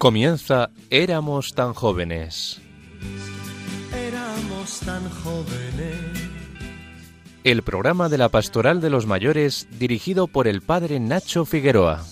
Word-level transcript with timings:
Comienza 0.00 0.70
Éramos 0.88 1.52
tan 1.52 1.74
jóvenes. 1.74 2.58
Éramos 3.94 4.80
tan 4.80 5.06
jóvenes. 5.10 6.00
El 7.44 7.62
programa 7.62 8.08
de 8.08 8.16
la 8.16 8.30
Pastoral 8.30 8.80
de 8.80 8.88
los 8.88 9.04
Mayores 9.04 9.68
dirigido 9.78 10.26
por 10.26 10.48
el 10.48 10.62
padre 10.62 11.00
Nacho 11.00 11.44
Figueroa. 11.44 12.02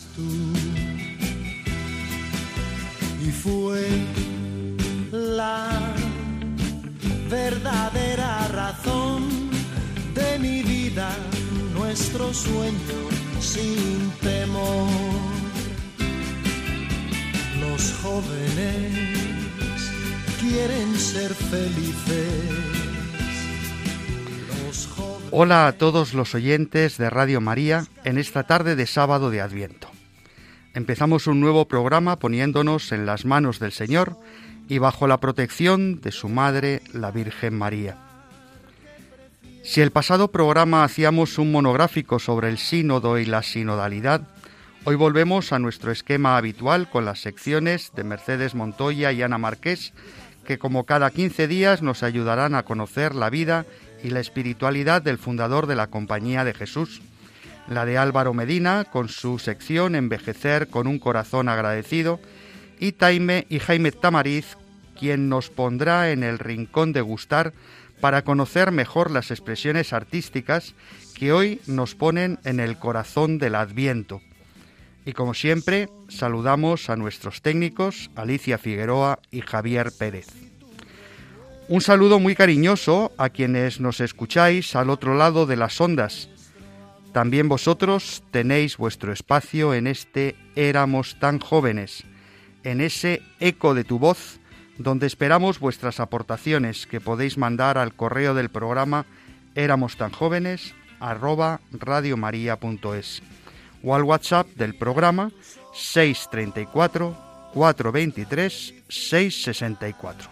Y 3.26 3.30
fue 3.30 3.88
la 5.10 5.94
verdadera 7.30 8.48
razón 8.48 9.48
de 10.12 10.38
mi 10.38 10.62
vida, 10.62 11.08
nuestro 11.72 12.34
sueño 12.34 13.08
sin 13.40 14.10
temor. 14.20 15.37
Jóvenes 18.02 19.92
quieren 20.40 20.94
ser 20.94 21.34
felices. 21.34 22.68
Hola 25.32 25.66
a 25.66 25.72
todos 25.72 26.14
los 26.14 26.34
oyentes 26.34 26.96
de 26.96 27.10
Radio 27.10 27.40
María 27.40 27.86
en 28.04 28.18
esta 28.18 28.44
tarde 28.44 28.76
de 28.76 28.86
sábado 28.86 29.30
de 29.30 29.40
Adviento. 29.40 29.88
Empezamos 30.74 31.26
un 31.26 31.40
nuevo 31.40 31.66
programa 31.66 32.16
poniéndonos 32.16 32.92
en 32.92 33.04
las 33.04 33.24
manos 33.24 33.58
del 33.58 33.72
Señor 33.72 34.16
y 34.68 34.78
bajo 34.78 35.08
la 35.08 35.18
protección 35.18 36.00
de 36.00 36.12
su 36.12 36.28
Madre, 36.28 36.82
la 36.92 37.10
Virgen 37.10 37.58
María. 37.58 37.96
Si 39.64 39.80
el 39.80 39.90
pasado 39.90 40.30
programa 40.30 40.84
hacíamos 40.84 41.36
un 41.36 41.50
monográfico 41.50 42.20
sobre 42.20 42.48
el 42.48 42.58
sínodo 42.58 43.18
y 43.18 43.24
la 43.24 43.42
sinodalidad, 43.42 44.22
hoy 44.84 44.96
volvemos 44.96 45.52
a 45.52 45.58
nuestro 45.58 45.92
esquema 45.92 46.36
habitual 46.36 46.88
con 46.90 47.04
las 47.04 47.20
secciones 47.20 47.92
de 47.94 48.04
Mercedes 48.04 48.54
Montoya 48.54 49.12
y 49.12 49.22
Ana 49.22 49.38
Marqués, 49.38 49.92
que 50.44 50.58
como 50.58 50.84
cada 50.84 51.10
15 51.10 51.48
días 51.48 51.82
nos 51.82 52.02
ayudarán 52.02 52.54
a 52.54 52.64
conocer 52.64 53.14
la 53.14 53.30
vida 53.30 53.66
y 54.02 54.10
la 54.10 54.20
espiritualidad 54.20 55.02
del 55.02 55.18
fundador 55.18 55.66
de 55.66 55.76
la 55.76 55.88
Compañía 55.88 56.44
de 56.44 56.54
Jesús, 56.54 57.02
la 57.68 57.84
de 57.84 57.98
Álvaro 57.98 58.32
Medina 58.34 58.84
con 58.84 59.08
su 59.08 59.38
sección 59.38 59.94
Envejecer 59.94 60.68
con 60.68 60.86
un 60.86 60.98
corazón 60.98 61.48
agradecido 61.48 62.20
y 62.78 62.92
Taime 62.92 63.46
y 63.48 63.58
Jaime 63.58 63.92
Tamariz 63.92 64.56
quien 64.98 65.28
nos 65.28 65.50
pondrá 65.50 66.10
en 66.10 66.22
el 66.22 66.38
rincón 66.38 66.92
de 66.92 67.00
gustar 67.00 67.52
para 68.00 68.22
conocer 68.22 68.72
mejor 68.72 69.10
las 69.10 69.30
expresiones 69.30 69.92
artísticas 69.92 70.74
que 71.14 71.32
hoy 71.32 71.60
nos 71.66 71.94
ponen 71.94 72.38
en 72.44 72.60
el 72.60 72.78
corazón 72.78 73.38
del 73.38 73.54
Adviento. 73.54 74.20
Y 75.08 75.14
como 75.14 75.32
siempre, 75.32 75.88
saludamos 76.10 76.90
a 76.90 76.96
nuestros 76.96 77.40
técnicos 77.40 78.10
Alicia 78.14 78.58
Figueroa 78.58 79.20
y 79.30 79.40
Javier 79.40 79.90
Pérez. 79.98 80.26
Un 81.66 81.80
saludo 81.80 82.20
muy 82.20 82.34
cariñoso 82.34 83.10
a 83.16 83.30
quienes 83.30 83.80
nos 83.80 84.00
escucháis 84.00 84.76
al 84.76 84.90
otro 84.90 85.14
lado 85.16 85.46
de 85.46 85.56
las 85.56 85.80
ondas. 85.80 86.28
También 87.14 87.48
vosotros 87.48 88.22
tenéis 88.32 88.76
vuestro 88.76 89.10
espacio 89.10 89.72
en 89.72 89.86
este 89.86 90.36
Éramos 90.56 91.18
tan 91.18 91.38
jóvenes, 91.38 92.04
en 92.62 92.82
ese 92.82 93.22
eco 93.40 93.72
de 93.72 93.84
tu 93.84 93.98
voz, 93.98 94.40
donde 94.76 95.06
esperamos 95.06 95.58
vuestras 95.58 96.00
aportaciones 96.00 96.86
que 96.86 97.00
podéis 97.00 97.38
mandar 97.38 97.78
al 97.78 97.94
correo 97.94 98.34
del 98.34 98.50
programa 98.50 99.06
éramos 99.54 99.96
tan 99.96 100.10
jóvenes 100.10 100.74
arroba 101.00 101.62
radiomaria.es 101.72 103.22
o 103.82 103.94
al 103.94 104.02
WhatsApp 104.04 104.48
del 104.56 104.74
programa 104.74 105.30
634 105.72 107.16
423 107.52 108.74
664. 108.88 110.28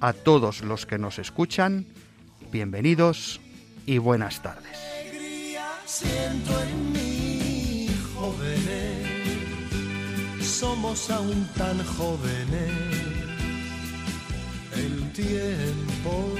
A 0.00 0.12
todos 0.12 0.62
los 0.62 0.86
que 0.86 0.98
nos 0.98 1.18
escuchan, 1.18 1.86
bienvenidos 2.52 3.40
y 3.86 3.98
buenas 3.98 4.42
tardes. 4.42 4.78
siento 5.86 6.62
en 6.62 6.92
mí, 6.92 7.88
jóvenes. 8.14 8.98
Somos 10.46 11.10
aún 11.10 11.48
tan 11.56 11.84
jóvenes. 11.84 13.08
El 14.74 15.12
tiempo 15.12 16.34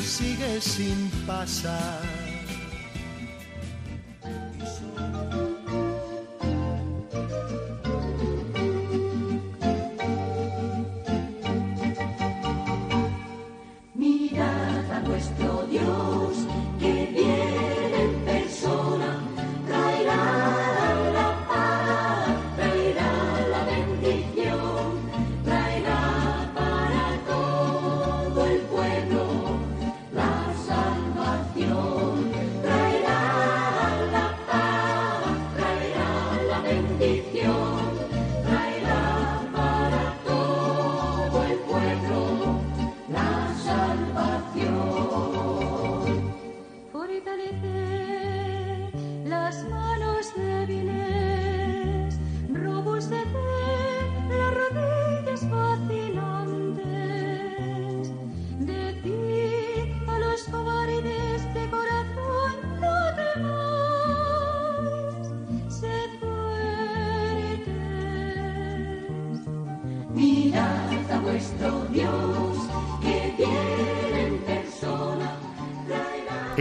sigue 0.00 0.60
sin 0.60 1.10
pasar. 1.26 2.23
Mirad 13.94 14.90
a 14.90 15.00
nuestro 15.00 15.66
Dios 15.66 16.43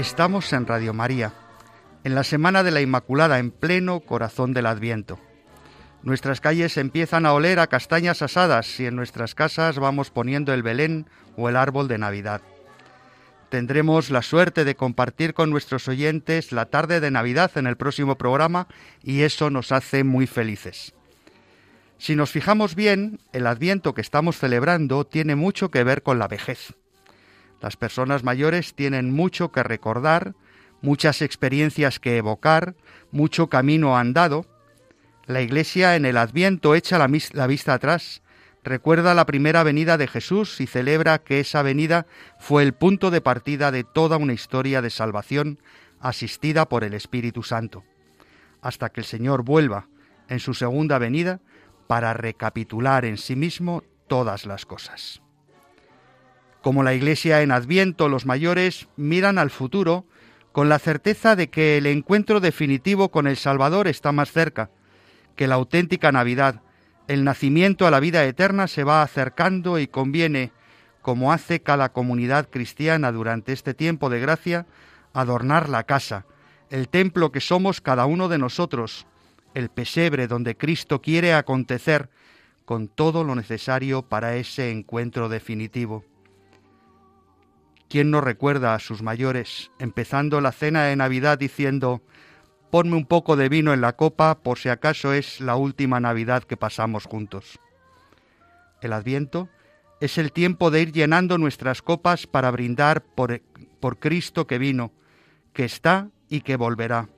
Estamos 0.03 0.52
en 0.52 0.68
Radio 0.68 0.94
María, 0.94 1.31
en 2.03 2.14
la 2.14 2.25
Semana 2.25 2.62
de 2.62 2.72
la 2.72 2.81
Inmaculada, 2.81 3.40
en 3.40 3.52
pleno 3.52 4.02
corazón 4.02 4.53
del 4.53 4.66
Adviento. 4.66 5.18
Nuestras 6.02 6.41
calles 6.41 6.75
empiezan 6.75 7.25
a 7.25 7.31
oler 7.31 7.58
a 7.58 7.68
castañas 7.68 8.22
asadas 8.22 8.81
y 8.81 8.86
en 8.86 8.97
nuestras 8.97 9.34
casas 9.34 9.80
vamos 9.80 10.12
poniendo 10.12 10.53
el 10.53 10.62
Belén 10.62 11.08
o 11.38 11.47
el 11.47 11.56
árbol 11.56 11.88
de 11.88 12.00
Navidad. 12.00 12.42
Tendremos 13.47 14.09
la 14.09 14.24
suerte 14.24 14.66
de 14.66 14.75
compartir 14.75 15.34
con 15.34 15.50
nuestros 15.50 15.88
oyentes 15.88 16.52
la 16.52 16.66
tarde 16.66 17.00
de 17.00 17.09
Navidad 17.09 17.52
en 17.56 17.66
el 17.66 17.78
próximo 17.78 18.18
programa 18.18 18.68
y 19.03 19.22
eso 19.22 19.50
nos 19.50 19.72
hace 19.72 20.03
muy 20.03 20.28
felices. 20.28 20.94
Si 21.97 22.18
nos 22.18 22.30
fijamos 22.30 22.75
bien, 22.75 23.22
el 23.31 23.48
Adviento 23.48 23.94
que 23.94 24.01
estamos 24.01 24.38
celebrando 24.38 25.06
tiene 25.06 25.38
mucho 25.38 25.72
que 25.72 25.86
ver 25.86 26.04
con 26.04 26.19
la 26.19 26.28
vejez. 26.28 26.75
Las 27.63 27.77
personas 27.77 28.25
mayores 28.25 28.74
tienen 28.74 29.13
mucho 29.13 29.54
que 29.54 29.63
recordar, 29.63 30.36
muchas 30.81 31.21
experiencias 31.21 31.98
que 31.98 32.18
evocar, 32.18 32.75
mucho 33.10 33.48
camino 33.48 33.98
andado. 33.98 34.45
La 35.27 35.42
Iglesia 35.42 35.95
en 35.95 36.04
el 36.04 36.18
Adviento 36.18 36.75
echa 36.75 36.98
la, 36.98 37.07
vista 37.48 37.74
atrás, 37.74 38.21
recuerda 38.65 39.13
la 39.13 39.25
primera 39.25 39.63
venida 39.63 39.98
de 39.98 40.10
Jesús 40.10 40.60
y 40.60 40.68
celebra 40.68 41.19
que 41.19 41.39
esa 41.39 41.62
venida 41.62 42.06
fue 42.38 42.63
el 42.63 42.74
punto 42.74 43.12
de 43.12 43.21
partida 43.21 43.71
de 43.71 43.86
toda 43.86 44.18
una 44.18 44.33
historia 44.33 44.81
de 44.81 44.89
salvación 44.89 45.57
asistida 46.01 46.68
por 46.68 46.83
el 46.83 46.94
Espíritu 46.94 47.44
Santo, 47.44 47.86
hasta 48.62 48.89
que 48.89 49.00
el 49.00 49.06
Señor 49.06 49.44
vuelva 49.44 49.88
en 50.27 50.42
su 50.42 50.54
segunda 50.54 50.98
venida 50.98 51.39
para 51.88 52.13
recapitular 52.13 53.06
en 53.06 53.18
sí 53.18 53.38
mismo 53.38 53.86
todas 54.09 54.45
las 54.45 54.66
cosas. 54.66 55.23
Como 56.63 56.81
la 56.81 56.94
Iglesia 56.94 57.42
en 57.42 57.51
Adviento, 57.51 58.07
los 58.07 58.25
mayores 58.25 58.88
miran 58.95 59.38
al 59.38 59.50
futuro 59.50 60.06
con 60.54 60.69
la 60.69 60.80
certeza 60.80 61.36
de 61.36 61.50
que 61.50 61.77
el 61.77 61.86
encuentro 61.86 62.39
definitivo 62.39 63.10
con 63.10 63.27
el 63.27 63.36
Salvador 63.36 63.89
está 63.89 64.13
más 64.13 64.31
cerca, 64.31 64.69
que 65.36 65.48
la 65.48 65.56
auténtica 65.56 66.13
Navidad, 66.13 66.62
el 67.10 67.25
nacimiento 67.25 67.86
a 67.86 67.92
la 67.92 68.00
vida 68.00 68.24
eterna 68.24 68.69
se 68.69 68.86
va 68.86 69.01
acercando 69.01 69.77
y 69.77 69.88
conviene, 69.88 70.54
como 71.01 71.33
hace 71.33 71.62
cada 71.62 71.92
comunidad 71.92 72.48
cristiana 72.50 73.12
durante 73.12 73.51
este 73.51 73.74
tiempo 73.74 74.09
de 74.09 74.21
gracia, 74.21 74.66
adornar 75.12 75.68
la 75.68 75.83
casa, 75.83 76.25
el 76.69 76.88
templo 76.88 77.33
que 77.33 77.42
somos 77.42 77.81
cada 77.81 78.06
uno 78.06 78.30
de 78.30 78.38
nosotros, 78.38 79.06
el 79.54 79.68
pesebre 79.68 80.27
donde 80.27 80.56
Cristo 80.56 81.01
quiere 81.01 81.33
acontecer 81.33 82.09
con 82.63 82.88
todo 82.88 83.25
lo 83.25 83.36
necesario 83.36 84.04
para 84.04 84.38
ese 84.38 84.71
encuentro 84.71 85.27
definitivo. 85.27 86.06
¿Quién 87.94 88.10
no 88.10 88.22
recuerda 88.22 88.74
a 88.74 88.80
sus 88.80 89.04
mayores 89.04 89.69
empezando 89.78 90.42
la 90.42 90.51
cena 90.51 90.86
de 90.86 90.95
Navidad 90.95 91.38
diciendo, 91.38 92.01
ponme 92.72 92.95
un 92.95 93.06
poco 93.06 93.36
de 93.36 93.50
vino 93.50 93.72
en 93.72 93.81
la 93.81 93.95
copa 93.95 94.40
por 94.42 94.57
si 94.57 94.69
acaso 94.69 95.13
es 95.13 95.40
la 95.40 95.57
última 95.57 96.00
Navidad 96.00 96.42
que 96.42 96.57
pasamos 96.57 97.06
juntos? 97.06 97.60
El 98.81 98.94
Adviento 98.94 99.48
es 100.01 100.18
el 100.18 100.31
tiempo 100.31 100.72
de 100.72 100.81
ir 100.81 100.92
llenando 100.92 101.38
nuestras 101.38 101.84
copas 101.84 102.25
para 102.25 102.50
brindar 102.50 103.04
por, 103.04 103.44
por 103.80 104.00
Cristo 104.00 104.48
que 104.48 104.57
vino, 104.57 104.92
que 105.54 105.63
está 105.63 106.10
y 106.30 106.42
que 106.42 106.56
volverá, 106.56 107.10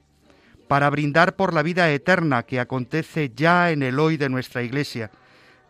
para 0.68 0.90
brindar 0.90 1.38
por 1.38 1.54
la 1.54 1.64
vida 1.64 1.90
eterna 1.90 2.44
que 2.44 2.60
acontece 2.60 3.32
ya 3.34 3.72
en 3.72 3.82
el 3.82 3.98
hoy 3.98 4.18
de 4.18 4.28
nuestra 4.28 4.62
Iglesia, 4.62 5.10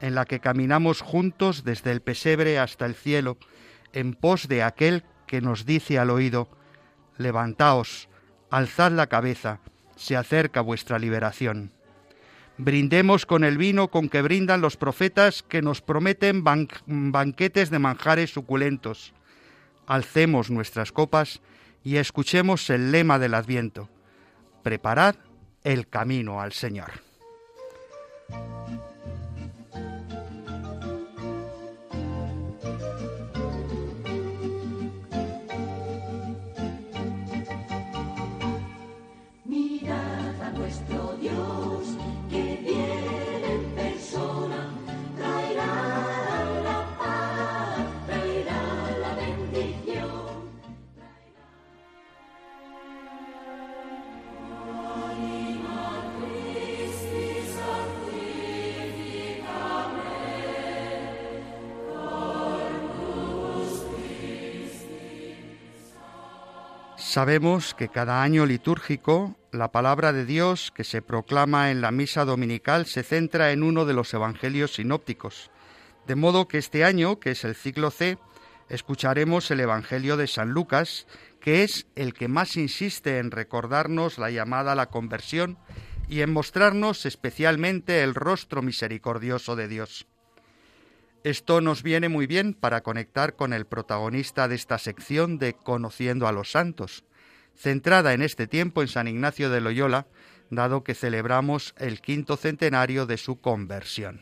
en 0.02 0.16
la 0.16 0.25
que 0.25 0.40
caminamos 0.40 1.02
juntos 1.02 1.63
desde 1.63 1.92
el 1.92 2.02
pesebre 2.02 2.57
hasta 2.57 2.88
el 2.88 2.96
cielo, 2.96 3.38
en 3.95 4.13
pos 4.13 4.47
de 4.47 4.62
aquel 4.62 5.03
que 5.25 5.42
nos 5.42 5.65
dice 5.65 5.97
al 5.97 6.12
oído, 6.12 6.47
Levantaos, 7.18 8.09
alzad 8.51 8.92
la 8.92 9.07
cabeza, 9.07 9.59
se 9.95 10.15
acerca 10.15 10.62
vuestra 10.62 11.00
liberación. 11.00 11.71
Brindemos 12.57 13.25
con 13.25 13.44
el 13.44 13.57
vino 13.57 13.89
con 13.89 14.09
que 14.09 14.21
brindan 14.21 14.62
los 14.62 14.77
profetas 14.77 15.44
que 15.44 15.62
nos 15.62 15.81
prometen 15.81 16.44
ban 16.44 16.68
banquetes 16.86 17.69
de 17.69 17.80
manjares 17.80 18.31
suculentos. 18.31 19.13
Alcemos 19.88 20.50
nuestras 20.50 20.92
copas 20.92 21.42
y 21.83 21.97
escuchemos 21.97 22.69
el 22.69 22.92
lema 22.92 23.19
del 23.19 23.33
Adviento. 23.33 23.89
Preparad 24.63 25.15
el 25.63 25.88
camino 25.88 26.42
al 26.42 26.53
Señor. 26.53 26.92
Sabemos 67.16 67.74
que 67.76 67.88
cada 67.88 68.24
año 68.24 68.46
litúrgico 68.46 69.38
la 69.54 69.72
palabra 69.72 70.12
de 70.12 70.26
Dios 70.26 70.74
que 70.76 70.84
se 70.84 71.02
proclama 71.02 71.72
en 71.72 71.80
la 71.80 71.92
misa 71.92 72.26
dominical 72.26 72.88
se 72.88 73.04
centra 73.04 73.54
en 73.54 73.64
uno 73.64 73.86
de 73.86 73.94
los 73.94 74.14
evangelios 74.14 74.74
sinópticos. 74.74 75.50
De 76.08 76.16
modo 76.16 76.50
que 76.50 76.58
este 76.58 76.84
año, 76.84 77.22
que 77.22 77.32
es 77.32 77.46
el 77.46 77.56
ciclo 77.56 77.90
C, 77.90 78.18
escucharemos 78.68 79.50
el 79.50 79.62
Evangelio 79.62 80.18
de 80.18 80.28
San 80.28 80.50
Lucas, 80.50 81.08
que 81.40 81.64
es 81.64 81.88
el 81.96 82.14
que 82.14 82.28
más 82.28 82.58
insiste 82.58 83.20
en 83.20 83.32
recordarnos 83.32 84.18
la 84.18 84.30
llamada 84.30 84.74
a 84.74 84.76
la 84.76 84.88
conversión 84.88 85.58
y 86.10 86.20
en 86.20 86.34
mostrarnos 86.34 87.06
especialmente 87.06 88.04
el 88.04 88.14
rostro 88.14 88.62
misericordioso 88.62 89.56
de 89.56 89.70
Dios. 89.70 90.06
Esto 91.25 91.60
nos 91.60 91.81
viene 91.81 92.07
muy 92.07 92.27
bien 92.27 92.54
para 92.54 92.83
conectar 92.83 93.36
con 93.36 93.51
el 93.51 93.66
protagonista 93.66 94.48
de 94.48 94.54
esta 94.54 94.77
sección 94.77 95.39
de 95.39 95.56
Conociendo 95.56 96.27
a 96.27 96.31
los 96.31 96.51
Santos, 96.51 97.04
centrada 97.56 98.13
en 98.13 98.22
este 98.22 98.45
tiempo 98.45 98.83
en 98.83 98.88
San 98.88 99.07
Ignacio 99.07 99.50
de 99.50 99.60
Loyola, 99.60 100.06
dado 100.51 100.83
que 100.83 100.94
celebramos 100.94 101.74
el 101.80 102.00
quinto 102.00 102.38
centenario 102.38 103.07
de 103.07 103.18
su 103.18 103.42
conversión. 103.42 104.22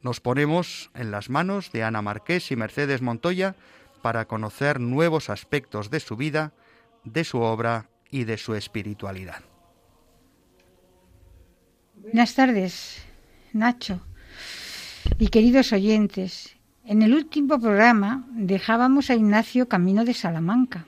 Nos 0.00 0.18
ponemos 0.18 0.90
en 0.94 1.12
las 1.12 1.30
manos 1.30 1.70
de 1.70 1.84
Ana 1.84 2.02
Marqués 2.02 2.50
y 2.50 2.56
Mercedes 2.56 3.00
Montoya 3.00 3.54
para 4.02 4.24
conocer 4.24 4.80
nuevos 4.80 5.30
aspectos 5.30 5.88
de 5.88 6.00
su 6.00 6.16
vida, 6.16 6.52
de 7.04 7.22
su 7.22 7.38
obra 7.38 7.90
y 8.10 8.24
de 8.24 8.38
su 8.38 8.56
espiritualidad. 8.56 9.44
Buenas 11.94 12.34
tardes, 12.34 13.04
Nacho 13.52 14.00
y 15.18 15.28
queridos 15.28 15.72
oyentes. 15.72 16.56
En 16.84 17.02
el 17.02 17.14
último 17.14 17.60
programa 17.60 18.24
dejábamos 18.30 19.10
a 19.10 19.14
Ignacio 19.14 19.68
camino 19.68 20.04
de 20.04 20.14
Salamanca. 20.14 20.84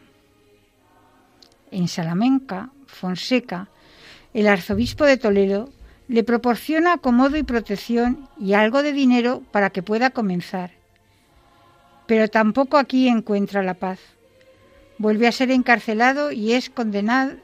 En 1.70 1.88
Salamanca, 1.88 2.70
Fonseca, 2.86 3.68
el 4.32 4.48
arzobispo 4.48 5.04
de 5.04 5.16
Toledo, 5.16 5.70
le 6.08 6.24
proporciona 6.24 6.94
acomodo 6.94 7.36
y 7.36 7.42
protección 7.42 8.28
y 8.38 8.52
algo 8.52 8.82
de 8.82 8.92
dinero 8.92 9.42
para 9.50 9.70
que 9.70 9.82
pueda 9.82 10.10
comenzar. 10.10 10.72
Pero 12.06 12.28
tampoco 12.28 12.76
aquí 12.76 13.08
encuentra 13.08 13.62
la 13.62 13.74
paz. 13.74 13.98
Vuelve 14.98 15.26
a 15.26 15.32
ser 15.32 15.50
encarcelado 15.50 16.30
y 16.30 16.52
es 16.52 16.70
condenado, 16.70 17.36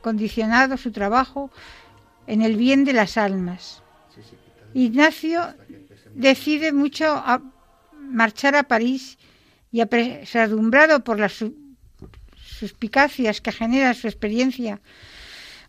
condicionado 0.00 0.76
su 0.76 0.92
trabajo 0.92 1.50
en 2.26 2.42
el 2.42 2.56
bien 2.56 2.84
de 2.84 2.92
las 2.92 3.16
almas. 3.16 3.82
Ignacio 4.74 5.54
decide 6.16 6.72
mucho 6.72 7.04
a 7.12 7.42
marchar 8.00 8.56
a 8.56 8.62
París 8.64 9.18
y 9.70 9.80
apesadumbrado 9.80 11.04
por 11.04 11.20
las 11.20 11.32
su- 11.34 11.54
suspicacias 12.58 13.40
que 13.40 13.52
genera 13.52 13.92
su 13.94 14.06
experiencia 14.08 14.80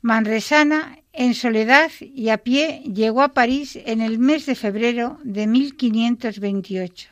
manresana, 0.02 1.00
en 1.12 1.34
soledad 1.34 1.92
y 2.00 2.30
a 2.30 2.38
pie 2.38 2.82
llegó 2.94 3.24
a 3.24 3.34
París 3.34 3.78
en 3.86 4.02
el 4.02 4.20
mes 4.20 4.46
de 4.46 4.56
febrero 4.56 5.20
de 5.24 5.48
1528. 5.48 7.10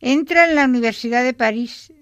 Entra 0.00 0.44
en 0.48 0.54
la 0.54 0.66
Universidad 0.66 1.24
de 1.24 1.32
París, 1.32 1.92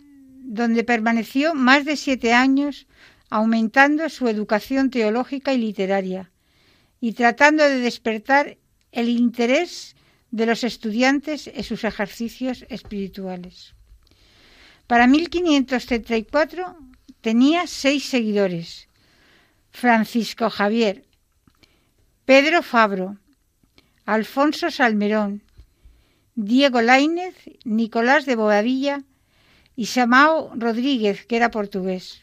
donde 0.42 0.82
permaneció 0.84 1.54
más 1.54 1.84
de 1.84 1.96
siete 1.96 2.32
años 2.34 2.86
aumentando 3.30 4.08
su 4.08 4.28
educación 4.28 4.90
teológica 4.90 5.54
y 5.54 5.58
literaria 5.58 6.32
y 7.00 7.12
tratando 7.12 7.62
de 7.64 7.78
despertar 7.78 8.58
el 8.94 9.08
interés 9.08 9.96
de 10.30 10.46
los 10.46 10.64
estudiantes 10.64 11.48
en 11.48 11.62
sus 11.64 11.84
ejercicios 11.84 12.64
espirituales. 12.68 13.74
Para 14.86 15.06
1534 15.06 16.76
tenía 17.20 17.66
seis 17.66 18.04
seguidores. 18.04 18.88
Francisco 19.70 20.50
Javier, 20.50 21.04
Pedro 22.24 22.62
Fabro, 22.62 23.18
Alfonso 24.06 24.70
Salmerón, 24.70 25.42
Diego 26.36 26.80
Laínez, 26.80 27.34
Nicolás 27.64 28.24
de 28.24 28.36
Boadilla 28.36 29.02
y 29.74 29.86
Samao 29.86 30.52
Rodríguez, 30.54 31.26
que 31.26 31.36
era 31.36 31.50
portugués. 31.50 32.22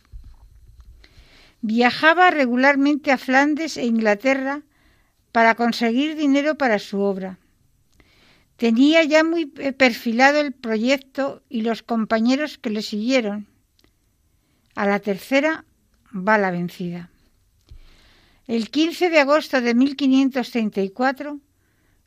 Viajaba 1.62 2.32
regularmente 2.32 3.12
a 3.12 3.18
Flandes 3.18 3.78
e 3.78 3.86
Inglaterra 3.86 4.64
para 5.32 5.56
conseguir 5.56 6.16
dinero 6.16 6.56
para 6.56 6.80
su 6.80 7.00
obra. 7.00 7.38
Tenía 8.58 9.04
ya 9.04 9.24
muy 9.24 9.48
perfilado 9.48 10.40
el 10.40 10.52
proyecto 10.52 11.42
y 11.50 11.62
los 11.62 11.82
compañeros 11.82 12.58
que 12.58 12.70
le 12.70 12.82
siguieron. 12.82 13.48
A 14.76 14.86
la 14.86 15.00
tercera 15.00 15.66
va 16.14 16.38
la 16.38 16.52
vencida. 16.52 17.10
El 18.48 18.70
15 18.70 19.10
de 19.10 19.20
agosto 19.20 19.62
de 19.62 19.74
1534, 19.74 21.40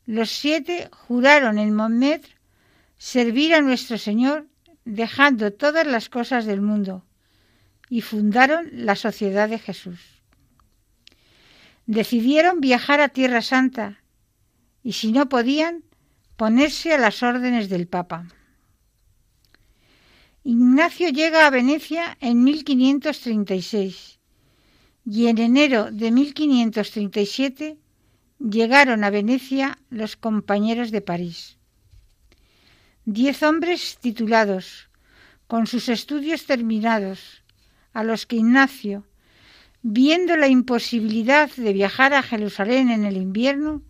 los 0.05 0.29
siete 0.29 0.89
juraron 0.91 1.57
en 1.57 1.73
Montmartre 1.73 2.35
servir 2.97 3.53
a 3.53 3.61
nuestro 3.61 3.97
Señor 3.97 4.47
dejando 4.85 5.51
todas 5.51 5.85
las 5.87 6.09
cosas 6.09 6.45
del 6.45 6.61
mundo 6.61 7.03
y 7.89 8.01
fundaron 8.01 8.69
la 8.71 8.95
Sociedad 8.95 9.49
de 9.49 9.59
Jesús. 9.59 10.14
Decidieron 11.85 12.61
viajar 12.61 12.99
a 13.01 13.09
Tierra 13.09 13.41
Santa 13.41 14.01
y 14.83 14.93
si 14.93 15.11
no 15.11 15.29
podían, 15.29 15.83
ponerse 16.35 16.93
a 16.93 16.97
las 16.97 17.23
órdenes 17.23 17.69
del 17.69 17.87
Papa. 17.87 18.27
Ignacio 20.43 21.09
llega 21.09 21.47
a 21.47 21.49
Venecia 21.49 22.17
en 22.19 22.43
1536 22.43 24.19
y 25.05 25.27
en 25.27 25.37
enero 25.37 25.91
de 25.91 26.11
1537 26.11 27.77
llegaron 28.39 29.03
a 29.03 29.09
Venecia 29.09 29.79
los 29.89 30.15
compañeros 30.15 30.91
de 30.91 31.01
París. 31.01 31.57
Diez 33.05 33.43
hombres 33.43 33.97
titulados, 34.01 34.89
con 35.47 35.67
sus 35.67 35.89
estudios 35.89 36.45
terminados, 36.45 37.43
a 37.93 38.03
los 38.03 38.25
que 38.25 38.37
Ignacio 38.37 39.05
viendo 39.87 40.35
la 40.35 40.47
imposibilidad 40.47 41.47
de 41.55 41.71
viajar 41.71 42.15
a 42.15 42.23
Jerusalén 42.23 42.89
en 42.89 43.05
el 43.05 43.17
invierno, 43.17 43.83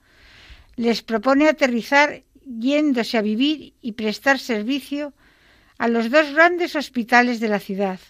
les 0.75 1.01
propone 1.01 1.47
aterrizar 1.47 2.25
yéndose 2.45 3.17
a 3.17 3.21
vivir 3.21 3.75
y 3.79 3.93
prestar 3.93 4.37
servicio 4.37 5.13
a 5.77 5.87
los 5.87 6.11
dos 6.11 6.33
grandes 6.33 6.75
hospitales 6.75 7.39
de 7.39 7.47
la 7.47 7.61
ciudad, 7.61 8.01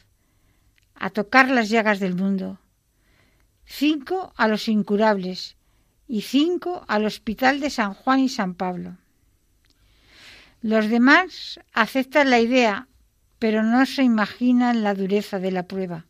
a 0.96 1.12
tocar 1.12 1.48
las 1.48 1.70
llagas 1.70 2.00
del 2.00 2.16
mundo, 2.16 2.60
cinco 3.66 4.34
a 4.36 4.48
los 4.48 4.68
incurables 4.68 5.56
y 6.08 6.22
cinco 6.22 6.86
al 6.88 7.06
Hospital 7.06 7.60
de 7.60 7.70
San 7.70 7.94
Juan 7.94 8.20
y 8.20 8.30
San 8.30 8.56
Pablo. 8.56 8.98
Los 10.64 10.90
demás 10.90 11.60
aceptan 11.72 12.32
la 12.32 12.40
idea, 12.40 12.88
pero 13.38 13.62
no 13.62 13.86
se 13.86 14.02
imaginan 14.02 14.82
la 14.82 14.96
dureza 14.96 15.38
de 15.38 15.52
la 15.52 15.68
prueba, 15.68 16.08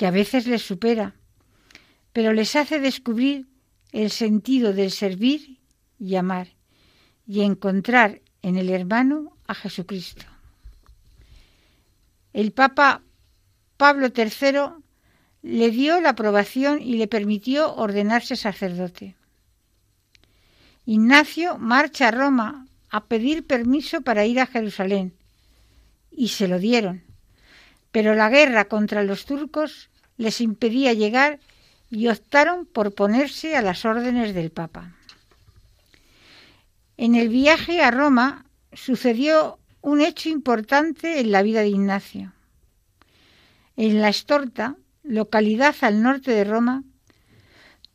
que 0.00 0.06
a 0.06 0.10
veces 0.10 0.46
les 0.46 0.62
supera, 0.62 1.14
pero 2.14 2.32
les 2.32 2.56
hace 2.56 2.80
descubrir 2.80 3.48
el 3.92 4.10
sentido 4.10 4.72
del 4.72 4.92
servir 4.92 5.58
y 5.98 6.16
amar, 6.16 6.48
y 7.26 7.42
encontrar 7.42 8.22
en 8.40 8.56
el 8.56 8.70
hermano 8.70 9.36
a 9.46 9.54
Jesucristo. 9.54 10.24
El 12.32 12.52
Papa 12.52 13.02
Pablo 13.76 14.06
III 14.06 14.82
le 15.42 15.70
dio 15.70 16.00
la 16.00 16.16
aprobación 16.16 16.80
y 16.80 16.94
le 16.94 17.06
permitió 17.06 17.74
ordenarse 17.74 18.36
sacerdote. 18.36 19.16
Ignacio 20.86 21.58
marcha 21.58 22.08
a 22.08 22.10
Roma 22.10 22.66
a 22.88 23.04
pedir 23.04 23.46
permiso 23.46 24.00
para 24.00 24.24
ir 24.24 24.40
a 24.40 24.46
Jerusalén 24.46 25.12
y 26.10 26.28
se 26.28 26.48
lo 26.48 26.58
dieron, 26.58 27.02
pero 27.92 28.14
la 28.14 28.30
guerra 28.30 28.64
contra 28.64 29.04
los 29.04 29.26
turcos 29.26 29.89
les 30.20 30.42
impedía 30.42 30.92
llegar 30.92 31.40
y 31.88 32.08
optaron 32.08 32.66
por 32.66 32.94
ponerse 32.94 33.56
a 33.56 33.62
las 33.62 33.86
órdenes 33.86 34.34
del 34.34 34.50
Papa. 34.50 34.94
En 36.98 37.14
el 37.14 37.30
viaje 37.30 37.80
a 37.80 37.90
Roma 37.90 38.44
sucedió 38.74 39.58
un 39.80 40.02
hecho 40.02 40.28
importante 40.28 41.20
en 41.20 41.32
la 41.32 41.40
vida 41.40 41.62
de 41.62 41.68
Ignacio. 41.68 42.34
En 43.76 44.02
la 44.02 44.10
Estorta, 44.10 44.76
localidad 45.04 45.74
al 45.80 46.02
norte 46.02 46.32
de 46.32 46.44
Roma, 46.44 46.84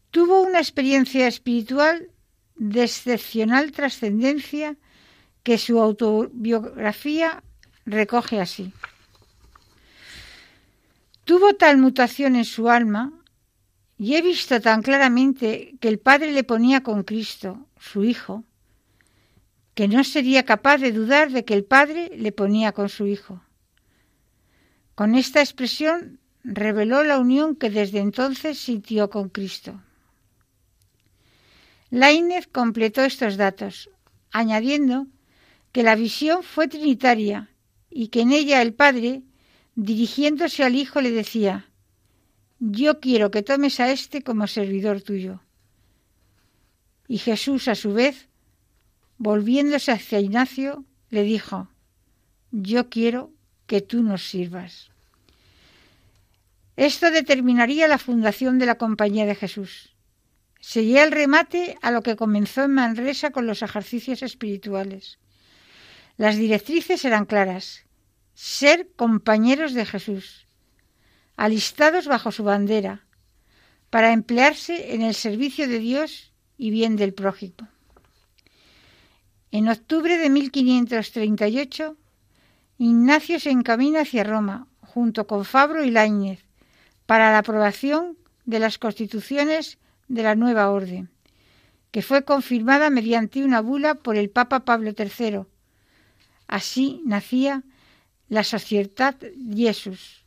tuvo 0.10 0.41
una 0.41 0.58
experiencia 0.58 1.27
espiritual 1.27 2.10
de 2.55 2.86
excepcional 2.86 3.72
trascendencia 3.72 4.77
que 5.44 5.60
su 5.60 5.79
autobiografía 5.79 7.44
recoge 7.86 8.41
así. 8.41 8.74
Tuvo 11.25 11.55
tal 11.55 11.77
mutación 11.77 12.36
en 12.36 12.46
su 12.46 12.70
alma 12.70 13.12
y 13.98 14.15
he 14.15 14.22
visto 14.22 14.62
tan 14.62 14.84
claramente 14.84 15.75
que 15.79 15.88
el 15.88 16.00
Padre 16.00 16.32
le 16.32 16.44
ponía 16.44 16.84
con 16.84 17.03
Cristo, 17.03 17.67
su 17.79 18.03
Hijo, 18.03 18.44
que 19.74 19.88
no 19.88 20.03
sería 20.03 20.46
capaz 20.46 20.77
de 20.77 20.91
dudar 20.91 21.32
de 21.32 21.44
que 21.44 21.55
el 21.55 21.65
Padre 21.65 22.12
le 22.15 22.32
ponía 22.32 22.72
con 22.74 22.89
su 22.89 23.08
Hijo. 23.08 23.41
Con 24.94 25.15
esta 25.15 25.41
expresión 25.41 26.20
reveló 26.44 27.03
la 27.03 27.17
unión 27.17 27.55
que 27.55 27.72
desde 27.72 28.00
entonces 28.00 28.60
sintió 28.60 29.10
con 29.10 29.29
Cristo. 29.29 29.82
Lainez 31.89 32.48
completó 32.48 33.01
estos 33.01 33.36
datos, 33.36 33.89
añadiendo 34.32 35.08
que 35.72 35.82
la 35.82 35.96
visión 35.96 36.44
fue 36.44 36.67
trinitaria 36.67 37.50
y 37.89 38.10
que 38.10 38.22
en 38.22 38.32
ella 38.32 38.62
el 38.62 38.74
Padre, 38.74 39.24
dirigiéndose 39.75 40.63
al 40.63 40.75
Hijo, 40.75 41.01
le 41.01 41.12
decía, 41.12 41.70
Yo 42.60 43.00
quiero 43.00 43.32
que 43.32 43.44
tomes 43.44 43.79
a 43.79 43.91
éste 43.91 44.24
como 44.24 44.48
servidor 44.48 45.01
tuyo. 45.01 45.41
Y 47.08 47.17
Jesús, 47.20 47.67
a 47.67 47.75
su 47.75 47.94
vez, 47.94 48.27
volviéndose 49.17 49.91
hacia 49.91 50.20
Ignacio, 50.20 50.86
le 51.10 51.24
dijo, 51.24 51.70
Yo 52.51 52.89
quiero 52.89 53.32
que 53.67 53.82
tú 53.82 54.01
nos 54.01 54.27
sirvas. 54.27 54.91
Esto 56.77 57.10
determinaría 57.10 57.88
la 57.88 57.98
fundación 57.98 58.60
de 58.60 58.65
la 58.65 58.77
Compañía 58.77 59.25
de 59.25 59.36
Jesús. 59.36 59.96
Sería 60.60 61.03
el 61.03 61.12
remate 61.12 61.77
a 61.82 61.91
lo 61.91 62.01
que 62.01 62.15
comenzó 62.15 62.63
en 62.63 62.74
Manresa 62.74 63.32
con 63.32 63.46
los 63.46 63.62
ejercicios 63.62 64.24
espirituales. 64.24 65.20
Las 66.17 66.38
directrices 66.38 67.05
eran 67.05 67.25
claras. 67.25 67.84
Ser 68.35 68.91
compañeros 68.95 69.73
de 69.73 69.85
Jesús, 69.85 70.45
alistados 71.37 72.05
bajo 72.05 72.31
su 72.31 72.43
bandera, 72.43 73.05
para 73.89 74.11
emplearse 74.11 74.93
en 74.93 75.01
el 75.01 75.15
servicio 75.15 75.67
de 75.67 75.79
Dios 75.79 76.33
y 76.57 76.69
bien 76.69 76.97
del 76.97 77.13
prójimo. 77.13 77.55
En 79.51 79.69
octubre 79.69 80.17
de 80.17 80.29
1538, 80.29 81.95
Ignacio 82.77 83.39
se 83.39 83.51
encamina 83.51 84.01
hacia 84.01 84.25
Roma, 84.25 84.67
junto 84.81 85.27
con 85.27 85.45
Fabro 85.45 85.85
y 85.85 85.91
Láñez, 85.91 86.43
para 87.05 87.31
la 87.31 87.37
aprobación 87.37 88.17
de 88.43 88.59
las 88.59 88.77
constituciones 88.77 89.77
de 90.09 90.23
la 90.23 90.35
nueva 90.35 90.69
orden, 90.71 91.09
que 91.91 92.01
fue 92.01 92.25
confirmada 92.25 92.89
mediante 92.89 93.45
una 93.45 93.61
bula 93.61 93.95
por 93.95 94.17
el 94.17 94.29
Papa 94.29 94.65
Pablo 94.65 94.91
III, 94.97 95.45
Así 96.47 97.01
nacía 97.05 97.63
la 98.29 98.44
Sociedad 98.44 99.15
Jesús, 99.55 100.25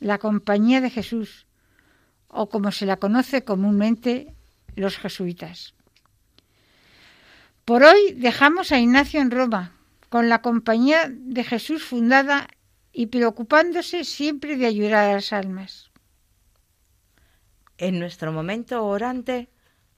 la 0.00 0.18
Compañía 0.18 0.80
de 0.80 0.90
Jesús, 0.90 1.46
o 2.28 2.48
como 2.48 2.72
se 2.72 2.86
la 2.86 2.98
conoce 2.98 3.44
comúnmente 3.44 4.34
los 4.76 4.98
jesuitas. 4.98 5.74
Por 7.64 7.82
hoy 7.82 8.12
dejamos 8.14 8.72
a 8.72 8.78
Ignacio 8.78 9.20
en 9.20 9.30
Roma, 9.30 9.72
con 10.08 10.28
la 10.28 10.40
Compañía 10.40 11.10
de 11.10 11.44
Jesús 11.44 11.82
fundada 11.82 12.48
y 12.92 13.06
preocupándose 13.06 14.04
siempre 14.04 14.56
de 14.56 14.66
ayudar 14.66 15.08
a 15.08 15.12
las 15.14 15.32
almas. 15.32 15.90
En 17.76 17.98
nuestro 17.98 18.32
momento 18.32 18.84
orante 18.84 19.50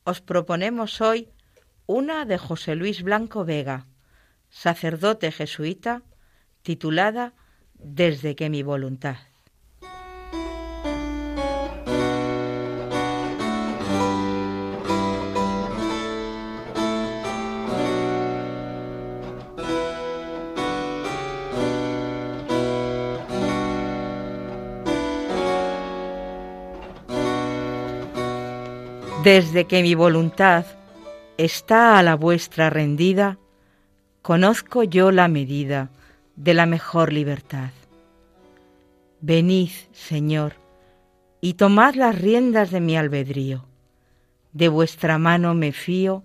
os 0.04 0.20
proponemos 0.20 1.00
hoy 1.00 1.28
una 1.86 2.24
de 2.24 2.38
José 2.38 2.74
Luis 2.74 3.02
Blanco 3.02 3.44
Vega 3.44 3.86
sacerdote 4.50 5.32
jesuita, 5.32 6.02
titulada 6.62 7.32
Desde 7.82 8.34
que 8.36 8.50
mi 8.50 8.62
voluntad. 8.62 9.16
Desde 29.24 29.66
que 29.66 29.82
mi 29.82 29.94
voluntad 29.94 30.64
está 31.36 31.98
a 31.98 32.02
la 32.02 32.14
vuestra 32.14 32.70
rendida, 32.70 33.36
conozco 34.22 34.82
yo 34.82 35.10
la 35.10 35.28
medida 35.28 35.90
de 36.36 36.54
la 36.54 36.66
mejor 36.66 37.12
libertad. 37.12 37.70
Venid, 39.20 39.70
Señor, 39.92 40.54
y 41.40 41.54
tomad 41.54 41.94
las 41.94 42.18
riendas 42.18 42.70
de 42.70 42.80
mi 42.80 42.96
albedrío. 42.96 43.64
De 44.52 44.68
vuestra 44.68 45.18
mano 45.18 45.54
me 45.54 45.72
fío 45.72 46.22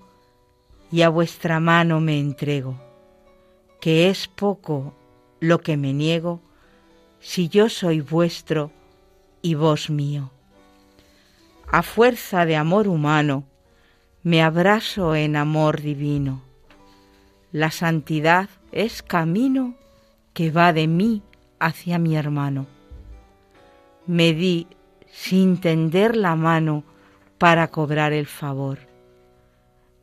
y 0.91 1.01
a 1.01 1.09
vuestra 1.09 1.59
mano 1.59 1.99
me 1.99 2.19
entrego, 2.19 2.75
que 3.81 4.09
es 4.09 4.27
poco 4.27 4.93
lo 5.39 5.59
que 5.59 5.77
me 5.77 5.93
niego 5.93 6.41
si 7.19 7.49
yo 7.49 7.69
soy 7.69 8.01
vuestro 8.01 8.71
y 9.41 9.55
vos 9.55 9.89
mío. 9.89 10.31
A 11.71 11.83
fuerza 11.83 12.45
de 12.45 12.55
amor 12.55 12.87
humano, 12.87 13.45
me 14.23 14.41
abrazo 14.41 15.15
en 15.15 15.35
amor 15.35 15.81
divino 15.81 16.41
la 17.55 17.71
santidad 17.71 18.49
es 18.73 19.01
camino 19.01 19.75
que 20.35 20.51
va 20.51 20.73
de 20.73 20.85
mí 20.85 21.23
hacia 21.59 21.97
mi 21.97 22.15
hermano. 22.15 22.67
Me 24.05 24.33
di 24.33 24.67
sin 25.09 25.59
tender 25.61 26.15
la 26.15 26.35
mano 26.35 26.83
para 27.39 27.69
cobrar 27.69 28.11
el 28.11 28.27
favor. 28.27 28.77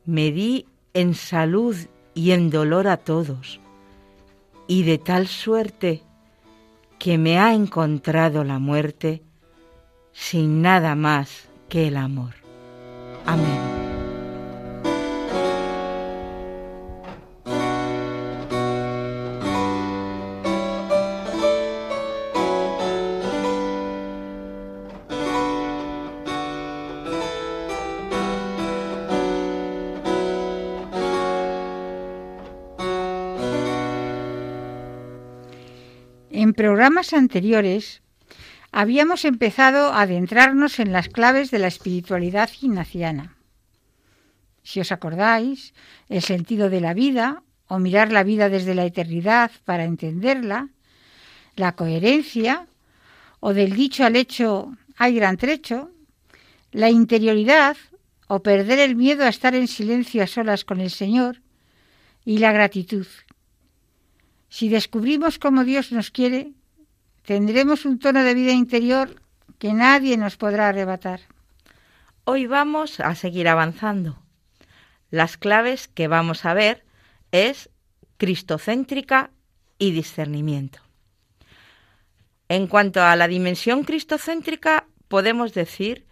Me 0.05 0.31
di 0.31 0.65
en 0.93 1.13
salud 1.13 1.77
y 2.15 2.31
en 2.31 2.49
dolor 2.49 2.87
a 2.87 2.97
todos, 2.97 3.61
y 4.67 4.83
de 4.83 4.97
tal 4.97 5.27
suerte 5.27 6.01
que 6.97 7.17
me 7.17 7.37
ha 7.37 7.53
encontrado 7.53 8.43
la 8.43 8.57
muerte 8.57 9.21
sin 10.13 10.61
nada 10.63 10.95
más 10.95 11.47
que 11.69 11.87
el 11.87 11.97
amor. 11.97 12.33
Amén. 13.25 13.82
Programas 36.73 37.13
anteriores 37.13 38.01
habíamos 38.71 39.25
empezado 39.25 39.93
a 39.93 40.01
adentrarnos 40.01 40.79
en 40.79 40.91
las 40.91 41.07
claves 41.07 41.51
de 41.51 41.59
la 41.59 41.67
espiritualidad 41.67 42.49
ignaciana. 42.63 43.37
Si 44.63 44.79
os 44.79 44.91
acordáis, 44.91 45.75
el 46.09 46.23
sentido 46.23 46.71
de 46.71 46.81
la 46.81 46.95
vida, 46.95 47.43
o 47.67 47.77
mirar 47.77 48.11
la 48.11 48.23
vida 48.23 48.49
desde 48.49 48.73
la 48.73 48.85
eternidad 48.85 49.51
para 49.65 49.83
entenderla, 49.83 50.69
la 51.55 51.75
coherencia, 51.75 52.65
o 53.39 53.53
del 53.53 53.75
dicho 53.75 54.03
al 54.03 54.15
hecho 54.15 54.75
hay 54.97 55.13
gran 55.13 55.37
trecho, 55.37 55.91
la 56.71 56.89
interioridad, 56.89 57.77
o 58.25 58.41
perder 58.41 58.79
el 58.79 58.95
miedo 58.95 59.25
a 59.25 59.29
estar 59.29 59.53
en 59.53 59.67
silencio 59.67 60.23
a 60.23 60.27
solas 60.27 60.65
con 60.65 60.81
el 60.81 60.89
Señor, 60.89 61.39
y 62.25 62.39
la 62.39 62.51
gratitud. 62.51 63.05
Si 64.49 64.69
descubrimos 64.69 65.37
cómo 65.37 65.63
Dios 65.65 65.91
nos 65.91 66.09
quiere, 66.09 66.53
tendremos 67.23 67.85
un 67.85 67.99
tono 67.99 68.23
de 68.23 68.33
vida 68.33 68.51
interior 68.51 69.21
que 69.57 69.73
nadie 69.73 70.17
nos 70.17 70.37
podrá 70.37 70.69
arrebatar. 70.69 71.21
Hoy 72.25 72.47
vamos 72.47 72.99
a 72.99 73.15
seguir 73.15 73.47
avanzando. 73.47 74.21
Las 75.09 75.37
claves 75.37 75.87
que 75.87 76.07
vamos 76.07 76.45
a 76.45 76.53
ver 76.53 76.83
es 77.31 77.69
cristocéntrica 78.17 79.31
y 79.77 79.91
discernimiento. 79.91 80.79
En 82.49 82.67
cuanto 82.67 83.01
a 83.01 83.15
la 83.15 83.27
dimensión 83.27 83.83
cristocéntrica, 83.83 84.87
podemos 85.07 85.53
decir 85.53 86.05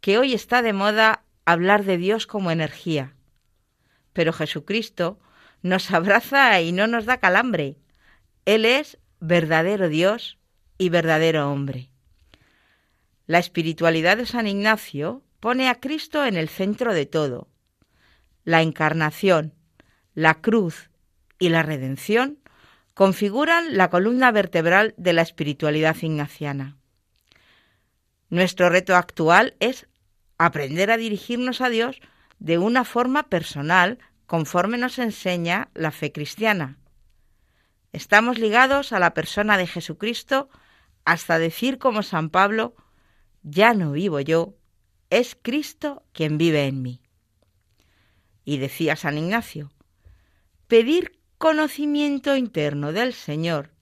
que 0.00 0.18
hoy 0.18 0.34
está 0.34 0.62
de 0.62 0.72
moda 0.72 1.24
hablar 1.44 1.84
de 1.84 1.96
Dios 1.96 2.26
como 2.26 2.50
energía, 2.50 3.14
pero 4.12 4.32
Jesucristo 4.32 5.18
nos 5.62 5.90
abraza 5.92 6.60
y 6.60 6.72
no 6.72 6.86
nos 6.86 7.06
da 7.06 7.18
calambre. 7.18 7.76
Él 8.44 8.64
es 8.64 8.98
verdadero 9.20 9.88
Dios 9.88 10.39
y 10.80 10.88
verdadero 10.88 11.52
hombre. 11.52 11.90
La 13.26 13.38
espiritualidad 13.38 14.16
de 14.16 14.24
San 14.24 14.46
Ignacio 14.46 15.22
pone 15.38 15.68
a 15.68 15.74
Cristo 15.78 16.24
en 16.24 16.38
el 16.38 16.48
centro 16.48 16.94
de 16.94 17.04
todo. 17.04 17.48
La 18.44 18.62
encarnación, 18.62 19.52
la 20.14 20.40
cruz 20.40 20.88
y 21.38 21.50
la 21.50 21.62
redención 21.62 22.38
configuran 22.94 23.76
la 23.76 23.90
columna 23.90 24.32
vertebral 24.32 24.94
de 24.96 25.12
la 25.12 25.20
espiritualidad 25.20 25.96
ignaciana. 26.00 26.78
Nuestro 28.30 28.70
reto 28.70 28.96
actual 28.96 29.56
es 29.60 29.86
aprender 30.38 30.90
a 30.90 30.96
dirigirnos 30.96 31.60
a 31.60 31.68
Dios 31.68 32.00
de 32.38 32.56
una 32.56 32.86
forma 32.86 33.24
personal 33.24 33.98
conforme 34.24 34.78
nos 34.78 34.98
enseña 34.98 35.68
la 35.74 35.90
fe 35.90 36.10
cristiana. 36.10 36.78
Estamos 37.92 38.38
ligados 38.38 38.94
a 38.94 38.98
la 38.98 39.12
persona 39.12 39.58
de 39.58 39.66
Jesucristo 39.66 40.48
hasta 41.04 41.38
decir 41.38 41.78
como 41.78 42.02
San 42.02 42.30
Pablo, 42.30 42.74
ya 43.42 43.74
no 43.74 43.92
vivo 43.92 44.20
yo, 44.20 44.54
es 45.08 45.36
Cristo 45.40 46.04
quien 46.12 46.38
vive 46.38 46.66
en 46.66 46.82
mí. 46.82 47.00
Y 48.44 48.58
decía 48.58 48.96
San 48.96 49.18
Ignacio, 49.18 49.70
pedir 50.66 51.20
conocimiento 51.38 52.36
interno 52.36 52.92
del 52.92 53.14
Señor, 53.14 53.72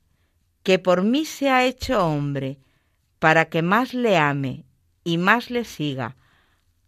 que 0.63 0.79
por 0.79 1.03
mí 1.03 1.25
se 1.25 1.51
ha 1.51 1.65
hecho 1.65 2.05
hombre, 2.05 2.59
para 3.19 3.49
que 3.49 3.63
más 3.63 3.95
le 3.95 4.17
ame 4.17 4.65
y 5.05 5.19
más 5.19 5.51
le 5.51 5.65
siga, 5.65 6.17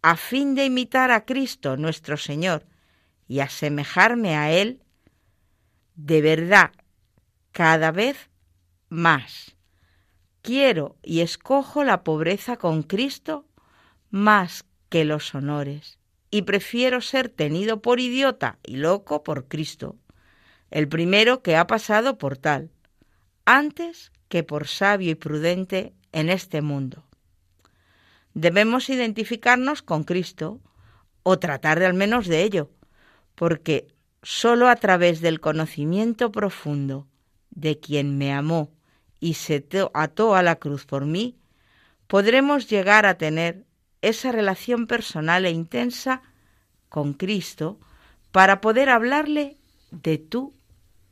a 0.01 0.15
fin 0.15 0.55
de 0.55 0.65
imitar 0.65 1.11
a 1.11 1.25
Cristo 1.25 1.77
nuestro 1.77 2.17
Señor 2.17 2.65
y 3.27 3.39
asemejarme 3.39 4.35
a 4.35 4.51
Él, 4.51 4.81
de 5.95 6.21
verdad, 6.21 6.71
cada 7.51 7.91
vez 7.91 8.29
más. 8.89 9.55
Quiero 10.41 10.97
y 11.03 11.21
escojo 11.21 11.83
la 11.83 12.03
pobreza 12.03 12.57
con 12.57 12.81
Cristo 12.81 13.45
más 14.09 14.65
que 14.89 15.05
los 15.05 15.35
honores, 15.35 15.99
y 16.31 16.41
prefiero 16.43 17.01
ser 17.01 17.29
tenido 17.29 17.81
por 17.81 17.99
idiota 17.99 18.57
y 18.63 18.77
loco 18.77 19.23
por 19.23 19.47
Cristo, 19.47 19.97
el 20.71 20.87
primero 20.87 21.43
que 21.43 21.55
ha 21.55 21.67
pasado 21.67 22.17
por 22.17 22.37
tal, 22.37 22.71
antes 23.45 24.11
que 24.29 24.43
por 24.43 24.67
sabio 24.67 25.11
y 25.11 25.15
prudente 25.15 25.93
en 26.11 26.29
este 26.29 26.61
mundo. 26.61 27.05
Debemos 28.33 28.89
identificarnos 28.89 29.81
con 29.81 30.03
Cristo, 30.03 30.59
o 31.23 31.37
tratar 31.37 31.79
de 31.79 31.85
al 31.85 31.93
menos 31.93 32.27
de 32.27 32.41
ello, 32.41 32.71
porque 33.35 33.87
sólo 34.23 34.69
a 34.69 34.75
través 34.75 35.21
del 35.21 35.39
conocimiento 35.39 36.31
profundo 36.31 37.07
de 37.51 37.79
quien 37.79 38.17
me 38.17 38.33
amó 38.33 38.71
y 39.21 39.35
se 39.35 39.65
ató 39.93 40.35
a 40.35 40.43
la 40.43 40.57
cruz 40.57 40.85
por 40.85 41.05
mí, 41.05 41.37
podremos 42.07 42.67
llegar 42.67 43.05
a 43.05 43.17
tener 43.17 43.63
esa 44.01 44.33
relación 44.33 44.87
personal 44.87 45.45
e 45.45 45.51
intensa 45.51 46.23
con 46.89 47.13
Cristo 47.13 47.79
para 48.31 48.59
poder 48.59 48.89
hablarle 48.89 49.57
de 49.91 50.17
tú 50.17 50.53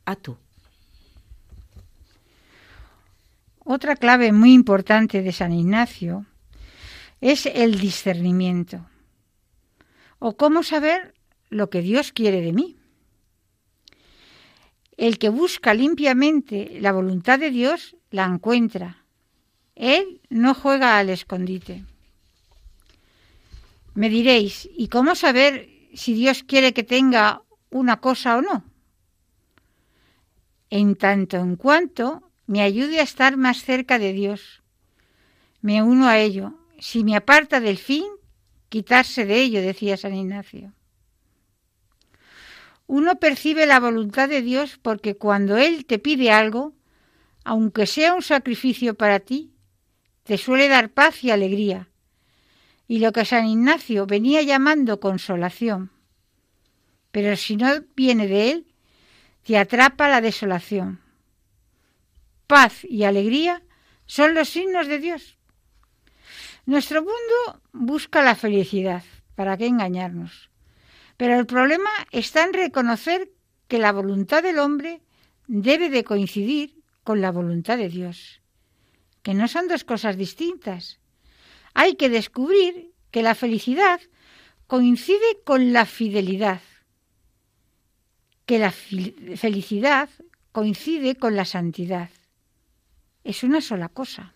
a 0.04 0.16
tú. 0.16 0.36
Otra 3.60 3.94
clave 3.94 4.32
muy 4.32 4.52
importante 4.52 5.22
de 5.22 5.32
San 5.32 5.52
Ignacio 5.52 6.26
es 7.20 7.46
el 7.46 7.78
discernimiento, 7.78 8.86
o 10.18 10.36
cómo 10.36 10.64
saber 10.64 11.14
lo 11.48 11.70
que 11.70 11.80
Dios 11.80 12.10
quiere 12.10 12.40
de 12.40 12.52
mí. 12.52 12.79
El 15.00 15.18
que 15.18 15.30
busca 15.30 15.72
limpiamente 15.72 16.76
la 16.78 16.92
voluntad 16.92 17.38
de 17.38 17.50
Dios 17.50 17.96
la 18.10 18.26
encuentra. 18.26 19.02
Él 19.74 20.20
no 20.28 20.52
juega 20.52 20.98
al 20.98 21.08
escondite. 21.08 21.86
Me 23.94 24.10
diréis, 24.10 24.68
¿y 24.76 24.88
cómo 24.88 25.14
saber 25.14 25.70
si 25.94 26.12
Dios 26.12 26.42
quiere 26.42 26.74
que 26.74 26.82
tenga 26.82 27.40
una 27.70 27.96
cosa 27.98 28.36
o 28.36 28.42
no? 28.42 28.62
En 30.68 30.94
tanto 30.96 31.38
en 31.38 31.56
cuanto 31.56 32.30
me 32.46 32.60
ayude 32.60 33.00
a 33.00 33.04
estar 33.04 33.38
más 33.38 33.64
cerca 33.64 33.98
de 33.98 34.12
Dios. 34.12 34.62
Me 35.62 35.82
uno 35.82 36.08
a 36.08 36.18
ello. 36.18 36.52
Si 36.78 37.04
me 37.04 37.16
aparta 37.16 37.58
del 37.58 37.78
fin, 37.78 38.04
quitarse 38.68 39.24
de 39.24 39.40
ello, 39.40 39.62
decía 39.62 39.96
San 39.96 40.14
Ignacio. 40.14 40.74
Uno 42.92 43.20
percibe 43.20 43.66
la 43.66 43.78
voluntad 43.78 44.28
de 44.28 44.42
Dios 44.42 44.76
porque 44.82 45.16
cuando 45.16 45.56
Él 45.56 45.86
te 45.86 46.00
pide 46.00 46.32
algo, 46.32 46.74
aunque 47.44 47.86
sea 47.86 48.14
un 48.14 48.20
sacrificio 48.20 48.94
para 48.94 49.20
ti, 49.20 49.54
te 50.24 50.36
suele 50.36 50.66
dar 50.66 50.90
paz 50.90 51.22
y 51.22 51.30
alegría, 51.30 51.88
y 52.88 52.98
lo 52.98 53.12
que 53.12 53.24
San 53.24 53.46
Ignacio 53.46 54.06
venía 54.06 54.42
llamando 54.42 54.98
consolación. 54.98 55.92
Pero 57.12 57.36
si 57.36 57.54
no 57.54 57.68
viene 57.94 58.26
de 58.26 58.50
Él, 58.50 58.66
te 59.44 59.56
atrapa 59.56 60.08
la 60.08 60.20
desolación. 60.20 61.00
Paz 62.48 62.82
y 62.82 63.04
alegría 63.04 63.62
son 64.06 64.34
los 64.34 64.48
signos 64.48 64.88
de 64.88 64.98
Dios. 64.98 65.38
Nuestro 66.66 67.02
mundo 67.02 67.62
busca 67.72 68.20
la 68.20 68.34
felicidad, 68.34 69.04
¿para 69.36 69.56
qué 69.56 69.66
engañarnos? 69.66 70.49
Pero 71.20 71.38
el 71.38 71.44
problema 71.44 71.90
está 72.12 72.44
en 72.44 72.54
reconocer 72.54 73.30
que 73.68 73.78
la 73.78 73.92
voluntad 73.92 74.42
del 74.42 74.58
hombre 74.58 75.02
debe 75.48 75.90
de 75.90 76.02
coincidir 76.02 76.82
con 77.04 77.20
la 77.20 77.30
voluntad 77.30 77.76
de 77.76 77.90
Dios, 77.90 78.40
que 79.22 79.34
no 79.34 79.46
son 79.46 79.68
dos 79.68 79.84
cosas 79.84 80.16
distintas. 80.16 80.98
Hay 81.74 81.96
que 81.96 82.08
descubrir 82.08 82.94
que 83.10 83.20
la 83.20 83.34
felicidad 83.34 84.00
coincide 84.66 85.42
con 85.44 85.74
la 85.74 85.84
fidelidad, 85.84 86.62
que 88.46 88.58
la 88.58 88.70
felicidad 88.70 90.08
coincide 90.52 91.16
con 91.16 91.36
la 91.36 91.44
santidad. 91.44 92.08
Es 93.24 93.42
una 93.42 93.60
sola 93.60 93.90
cosa. 93.90 94.32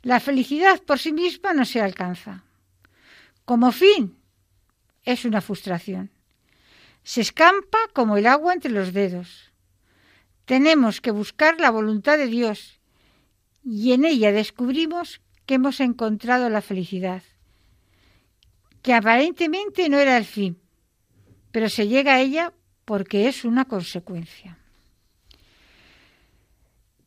La 0.00 0.20
felicidad 0.20 0.80
por 0.80 0.98
sí 0.98 1.12
misma 1.12 1.52
no 1.52 1.66
se 1.66 1.82
alcanza. 1.82 2.44
Como 3.44 3.72
fin 3.72 4.17
es 5.08 5.24
una 5.24 5.40
frustración. 5.40 6.10
Se 7.02 7.22
escampa 7.22 7.78
como 7.94 8.18
el 8.18 8.26
agua 8.26 8.52
entre 8.52 8.70
los 8.70 8.92
dedos. 8.92 9.52
Tenemos 10.44 11.00
que 11.00 11.10
buscar 11.10 11.58
la 11.58 11.70
voluntad 11.70 12.18
de 12.18 12.26
Dios 12.26 12.78
y 13.64 13.92
en 13.92 14.04
ella 14.04 14.32
descubrimos 14.32 15.22
que 15.46 15.54
hemos 15.54 15.80
encontrado 15.80 16.50
la 16.50 16.60
felicidad, 16.60 17.22
que 18.82 18.92
aparentemente 18.92 19.88
no 19.88 19.98
era 19.98 20.18
el 20.18 20.26
fin, 20.26 20.60
pero 21.52 21.70
se 21.70 21.88
llega 21.88 22.16
a 22.16 22.20
ella 22.20 22.52
porque 22.84 23.28
es 23.28 23.46
una 23.46 23.64
consecuencia. 23.64 24.58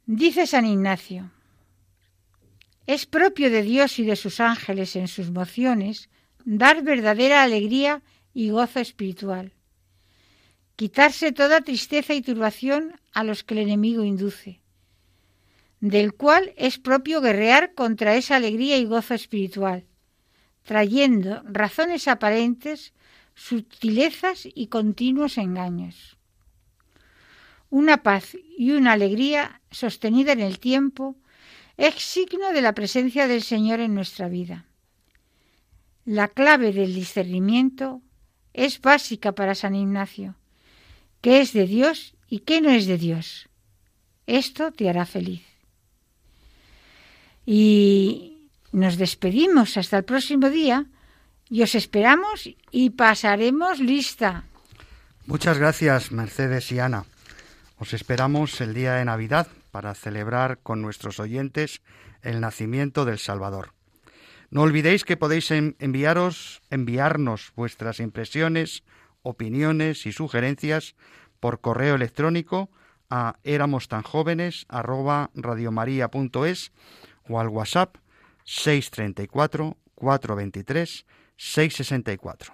Dice 0.08 0.48
San 0.48 0.66
Ignacio, 0.66 1.30
es 2.88 3.06
propio 3.06 3.52
de 3.52 3.62
Dios 3.62 4.00
y 4.00 4.06
de 4.06 4.16
sus 4.16 4.40
ángeles 4.40 4.96
en 4.96 5.08
sus 5.08 5.30
mociones 5.30 6.10
dar 6.45 6.84
verdadera 6.84 7.43
alegría 7.43 8.01
y 8.34 8.49
gozo 8.49 8.80
espiritual, 8.80 9.54
quitarse 10.75 11.32
toda 11.32 11.62
tristeza 11.62 12.13
y 12.13 12.21
turbación 12.21 12.99
a 13.13 13.23
los 13.23 13.43
que 13.43 13.54
el 13.56 13.62
enemigo 13.62 14.04
induce, 14.04 14.62
del 15.80 16.13
cual 16.13 16.54
es 16.58 16.77
propio 16.77 17.21
guerrear 17.21 17.73
contra 17.73 18.15
esa 18.15 18.36
alegría 18.36 18.77
y 18.77 18.86
gozo 18.86 19.13
espiritual, 19.13 19.86
trayendo 20.63 21.41
razones 21.45 22.08
aparentes, 22.08 22.93
sutilezas 23.36 24.47
y 24.54 24.67
continuos 24.67 25.38
engaños. 25.38 26.17
Una 27.69 28.04
paz 28.04 28.36
y 28.58 28.71
una 28.71 28.93
alegría 28.93 29.62
sostenida 29.71 30.34
en 30.34 30.41
el 30.41 30.60
tiempo 30.60 31.15
es 31.77 31.95
signo 31.95 32.51
de 32.51 32.62
la 32.62 32.73
presencia 32.73 33.27
del 33.27 33.41
Señor 33.41 33.80
en 33.80 33.95
nuestra 33.95 34.27
vida. 34.27 34.65
La 36.12 36.28
clave 36.28 36.74
del 36.74 36.93
discernimiento 36.93 38.02
es 38.52 38.82
básica 38.82 39.32
para 39.32 39.56
San 39.56 39.76
Ignacio. 39.76 40.36
¿Qué 41.21 41.39
es 41.39 41.54
de 41.54 41.65
Dios 41.65 42.17
y 42.28 42.39
qué 42.39 42.60
no 42.60 42.69
es 42.69 42.86
de 42.86 42.97
Dios? 42.97 43.47
Esto 44.28 44.74
te 44.74 44.89
hará 44.89 45.06
feliz. 45.06 45.41
Y 47.45 48.50
nos 48.74 48.97
despedimos 48.97 49.78
hasta 49.78 50.00
el 50.00 50.04
próximo 50.04 50.50
día 50.50 50.86
y 51.50 51.62
os 51.62 51.76
esperamos 51.76 52.50
y 52.71 52.89
pasaremos 52.89 53.80
lista. 53.80 54.43
Muchas 55.28 55.58
gracias, 55.58 56.12
Mercedes 56.12 56.69
y 56.74 56.80
Ana. 56.80 57.06
Os 57.78 57.93
esperamos 57.93 58.60
el 58.60 58.74
día 58.74 58.95
de 58.95 59.06
Navidad 59.06 59.47
para 59.71 59.95
celebrar 59.95 60.60
con 60.62 60.82
nuestros 60.82 61.21
oyentes 61.21 61.82
el 62.21 62.41
nacimiento 62.41 63.06
del 63.06 63.17
Salvador. 63.17 63.71
No 64.52 64.62
olvidéis 64.64 65.06
que 65.06 65.16
podéis 65.16 65.50
enviaros, 65.50 66.62
enviarnos 66.70 67.54
vuestras 67.56 68.02
impresiones, 68.02 68.84
opiniones 69.24 70.06
y 70.06 70.12
sugerencias 70.12 70.96
por 71.40 71.62
correo 71.62 71.96
electrónico 71.96 72.70
a 73.10 73.38
éramos 73.44 73.88
tan 73.88 74.04
jóvenes 74.04 74.66
radiomaria.es 74.70 76.74
o 77.30 77.40
al 77.40 77.48
WhatsApp 77.48 77.96
634 78.44 79.78
423 79.96 81.06
664. 81.38 82.54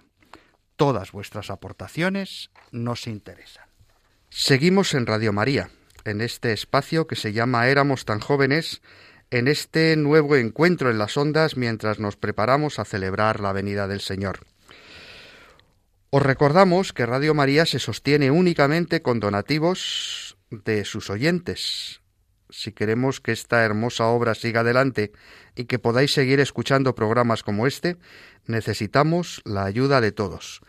Todas 0.76 1.12
vuestras 1.12 1.50
aportaciones 1.50 2.52
nos 2.72 3.08
interesan. 3.08 3.66
Seguimos 4.30 4.94
en 4.94 5.08
Radio 5.08 5.34
María, 5.34 5.72
en 6.06 6.22
este 6.22 6.54
espacio 6.54 7.08
que 7.08 7.16
se 7.16 7.34
llama 7.34 7.68
Éramos 7.68 8.06
tan 8.06 8.20
jóvenes, 8.20 8.84
en 9.30 9.48
este 9.48 9.96
nuevo 9.96 10.36
encuentro 10.36 10.90
en 10.90 10.98
las 10.98 11.18
ondas 11.18 11.58
mientras 11.58 12.00
nos 12.00 12.16
preparamos 12.16 12.80
a 12.80 12.86
celebrar 12.86 13.40
la 13.40 13.52
venida 13.52 13.88
del 13.88 14.02
Señor. 14.02 14.40
Os 16.10 16.24
recordamos 16.24 16.94
que 16.94 17.06
Radio 17.06 17.34
María 17.34 17.66
se 17.66 17.80
sostiene 17.80 18.32
únicamente 18.32 19.02
con 19.02 19.20
donativos 19.20 20.38
de 20.50 20.86
sus 20.86 21.10
oyentes. 21.10 22.02
Si 22.50 22.72
queremos 22.72 23.20
que 23.20 23.34
esta 23.34 23.66
hermosa 23.66 24.06
obra 24.08 24.34
siga 24.34 24.62
adelante 24.62 25.12
y 25.56 25.66
que 25.66 25.80
podáis 25.80 26.14
seguir 26.14 26.40
escuchando 26.40 26.96
programas 26.96 27.44
como 27.44 27.68
este, 27.68 27.98
necesitamos 28.46 29.42
la 29.44 29.66
ayuda 29.66 30.00
de 30.00 30.14
todos. 30.14 30.62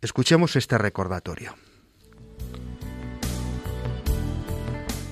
Escuchemos 0.00 0.54
este 0.54 0.78
recordatorio. 0.78 1.56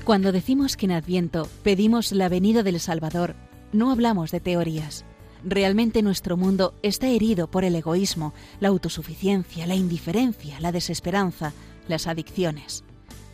Cuando 0.05 0.33
decimos 0.33 0.77
que 0.77 0.87
en 0.87 0.93
Adviento 0.93 1.49
pedimos 1.63 2.11
la 2.11 2.29
venida 2.29 2.65
del 2.65 2.81
Salvador, 2.81 3.37
no 3.73 3.93
hablamos 3.93 4.33
de 4.33 4.41
teorías. 4.41 5.05
Realmente 5.45 6.03
nuestro 6.03 6.37
mundo 6.37 6.75
está 6.83 7.07
herido 7.07 7.49
por 7.49 7.63
el 7.65 7.77
egoísmo, 7.77 8.35
la 8.59 8.69
autosuficiencia, 8.69 9.65
la 9.67 9.77
indiferencia, 9.77 10.59
la 10.59 10.73
desesperanza, 10.73 11.53
las 11.87 12.09
adicciones. 12.09 12.83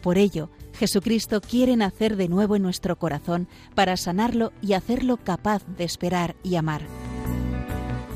Por 0.02 0.18
ello, 0.18 0.50
Jesucristo 0.74 1.40
quiere 1.40 1.74
nacer 1.74 2.16
de 2.16 2.28
nuevo 2.28 2.54
en 2.54 2.62
nuestro 2.62 2.98
corazón 2.98 3.48
para 3.74 3.96
sanarlo 3.96 4.52
y 4.60 4.74
hacerlo 4.74 5.16
capaz 5.16 5.64
de 5.66 5.84
esperar 5.84 6.36
y 6.42 6.56
amar. 6.56 6.82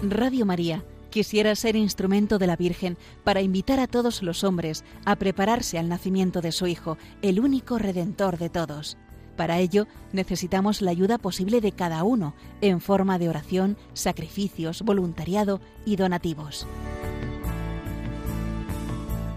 Radio 0.02 0.44
María 0.44 0.84
quisiera 1.12 1.54
ser 1.54 1.76
instrumento 1.76 2.38
de 2.38 2.48
la 2.48 2.56
Virgen 2.56 2.96
para 3.22 3.42
invitar 3.42 3.78
a 3.78 3.86
todos 3.86 4.22
los 4.24 4.42
hombres 4.42 4.82
a 5.04 5.14
prepararse 5.14 5.78
al 5.78 5.88
nacimiento 5.88 6.40
de 6.40 6.50
su 6.50 6.66
Hijo, 6.66 6.98
el 7.20 7.38
único 7.38 7.78
Redentor 7.78 8.38
de 8.38 8.48
todos. 8.48 8.96
Para 9.36 9.60
ello 9.60 9.86
necesitamos 10.12 10.82
la 10.82 10.90
ayuda 10.90 11.18
posible 11.18 11.60
de 11.60 11.72
cada 11.72 12.02
uno 12.02 12.34
en 12.60 12.80
forma 12.80 13.18
de 13.18 13.28
oración, 13.28 13.76
sacrificios, 13.92 14.82
voluntariado 14.82 15.60
y 15.86 15.96
donativos. 15.96 16.66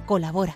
Colabora. 0.08 0.56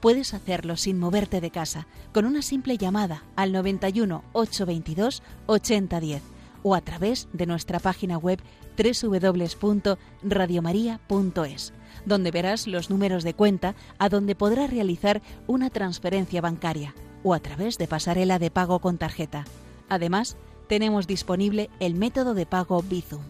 Puedes 0.00 0.34
hacerlo 0.34 0.76
sin 0.76 0.98
moverte 0.98 1.40
de 1.40 1.50
casa 1.50 1.86
con 2.12 2.26
una 2.26 2.42
simple 2.42 2.76
llamada 2.76 3.24
al 3.36 3.52
91 3.52 4.22
822 4.32 5.22
8010 5.46 6.33
o 6.64 6.74
a 6.74 6.80
través 6.80 7.28
de 7.32 7.46
nuestra 7.46 7.78
página 7.78 8.18
web 8.18 8.40
www.radiomaria.es, 8.76 11.72
donde 12.04 12.32
verás 12.32 12.66
los 12.66 12.90
números 12.90 13.22
de 13.22 13.34
cuenta 13.34 13.76
a 13.98 14.08
donde 14.08 14.34
podrás 14.34 14.70
realizar 14.70 15.22
una 15.46 15.70
transferencia 15.70 16.40
bancaria 16.40 16.96
o 17.22 17.34
a 17.34 17.38
través 17.38 17.78
de 17.78 17.86
pasarela 17.86 18.40
de 18.40 18.50
pago 18.50 18.80
con 18.80 18.98
tarjeta. 18.98 19.44
Además, 19.88 20.36
tenemos 20.66 21.06
disponible 21.06 21.70
el 21.78 21.94
método 21.94 22.34
de 22.34 22.46
pago 22.46 22.82
Bizum. 22.82 23.22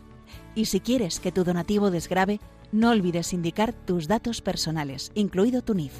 Y 0.55 0.67
si 0.67 0.81
quieres 0.81 1.21
que 1.21 1.33
tu 1.33 1.45
donativo 1.45 1.91
desgrabe, 1.91 2.41
no 2.73 2.91
olvides 2.91 3.33
indicar 3.33 3.73
tus 3.73 4.09
datos 4.09 4.41
personales, 4.41 5.13
incluido 5.15 5.63
tu 5.63 5.75
NIF. 5.75 5.93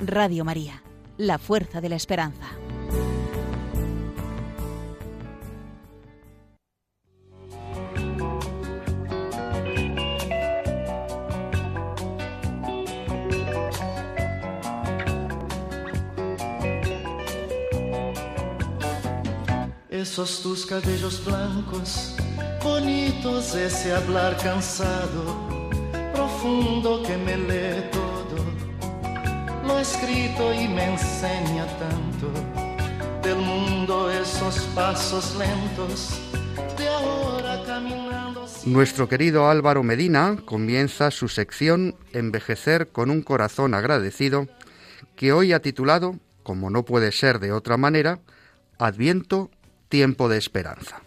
Radio 0.00 0.44
María, 0.44 0.82
la 1.18 1.38
fuerza 1.38 1.80
de 1.80 1.88
la 1.88 1.96
esperanza. 1.96 2.46
Esos 20.00 20.40
tus 20.42 20.64
cabellos 20.64 21.22
blancos, 21.26 22.14
bonitos, 22.64 23.54
ese 23.54 23.92
hablar 23.92 24.34
cansado, 24.38 25.46
profundo 26.14 27.02
que 27.02 27.18
me 27.18 27.36
lee 27.36 27.84
todo, 27.92 28.42
lo 29.66 29.78
escrito 29.78 30.54
y 30.54 30.68
me 30.68 30.92
enseña 30.94 31.66
tanto 31.78 32.32
del 33.22 33.36
mundo 33.36 34.10
esos 34.10 34.60
pasos 34.74 35.36
lentos 35.36 36.18
de 36.78 36.88
ahora 36.88 37.62
caminando. 37.66 38.46
Nuestro 38.64 39.06
querido 39.06 39.50
Álvaro 39.50 39.82
Medina 39.82 40.38
comienza 40.46 41.10
su 41.10 41.28
sección 41.28 41.94
Envejecer 42.14 42.88
con 42.88 43.10
un 43.10 43.20
corazón 43.20 43.74
agradecido, 43.74 44.48
que 45.14 45.34
hoy 45.34 45.52
ha 45.52 45.60
titulado, 45.60 46.16
como 46.42 46.70
no 46.70 46.86
puede 46.86 47.12
ser 47.12 47.38
de 47.38 47.52
otra 47.52 47.76
manera, 47.76 48.20
Adviento 48.78 49.50
tiempo 49.90 50.28
de 50.28 50.38
esperanza. 50.38 51.02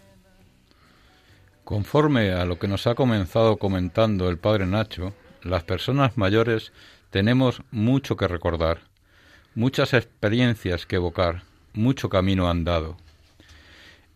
Conforme 1.64 2.32
a 2.32 2.44
lo 2.44 2.58
que 2.58 2.68
nos 2.68 2.86
ha 2.86 2.94
comenzado 2.94 3.56
comentando 3.56 4.28
el 4.28 4.38
padre 4.38 4.66
Nacho, 4.66 5.14
las 5.42 5.64
personas 5.64 6.16
mayores 6.18 6.72
tenemos 7.10 7.62
mucho 7.70 8.16
que 8.16 8.28
recordar, 8.28 8.82
muchas 9.54 9.94
experiencias 9.94 10.84
que 10.84 10.96
evocar, 10.96 11.42
mucho 11.72 12.10
camino 12.10 12.48
andado. 12.50 12.98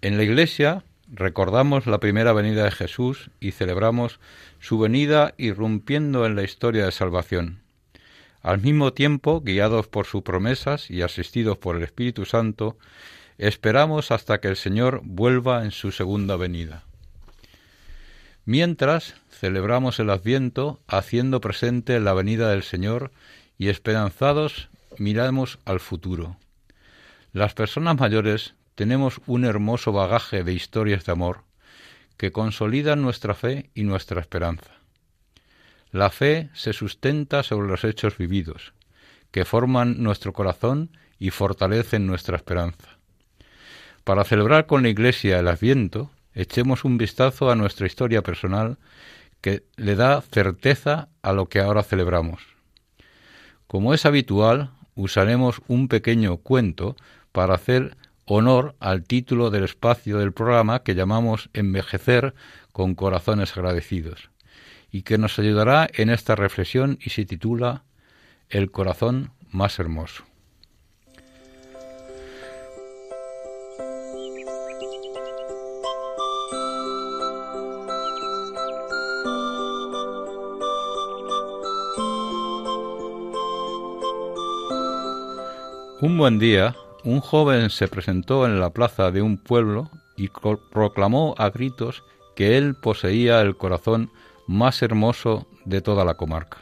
En 0.02 0.18
la 0.18 0.24
Iglesia 0.24 0.85
recordamos 1.11 1.87
la 1.87 1.98
primera 1.98 2.35
venida 2.35 2.64
de 2.64 2.70
Jesús 2.70 3.31
y 3.40 3.52
celebramos 3.52 4.20
su 4.61 4.78
venida 4.78 5.33
irrumpiendo 5.38 6.26
en 6.26 6.37
la 6.37 6.42
historia 6.42 6.85
de 6.85 6.92
salvación. 6.92 7.62
Al 8.42 8.61
mismo 8.61 8.92
tiempo, 8.92 9.40
guiados 9.40 9.88
por 9.88 10.04
sus 10.04 10.22
promesas 10.22 10.90
y 10.90 11.00
asistidos 11.00 11.57
por 11.57 11.76
el 11.76 11.83
Espíritu 11.83 12.26
Santo, 12.26 12.76
Esperamos 13.38 14.11
hasta 14.11 14.40
que 14.40 14.48
el 14.48 14.57
Señor 14.57 15.01
vuelva 15.05 15.64
en 15.64 15.70
su 15.70 15.92
segunda 15.92 16.37
venida. 16.37 16.83
Mientras 18.44 19.14
celebramos 19.31 20.01
el 20.01 20.11
Adviento 20.11 20.81
haciendo 20.88 21.40
presente 21.40 22.01
la 22.01 22.14
venida 22.14 22.51
del 22.51 22.64
Señor 22.64 23.12
y 23.57 23.68
esperanzados 23.68 24.68
miramos 24.98 25.61
al 25.64 25.79
futuro. 25.79 26.37
Las 27.33 27.55
personas 27.55 27.98
mayores 27.98 28.55
tenemos 28.74 29.20
un 29.27 29.44
hermoso 29.44 29.92
bagaje 29.92 30.42
de 30.42 30.53
historias 30.53 31.05
de 31.05 31.12
amor 31.12 31.42
que 32.16 32.33
consolidan 32.33 33.03
nuestra 33.03 33.35
fe 33.35 33.70
y 33.74 33.85
nuestra 33.85 34.20
esperanza. 34.20 34.72
La 35.92 36.11
fe 36.11 36.51
se 36.55 36.72
sustenta 36.72 37.44
sobre 37.44 37.68
los 37.68 37.85
hechos 37.85 38.18
vividos, 38.18 38.74
que 39.31 39.44
forman 39.44 40.03
nuestro 40.03 40.33
corazón 40.33 40.90
y 41.20 41.31
fortalecen 41.31 42.07
nuestra 42.07 42.37
esperanza. 42.37 42.98
Para 44.09 44.25
celebrar 44.25 44.64
con 44.64 44.83
la 44.83 44.88
Iglesia 44.88 45.38
el 45.38 45.49
Adviento, 45.49 46.11
echemos 46.33 46.87
un 46.87 46.97
vistazo 46.97 47.51
a 47.51 47.57
nuestra 47.57 47.87
historia 47.87 48.23
personal 48.23 48.79
que 49.42 49.64
le 49.77 49.97
da 49.97 50.23
certeza 50.23 51.11
a 51.21 51.35
lo 51.35 51.51
que 51.51 51.61
ahora 51.61 51.83
celebramos. 51.83 52.40
Como 53.66 53.92
es 53.92 54.07
habitual, 54.07 54.71
usaremos 54.94 55.61
un 55.68 55.88
pequeño 55.88 56.38
cuento 56.38 56.97
para 57.33 57.57
hacer 57.57 57.99
honor 58.25 58.77
al 58.81 59.05
título 59.05 59.51
del 59.51 59.64
espacio 59.64 60.16
del 60.16 60.33
programa 60.33 60.83
que 60.83 60.94
llamamos 60.94 61.51
Envejecer 61.53 62.33
con 62.73 62.94
corazones 62.94 63.55
agradecidos 63.59 64.31
y 64.90 65.03
que 65.03 65.18
nos 65.18 65.38
ayudará 65.38 65.87
en 65.92 66.09
esta 66.09 66.35
reflexión 66.35 66.99
y 67.05 67.11
se 67.11 67.27
titula 67.27 67.85
El 68.49 68.71
corazón 68.71 69.33
más 69.51 69.79
hermoso. 69.79 70.25
Un 86.01 86.17
buen 86.17 86.39
día, 86.39 86.77
un 87.03 87.19
joven 87.19 87.71
se 87.71 87.89
presentó 87.89 88.47
en 88.47 88.61
la 88.61 88.71
plaza 88.71 89.11
de 89.11 89.21
un 89.21 89.37
pueblo 89.37 89.91
y 90.17 90.29
proclamó 90.29 91.35
a 91.39 91.51
gritos 91.51 92.05
que 92.37 92.57
él 92.57 92.77
poseía 92.77 93.41
el 93.41 93.57
corazón 93.57 94.13
más 94.47 94.81
hermoso 94.83 95.49
de 95.65 95.81
toda 95.81 96.05
la 96.05 96.15
comarca. 96.15 96.59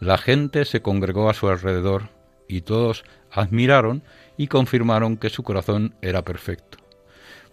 La 0.00 0.18
gente 0.18 0.64
se 0.64 0.82
congregó 0.82 1.30
a 1.30 1.34
su 1.34 1.48
alrededor 1.48 2.08
y 2.48 2.62
todos 2.62 3.04
admiraron 3.30 4.02
y 4.36 4.48
confirmaron 4.48 5.16
que 5.16 5.30
su 5.30 5.44
corazón 5.44 5.94
era 6.02 6.22
perfecto, 6.22 6.78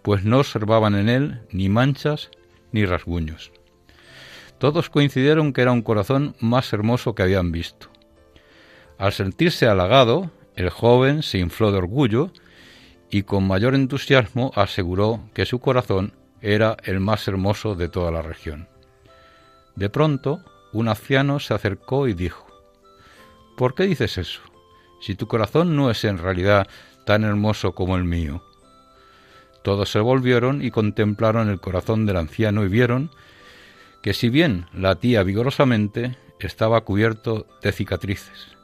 pues 0.02 0.24
no 0.24 0.40
observaban 0.40 0.96
en 0.96 1.08
él 1.08 1.42
ni 1.52 1.68
manchas 1.68 2.28
ni 2.72 2.86
rasguños. 2.86 3.52
Todos 4.58 4.90
coincidieron 4.90 5.52
que 5.52 5.62
era 5.62 5.70
un 5.70 5.82
corazón 5.82 6.34
más 6.40 6.72
hermoso 6.72 7.14
que 7.14 7.22
habían 7.22 7.52
visto. 7.52 7.86
Al 8.98 9.12
sentirse 9.12 9.68
halagado, 9.68 10.32
el 10.56 10.70
joven 10.70 11.22
se 11.22 11.38
infló 11.38 11.72
de 11.72 11.78
orgullo 11.78 12.30
y 13.10 13.22
con 13.22 13.46
mayor 13.46 13.74
entusiasmo 13.74 14.52
aseguró 14.54 15.28
que 15.34 15.46
su 15.46 15.60
corazón 15.60 16.12
era 16.40 16.76
el 16.84 17.00
más 17.00 17.26
hermoso 17.28 17.74
de 17.74 17.88
toda 17.88 18.10
la 18.10 18.22
región. 18.22 18.68
De 19.76 19.88
pronto, 19.88 20.40
un 20.72 20.88
anciano 20.88 21.40
se 21.40 21.54
acercó 21.54 22.08
y 22.08 22.14
dijo, 22.14 22.46
¿Por 23.56 23.74
qué 23.74 23.84
dices 23.84 24.18
eso? 24.18 24.40
Si 25.00 25.14
tu 25.14 25.26
corazón 25.26 25.76
no 25.76 25.90
es 25.90 26.04
en 26.04 26.18
realidad 26.18 26.66
tan 27.06 27.24
hermoso 27.24 27.74
como 27.74 27.96
el 27.96 28.04
mío. 28.04 28.42
Todos 29.62 29.90
se 29.90 30.00
volvieron 30.00 30.62
y 30.62 30.70
contemplaron 30.70 31.48
el 31.48 31.60
corazón 31.60 32.06
del 32.06 32.16
anciano 32.16 32.64
y 32.64 32.68
vieron 32.68 33.10
que 34.02 34.14
si 34.14 34.28
bien 34.28 34.66
latía 34.72 35.22
vigorosamente, 35.22 36.16
estaba 36.40 36.80
cubierto 36.80 37.46
de 37.62 37.72
cicatrices 37.72 38.56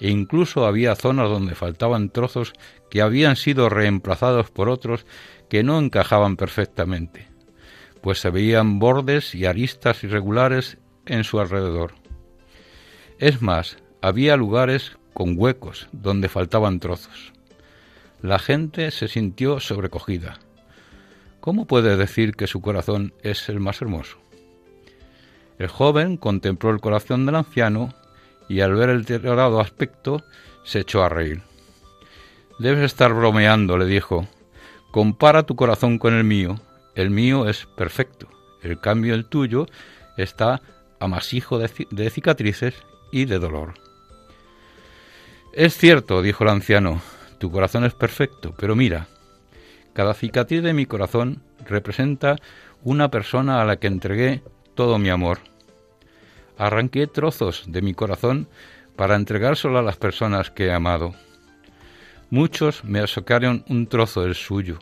e 0.00 0.10
incluso 0.10 0.66
había 0.66 0.94
zonas 0.94 1.28
donde 1.28 1.54
faltaban 1.54 2.10
trozos 2.10 2.52
que 2.90 3.02
habían 3.02 3.36
sido 3.36 3.68
reemplazados 3.68 4.50
por 4.50 4.68
otros 4.68 5.06
que 5.48 5.62
no 5.62 5.78
encajaban 5.78 6.36
perfectamente, 6.36 7.28
pues 8.00 8.20
se 8.20 8.30
veían 8.30 8.78
bordes 8.78 9.34
y 9.34 9.46
aristas 9.46 10.04
irregulares 10.04 10.78
en 11.06 11.24
su 11.24 11.40
alrededor. 11.40 11.94
Es 13.18 13.40
más, 13.40 13.78
había 14.02 14.36
lugares 14.36 14.98
con 15.14 15.34
huecos 15.38 15.88
donde 15.92 16.28
faltaban 16.28 16.80
trozos. 16.80 17.32
La 18.20 18.38
gente 18.38 18.90
se 18.90 19.08
sintió 19.08 19.60
sobrecogida. 19.60 20.38
¿Cómo 21.40 21.66
puede 21.66 21.96
decir 21.96 22.34
que 22.34 22.46
su 22.46 22.60
corazón 22.60 23.14
es 23.22 23.48
el 23.48 23.60
más 23.60 23.80
hermoso? 23.80 24.18
El 25.58 25.68
joven 25.68 26.16
contempló 26.16 26.70
el 26.70 26.80
corazón 26.80 27.24
del 27.24 27.36
anciano 27.36 27.94
y 28.48 28.60
al 28.60 28.74
ver 28.74 28.90
el 28.90 29.04
deteriorado 29.04 29.60
aspecto 29.60 30.22
se 30.64 30.80
echó 30.80 31.02
a 31.02 31.08
reír. 31.08 31.42
Debes 32.58 32.84
estar 32.84 33.12
bromeando, 33.12 33.76
le 33.76 33.86
dijo. 33.86 34.26
Compara 34.90 35.44
tu 35.44 35.56
corazón 35.56 35.98
con 35.98 36.14
el 36.14 36.24
mío. 36.24 36.58
El 36.94 37.10
mío 37.10 37.48
es 37.48 37.66
perfecto. 37.76 38.28
El 38.62 38.80
cambio 38.80 39.14
el 39.14 39.26
tuyo 39.26 39.66
está 40.16 40.62
amasijo 40.98 41.58
de, 41.58 41.70
de 41.90 42.10
cicatrices 42.10 42.74
y 43.12 43.26
de 43.26 43.38
dolor. 43.38 43.74
Es 45.52 45.76
cierto, 45.76 46.22
dijo 46.22 46.44
el 46.44 46.50
anciano, 46.50 47.00
tu 47.38 47.50
corazón 47.50 47.84
es 47.84 47.94
perfecto, 47.94 48.54
pero 48.58 48.76
mira, 48.76 49.06
cada 49.92 50.14
cicatriz 50.14 50.62
de 50.62 50.72
mi 50.72 50.86
corazón 50.86 51.42
representa 51.66 52.36
una 52.82 53.10
persona 53.10 53.60
a 53.60 53.64
la 53.64 53.76
que 53.76 53.86
entregué 53.86 54.42
todo 54.74 54.98
mi 54.98 55.08
amor 55.08 55.40
arranqué 56.58 57.06
trozos 57.06 57.64
de 57.66 57.82
mi 57.82 57.94
corazón 57.94 58.48
para 58.96 59.16
entregárselo 59.16 59.78
a 59.78 59.82
las 59.82 59.96
personas 59.96 60.50
que 60.50 60.66
he 60.66 60.72
amado. 60.72 61.14
Muchos 62.30 62.84
me 62.84 63.00
asocaron 63.00 63.64
un 63.68 63.86
trozo 63.86 64.22
del 64.22 64.34
suyo 64.34 64.78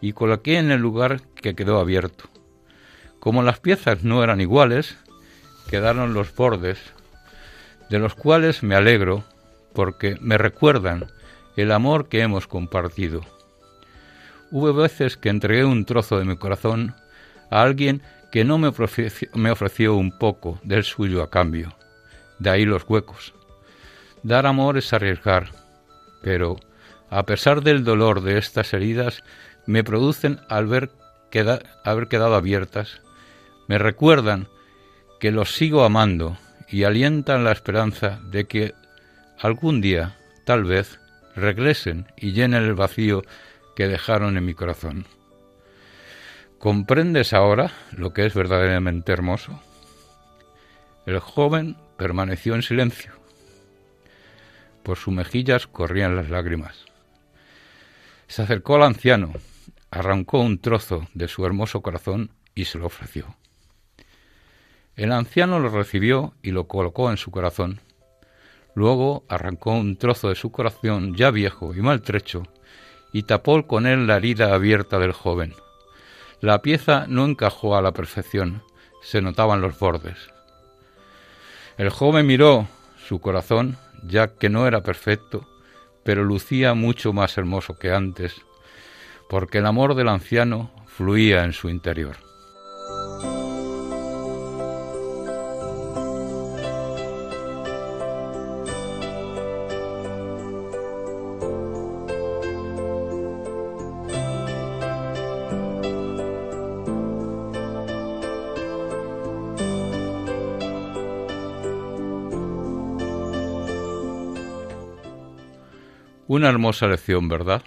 y 0.00 0.12
coloqué 0.12 0.58
en 0.58 0.70
el 0.70 0.80
lugar 0.80 1.20
que 1.34 1.54
quedó 1.54 1.78
abierto. 1.78 2.24
Como 3.20 3.42
las 3.42 3.60
piezas 3.60 4.04
no 4.04 4.22
eran 4.22 4.40
iguales, 4.40 4.96
quedaron 5.68 6.14
los 6.14 6.34
bordes, 6.34 6.78
de 7.90 7.98
los 7.98 8.14
cuales 8.14 8.62
me 8.62 8.74
alegro 8.74 9.24
porque 9.74 10.16
me 10.20 10.38
recuerdan 10.38 11.06
el 11.56 11.72
amor 11.72 12.08
que 12.08 12.20
hemos 12.20 12.46
compartido. 12.46 13.20
Hubo 14.50 14.72
veces 14.72 15.16
que 15.16 15.28
entregué 15.28 15.64
un 15.64 15.84
trozo 15.84 16.18
de 16.18 16.24
mi 16.24 16.36
corazón 16.36 16.94
a 17.50 17.62
alguien 17.62 18.02
que 18.36 18.44
no 18.44 18.58
me 18.58 18.68
ofreció, 18.68 19.94
un 19.94 20.10
poco 20.10 20.60
del 20.62 20.84
suyo 20.84 21.22
a 21.22 21.30
cambio. 21.30 21.74
De 22.38 22.50
ahí 22.50 22.66
los 22.66 22.84
huecos. 22.86 23.32
Dar 24.22 24.44
amor 24.44 24.76
es 24.76 24.92
arriesgar, 24.92 25.52
pero 26.20 26.56
a 27.08 27.22
pesar 27.22 27.62
del 27.62 27.82
dolor 27.82 28.20
de 28.20 28.36
estas 28.36 28.74
heridas, 28.74 29.24
me 29.64 29.82
producen 29.82 30.38
al 30.50 30.66
ver 30.66 30.90
haber 31.82 32.08
quedado 32.08 32.34
abiertas, 32.34 33.00
me 33.68 33.78
recuerdan 33.78 34.48
que 35.18 35.30
los 35.30 35.54
sigo 35.54 35.82
amando 35.82 36.36
y 36.68 36.84
alientan 36.84 37.42
la 37.42 37.52
esperanza 37.52 38.20
de 38.22 38.44
que 38.44 38.74
algún 39.40 39.80
día, 39.80 40.18
tal 40.44 40.64
vez, 40.64 41.00
regresen 41.34 42.06
y 42.18 42.32
llenen 42.32 42.64
el 42.64 42.74
vacío 42.74 43.22
que 43.74 43.88
dejaron 43.88 44.36
en 44.36 44.44
mi 44.44 44.52
corazón. 44.52 45.06
¿Comprendes 46.58 47.34
ahora 47.34 47.70
lo 47.92 48.14
que 48.14 48.24
es 48.24 48.32
verdaderamente 48.32 49.12
hermoso? 49.12 49.60
El 51.04 51.18
joven 51.18 51.76
permaneció 51.98 52.54
en 52.54 52.62
silencio. 52.62 53.12
Por 54.82 54.96
sus 54.96 55.12
mejillas 55.12 55.66
corrían 55.66 56.16
las 56.16 56.30
lágrimas. 56.30 56.86
Se 58.26 58.42
acercó 58.42 58.76
al 58.76 58.84
anciano, 58.84 59.32
arrancó 59.90 60.40
un 60.40 60.58
trozo 60.58 61.06
de 61.12 61.28
su 61.28 61.44
hermoso 61.44 61.82
corazón 61.82 62.30
y 62.54 62.64
se 62.64 62.78
lo 62.78 62.86
ofreció. 62.86 63.36
El 64.96 65.12
anciano 65.12 65.60
lo 65.60 65.68
recibió 65.68 66.32
y 66.42 66.52
lo 66.52 66.66
colocó 66.66 67.10
en 67.10 67.18
su 67.18 67.30
corazón. 67.30 67.80
Luego 68.74 69.24
arrancó 69.28 69.72
un 69.72 69.96
trozo 69.96 70.30
de 70.30 70.34
su 70.34 70.50
corazón 70.50 71.14
ya 71.14 71.30
viejo 71.30 71.74
y 71.74 71.82
maltrecho 71.82 72.44
y 73.12 73.24
tapó 73.24 73.66
con 73.66 73.86
él 73.86 74.06
la 74.06 74.16
herida 74.16 74.54
abierta 74.54 74.98
del 74.98 75.12
joven. 75.12 75.54
La 76.40 76.60
pieza 76.60 77.06
no 77.08 77.24
encajó 77.24 77.76
a 77.76 77.82
la 77.82 77.92
perfección, 77.92 78.62
se 79.02 79.22
notaban 79.22 79.60
los 79.60 79.78
bordes. 79.78 80.30
El 81.78 81.90
joven 81.90 82.26
miró 82.26 82.68
su 83.08 83.20
corazón, 83.20 83.78
ya 84.02 84.28
que 84.28 84.48
no 84.48 84.66
era 84.66 84.82
perfecto, 84.82 85.48
pero 86.04 86.24
lucía 86.24 86.74
mucho 86.74 87.12
más 87.12 87.36
hermoso 87.38 87.78
que 87.78 87.92
antes, 87.92 88.34
porque 89.28 89.58
el 89.58 89.66
amor 89.66 89.94
del 89.94 90.08
anciano 90.08 90.70
fluía 90.86 91.44
en 91.44 91.52
su 91.52 91.68
interior. 91.68 92.25
Una 116.36 116.50
hermosa 116.50 116.86
lección, 116.86 117.28
¿verdad? 117.28 117.62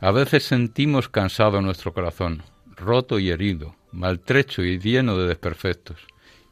A 0.00 0.10
veces 0.10 0.42
sentimos 0.44 1.10
cansado 1.10 1.60
nuestro 1.60 1.92
corazón, 1.92 2.42
roto 2.74 3.18
y 3.18 3.28
herido, 3.28 3.76
maltrecho 3.92 4.64
y 4.64 4.78
lleno 4.78 5.18
de 5.18 5.28
desperfectos. 5.28 6.00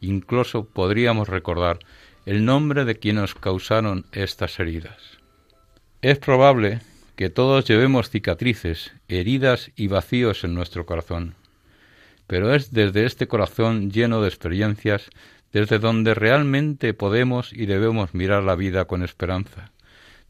Incluso 0.02 0.66
podríamos 0.66 1.30
recordar 1.30 1.78
el 2.26 2.44
nombre 2.44 2.84
de 2.84 2.96
quienes 2.96 3.22
nos 3.22 3.34
causaron 3.34 4.04
estas 4.12 4.60
heridas. 4.60 5.16
Es 6.02 6.18
probable 6.18 6.82
que 7.16 7.30
todos 7.30 7.64
llevemos 7.64 8.10
cicatrices, 8.10 8.92
heridas 9.08 9.70
y 9.74 9.86
vacíos 9.86 10.44
en 10.44 10.54
nuestro 10.54 10.84
corazón, 10.84 11.34
pero 12.26 12.54
es 12.54 12.72
desde 12.72 13.06
este 13.06 13.26
corazón 13.26 13.90
lleno 13.90 14.20
de 14.20 14.28
experiencias 14.28 15.08
desde 15.50 15.78
donde 15.78 16.12
realmente 16.12 16.92
podemos 16.92 17.54
y 17.54 17.64
debemos 17.64 18.12
mirar 18.12 18.42
la 18.42 18.54
vida 18.54 18.84
con 18.84 19.02
esperanza 19.02 19.72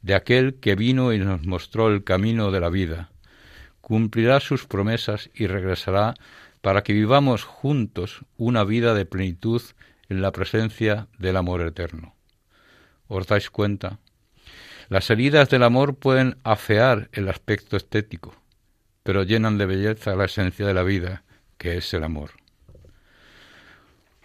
de 0.07 0.15
aquel 0.15 0.61
que 0.61 0.77
vino 0.77 1.13
y 1.13 1.19
nos 1.19 1.45
mostró 1.47 1.89
el 1.89 2.05
camino 2.05 2.53
de 2.53 2.61
la 2.61 2.71
vida. 2.71 3.11
Cumplirá 3.81 4.39
sus 4.39 4.65
promesas 4.65 5.31
y 5.35 5.49
regresará 5.49 6.15
para 6.61 6.85
que 6.85 6.93
vivamos 6.93 7.43
juntos 7.43 8.21
una 8.37 8.63
vida 8.63 8.95
de 8.95 9.05
plenitud 9.05 9.61
en 10.09 10.23
la 10.23 10.31
presencia 10.31 11.09
del 11.19 11.37
amor 11.37 11.61
eterno. 11.63 12.15
¿Os 13.09 13.27
dais 13.27 13.51
cuenta? 13.51 13.99
Las 14.89 15.11
heridas 15.11 15.51
del 15.51 15.65
amor 15.65 15.97
pueden 15.97 16.37
afear 16.45 17.09
el 17.11 17.29
aspecto 17.29 17.77
estético, 17.77 18.37
pero 19.03 19.25
llenan 19.25 19.59
de 19.59 19.67
belleza 19.67 20.15
la 20.15 20.27
esencia 20.27 20.69
de 20.69 20.75
la 20.75 20.85
vida, 20.85 21.25
que 21.59 21.79
es 21.79 21.93
el 21.95 22.05
amor. 22.05 22.31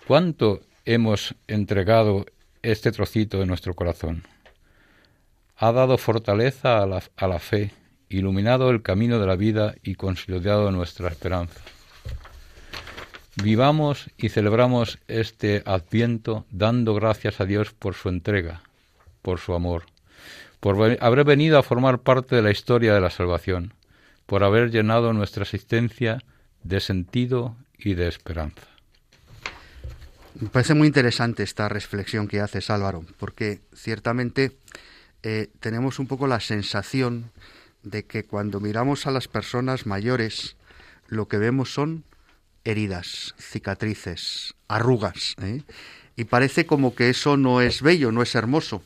¿Cuánto 0.06 0.62
hemos 0.86 1.34
entregado 1.48 2.28
este 2.62 2.92
trocito 2.92 3.40
de 3.40 3.48
nuestro 3.48 3.74
corazón? 3.74 4.28
Ha 5.64 5.72
dado 5.72 6.00
fortaleza 6.00 6.82
a 6.82 6.88
la, 6.88 7.04
a 7.16 7.28
la 7.28 7.38
fe, 7.38 7.72
iluminado 8.10 8.72
el 8.72 8.82
camino 8.82 9.20
de 9.20 9.28
la 9.28 9.36
vida 9.36 9.76
y 9.84 9.94
consolidado 9.94 10.72
nuestra 10.72 11.08
esperanza. 11.10 11.62
Vivamos 13.44 14.10
y 14.18 14.30
celebramos 14.30 14.98
este 15.08 15.62
adviento 15.68 16.48
dando 16.50 16.96
gracias 16.96 17.40
a 17.40 17.46
Dios 17.46 17.74
por 17.74 17.94
su 17.94 18.10
entrega, 18.10 18.64
por 19.22 19.38
su 19.38 19.54
amor, 19.54 19.84
por 20.60 20.98
haber 21.00 21.26
venido 21.26 21.60
a 21.60 21.64
formar 21.64 22.00
parte 22.00 22.36
de 22.36 22.42
la 22.42 22.50
historia 22.50 22.96
de 22.96 23.02
la 23.02 23.12
salvación, 23.12 23.76
por 24.26 24.44
haber 24.44 24.72
llenado 24.72 25.14
nuestra 25.14 25.44
existencia 25.44 26.24
de 26.64 26.80
sentido 26.80 27.56
y 27.78 27.94
de 27.94 28.08
esperanza. 28.08 28.66
Me 30.40 30.50
parece 30.50 30.74
muy 30.74 30.88
interesante 30.88 31.44
esta 31.44 31.70
reflexión 31.70 32.28
que 32.28 32.40
haces, 32.40 32.72
Álvaro, 32.72 33.06
porque 33.20 33.60
ciertamente 33.76 34.54
eh, 35.24 35.50
tenemos 35.60 36.00
un 36.00 36.08
poco 36.08 36.28
la 36.28 36.40
sensación 36.40 37.32
de 37.84 38.06
que 38.06 38.24
cuando 38.24 38.60
miramos 38.60 39.08
a 39.08 39.12
las 39.12 39.28
personas 39.28 39.86
mayores, 39.86 40.56
lo 41.08 41.28
que 41.28 41.38
vemos 41.38 41.74
son 41.74 42.04
heridas, 42.64 43.36
cicatrices, 43.40 44.56
arrugas, 44.68 45.36
¿eh? 45.42 45.64
y 46.16 46.26
parece 46.26 46.66
como 46.66 46.94
que 46.96 47.10
eso 47.10 47.38
no 47.38 47.62
es 47.62 47.82
bello, 47.82 48.12
no 48.12 48.22
es 48.22 48.36
hermoso, 48.36 48.84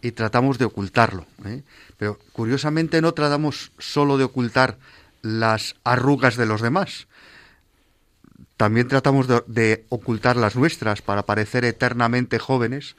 y 0.00 0.12
tratamos 0.12 0.58
de 0.58 0.64
ocultarlo. 0.64 1.26
¿eh? 1.44 1.62
Pero 1.96 2.18
curiosamente 2.32 3.00
no 3.02 3.14
tratamos 3.14 3.72
solo 3.78 4.16
de 4.16 4.24
ocultar 4.24 4.78
las 5.22 5.74
arrugas 5.82 6.36
de 6.36 6.46
los 6.46 6.62
demás, 6.62 7.08
también 8.58 8.88
tratamos 8.88 9.28
de, 9.28 9.86
ocultar 9.88 10.36
las 10.36 10.56
nuestras 10.56 11.00
para 11.00 11.22
parecer 11.24 11.64
eternamente 11.64 12.40
jóvenes, 12.40 12.96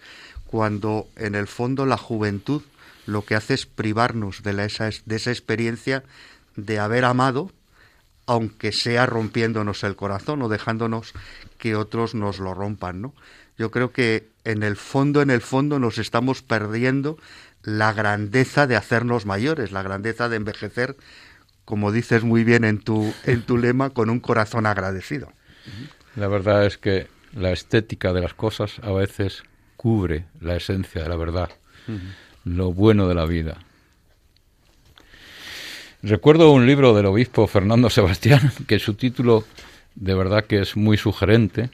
cuando 0.50 1.08
en 1.16 1.36
el 1.36 1.46
fondo 1.46 1.86
la 1.86 1.96
juventud 1.96 2.64
lo 3.06 3.24
que 3.24 3.36
hace 3.36 3.54
es 3.54 3.68
privarnos 3.68 4.42
de, 4.42 4.54
la, 4.54 4.66
esa, 4.66 4.90
de 5.06 5.16
esa 5.16 5.30
experiencia 5.30 6.04
de 6.56 6.80
haber 6.80 7.06
amado, 7.06 7.52
aunque 8.26 8.72
sea 8.72 9.06
rompiéndonos 9.06 9.84
el 9.84 9.96
corazón 9.96 10.42
o 10.42 10.50
dejándonos 10.50 11.14
que 11.60 11.76
otros 11.76 12.16
nos 12.16 12.40
lo 12.40 12.56
rompan, 12.56 13.00
¿no? 13.00 13.14
Yo 13.60 13.70
creo 13.70 13.92
que 13.92 14.28
en 14.44 14.64
el 14.64 14.76
fondo, 14.76 15.22
en 15.22 15.30
el 15.30 15.42
fondo 15.42 15.78
nos 15.78 16.00
estamos 16.00 16.42
perdiendo 16.42 17.20
la 17.62 17.94
grandeza 17.94 18.66
de 18.66 18.76
hacernos 18.76 19.28
mayores, 19.28 19.72
la 19.72 19.84
grandeza 19.84 20.30
de 20.30 20.38
envejecer, 20.38 20.96
como 21.64 21.92
dices 21.92 22.24
muy 22.24 22.44
bien 22.44 22.64
en 22.64 22.80
tu, 22.80 23.14
en 23.24 23.44
tu 23.44 23.60
lema, 23.60 23.92
con 23.92 24.10
un 24.10 24.20
corazón 24.20 24.66
agradecido. 24.66 25.32
La 26.16 26.28
verdad 26.28 26.66
es 26.66 26.80
que 26.80 27.06
la 27.34 27.52
estética 27.52 28.14
de 28.14 28.22
las 28.22 28.34
cosas 28.34 28.80
a 28.82 28.92
veces 28.92 29.44
cubre 29.80 30.26
la 30.42 30.58
esencia 30.58 31.02
de 31.04 31.08
la 31.08 31.16
verdad, 31.16 31.50
uh 31.88 31.92
-huh. 31.94 32.00
lo 32.44 32.74
bueno 32.74 33.08
de 33.08 33.16
la 33.16 33.26
vida. 33.26 33.60
Recuerdo 36.04 36.52
un 36.52 36.66
libro 36.66 36.94
del 36.94 37.06
obispo 37.06 37.48
Fernando 37.48 37.90
Sebastián, 37.98 38.52
que 38.68 38.78
su 38.80 38.96
título 38.96 39.46
de 39.96 40.16
verdad 40.16 40.44
que 40.44 40.60
es 40.60 40.76
muy 40.76 40.98
sugerente, 40.98 41.70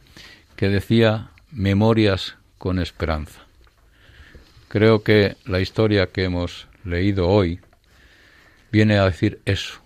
que 0.56 0.70
decía 0.70 1.32
Memorias 1.52 2.36
con 2.60 2.78
esperanza. 2.78 3.40
Creo 4.68 5.02
que 5.02 5.36
la 5.46 5.60
historia 5.60 6.06
que 6.06 6.26
hemos 6.26 6.68
leído 6.84 7.28
hoy 7.28 7.60
viene 8.72 9.00
a 9.00 9.06
decir 9.06 9.40
eso. 9.46 9.82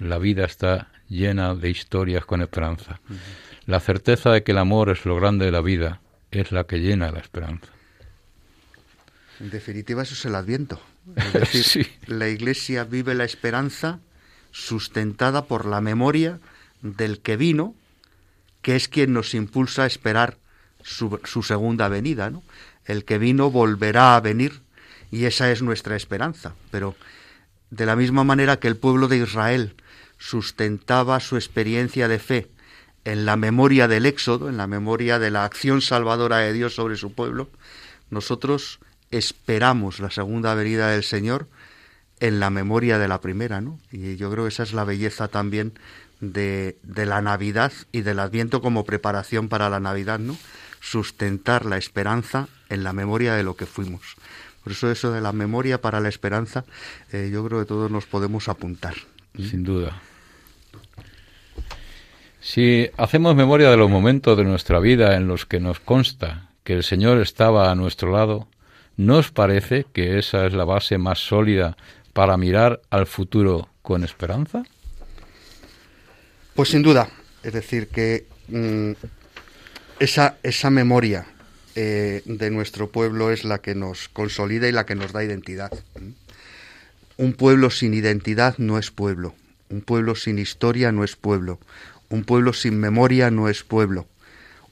La 0.00 0.18
vida 0.18 0.46
está 0.46 0.88
llena 1.08 1.54
de 1.54 1.70
historias 1.70 2.24
con 2.24 2.42
esperanza. 2.42 2.98
Uh 3.08 3.12
-huh. 3.12 3.18
La 3.66 3.78
certeza 3.78 4.32
de 4.32 4.42
que 4.42 4.50
el 4.50 4.58
amor 4.58 4.90
es 4.90 5.06
lo 5.06 5.14
grande 5.14 5.44
de 5.44 5.52
la 5.52 5.60
vida 5.60 6.00
es 6.40 6.52
la 6.52 6.64
que 6.64 6.78
llena 6.78 7.10
la 7.12 7.20
esperanza. 7.20 7.68
En 9.40 9.50
definitiva, 9.50 10.02
eso 10.02 10.14
es 10.14 10.24
el 10.24 10.34
adviento. 10.34 10.80
Es 11.16 11.32
decir, 11.32 11.64
sí. 11.64 11.86
la 12.06 12.28
Iglesia 12.28 12.84
vive 12.84 13.14
la 13.14 13.24
esperanza 13.24 14.00
sustentada 14.50 15.44
por 15.44 15.66
la 15.66 15.80
memoria 15.80 16.40
del 16.82 17.20
que 17.20 17.36
vino, 17.36 17.74
que 18.62 18.74
es 18.74 18.88
quien 18.88 19.12
nos 19.12 19.34
impulsa 19.34 19.84
a 19.84 19.86
esperar 19.86 20.36
su, 20.82 21.20
su 21.24 21.42
segunda 21.42 21.88
venida. 21.88 22.30
¿no? 22.30 22.42
El 22.86 23.04
que 23.04 23.18
vino 23.18 23.50
volverá 23.50 24.16
a 24.16 24.20
venir 24.20 24.62
y 25.10 25.26
esa 25.26 25.50
es 25.52 25.62
nuestra 25.62 25.96
esperanza. 25.96 26.54
Pero 26.70 26.96
de 27.70 27.86
la 27.86 27.96
misma 27.96 28.24
manera 28.24 28.58
que 28.58 28.68
el 28.68 28.76
pueblo 28.76 29.08
de 29.08 29.18
Israel 29.18 29.76
sustentaba 30.18 31.20
su 31.20 31.36
experiencia 31.36 32.08
de 32.08 32.18
fe 32.18 32.48
en 33.06 33.24
la 33.24 33.36
memoria 33.36 33.86
del 33.86 34.04
Éxodo, 34.04 34.48
en 34.48 34.56
la 34.56 34.66
memoria 34.66 35.20
de 35.20 35.30
la 35.30 35.44
acción 35.44 35.80
salvadora 35.80 36.38
de 36.38 36.52
Dios 36.52 36.74
sobre 36.74 36.96
su 36.96 37.12
pueblo, 37.12 37.48
nosotros 38.10 38.80
esperamos 39.12 40.00
la 40.00 40.10
segunda 40.10 40.54
venida 40.54 40.90
del 40.90 41.04
Señor 41.04 41.46
en 42.18 42.40
la 42.40 42.50
memoria 42.50 42.98
de 42.98 43.06
la 43.06 43.20
primera, 43.20 43.60
¿no? 43.60 43.78
Y 43.92 44.16
yo 44.16 44.28
creo 44.32 44.44
que 44.44 44.48
esa 44.48 44.64
es 44.64 44.72
la 44.72 44.82
belleza 44.82 45.28
también 45.28 45.74
de, 46.18 46.78
de 46.82 47.06
la 47.06 47.22
Navidad 47.22 47.72
y 47.92 48.00
del 48.00 48.18
Adviento 48.18 48.60
como 48.60 48.84
preparación 48.84 49.48
para 49.48 49.70
la 49.70 49.78
Navidad, 49.78 50.18
¿no? 50.18 50.36
Sustentar 50.80 51.64
la 51.64 51.76
esperanza 51.76 52.48
en 52.68 52.82
la 52.82 52.92
memoria 52.92 53.34
de 53.34 53.44
lo 53.44 53.54
que 53.54 53.66
fuimos. 53.66 54.16
Por 54.64 54.72
eso 54.72 54.90
eso 54.90 55.12
de 55.12 55.20
la 55.20 55.30
memoria 55.30 55.80
para 55.80 56.00
la 56.00 56.08
esperanza, 56.08 56.64
eh, 57.12 57.30
yo 57.32 57.46
creo 57.46 57.60
que 57.60 57.66
todos 57.66 57.88
nos 57.88 58.04
podemos 58.06 58.48
apuntar. 58.48 58.96
Sin 59.38 59.62
duda. 59.62 60.02
Si 62.46 62.88
hacemos 62.96 63.34
memoria 63.34 63.70
de 63.70 63.76
los 63.76 63.90
momentos 63.90 64.38
de 64.38 64.44
nuestra 64.44 64.78
vida 64.78 65.16
en 65.16 65.26
los 65.26 65.46
que 65.46 65.58
nos 65.58 65.80
consta 65.80 66.48
que 66.62 66.74
el 66.74 66.84
Señor 66.84 67.20
estaba 67.20 67.72
a 67.72 67.74
nuestro 67.74 68.12
lado, 68.12 68.46
¿no 68.96 69.16
os 69.16 69.32
parece 69.32 69.84
que 69.92 70.20
esa 70.20 70.46
es 70.46 70.52
la 70.52 70.64
base 70.64 70.96
más 70.96 71.18
sólida 71.18 71.76
para 72.12 72.36
mirar 72.36 72.80
al 72.88 73.08
futuro 73.08 73.68
con 73.82 74.04
esperanza? 74.04 74.62
Pues 76.54 76.68
sin 76.68 76.82
duda. 76.82 77.08
Es 77.42 77.52
decir, 77.52 77.88
que 77.88 78.26
mmm, 78.46 78.92
esa, 79.98 80.36
esa 80.44 80.70
memoria 80.70 81.26
eh, 81.74 82.22
de 82.26 82.50
nuestro 82.52 82.92
pueblo 82.92 83.32
es 83.32 83.42
la 83.42 83.58
que 83.58 83.74
nos 83.74 84.08
consolida 84.08 84.68
y 84.68 84.72
la 84.72 84.86
que 84.86 84.94
nos 84.94 85.10
da 85.10 85.24
identidad. 85.24 85.72
Un 87.16 87.32
pueblo 87.32 87.70
sin 87.70 87.92
identidad 87.92 88.54
no 88.58 88.78
es 88.78 88.92
pueblo. 88.92 89.34
Un 89.68 89.80
pueblo 89.80 90.14
sin 90.14 90.38
historia 90.38 90.92
no 90.92 91.02
es 91.02 91.16
pueblo. 91.16 91.58
Un 92.08 92.24
pueblo 92.24 92.52
sin 92.52 92.78
memoria 92.78 93.30
no 93.30 93.48
es 93.48 93.64
pueblo. 93.64 94.06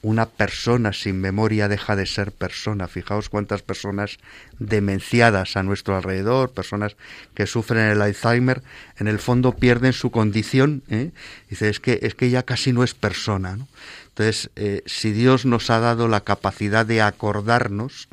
Una 0.04 0.26
persona 0.26 0.92
sin 0.92 1.18
memoria 1.18 1.66
deja 1.66 1.96
de 1.96 2.04
ser 2.04 2.30
persona. 2.30 2.88
Fijaos 2.88 3.30
cuántas 3.30 3.62
personas 3.62 4.18
demenciadas 4.58 5.56
a 5.56 5.62
nuestro 5.62 5.96
alrededor, 5.96 6.50
personas 6.50 6.94
que 7.34 7.46
sufren 7.46 7.88
el 7.88 8.02
Alzheimer, 8.02 8.62
en 8.98 9.08
el 9.08 9.18
fondo 9.18 9.56
pierden 9.56 9.94
su 9.94 10.10
condición. 10.10 10.82
¿eh? 10.90 11.12
Dice, 11.48 11.70
es 11.70 11.80
que, 11.80 12.00
es 12.02 12.14
que 12.14 12.28
ya 12.28 12.42
casi 12.42 12.74
no 12.74 12.84
es 12.84 12.92
persona. 12.92 13.58
Entonces, 14.08 14.50
eh, 14.56 14.82
si 14.84 15.10
Dios 15.10 15.46
nos 15.46 15.70
ha 15.70 15.80
dado 15.80 16.06
la 16.06 16.20
capacidad 16.20 16.84
de 16.84 17.00
acordarnos. 17.00 18.06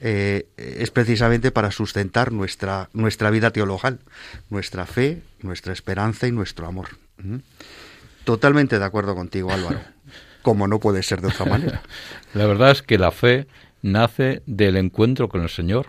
Eh, 0.00 0.46
es 0.58 0.90
precisamente 0.90 1.50
para 1.50 1.70
sustentar 1.70 2.32
nuestra, 2.32 2.90
nuestra 2.92 3.30
vida 3.30 3.50
teologal, 3.50 3.98
nuestra 4.50 4.84
fe, 4.84 5.22
nuestra 5.40 5.72
esperanza 5.72 6.26
y 6.28 6.32
nuestro 6.32 6.66
amor. 6.66 6.98
Totalmente 8.24 8.78
de 8.78 8.84
acuerdo 8.84 9.14
contigo, 9.14 9.52
Álvaro. 9.52 9.80
Como 10.42 10.68
no 10.68 10.80
puede 10.80 11.02
ser 11.02 11.20
de 11.20 11.28
otra 11.28 11.46
manera. 11.46 11.82
La 12.34 12.46
verdad 12.46 12.70
es 12.70 12.82
que 12.82 12.98
la 12.98 13.10
fe 13.10 13.46
nace 13.80 14.42
del 14.46 14.76
encuentro 14.76 15.28
con 15.28 15.42
el 15.42 15.48
Señor 15.48 15.86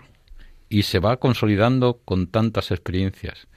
y 0.68 0.82
se 0.82 0.98
va 0.98 1.18
consolidando 1.18 2.00
con 2.04 2.26
tantas 2.26 2.70
experiencias. 2.70 3.48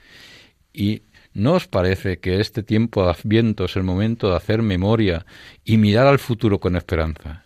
Y 0.73 1.03
¿No 1.33 1.53
os 1.53 1.67
parece 1.67 2.19
que 2.19 2.39
este 2.39 2.63
tiempo 2.63 3.03
de 3.03 3.11
Adviento 3.11 3.65
es 3.65 3.75
el 3.75 3.83
momento 3.83 4.29
de 4.29 4.35
hacer 4.35 4.63
memoria 4.63 5.25
y 5.63 5.77
mirar 5.77 6.07
al 6.07 6.19
futuro 6.19 6.59
con 6.59 6.75
esperanza? 6.75 7.45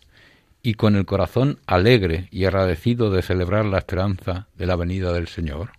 Y 0.61 0.75
con 0.75 0.95
el 0.95 1.05
corazón 1.05 1.59
alegre 1.67 2.29
y 2.31 2.45
agradecido 2.45 3.11
de 3.11 3.21
celebrar 3.21 3.65
la 3.65 3.79
esperanza 3.79 4.47
de 4.55 4.65
la 4.65 4.77
venida 4.77 5.11
del 5.11 5.27
Señor. 5.27 5.73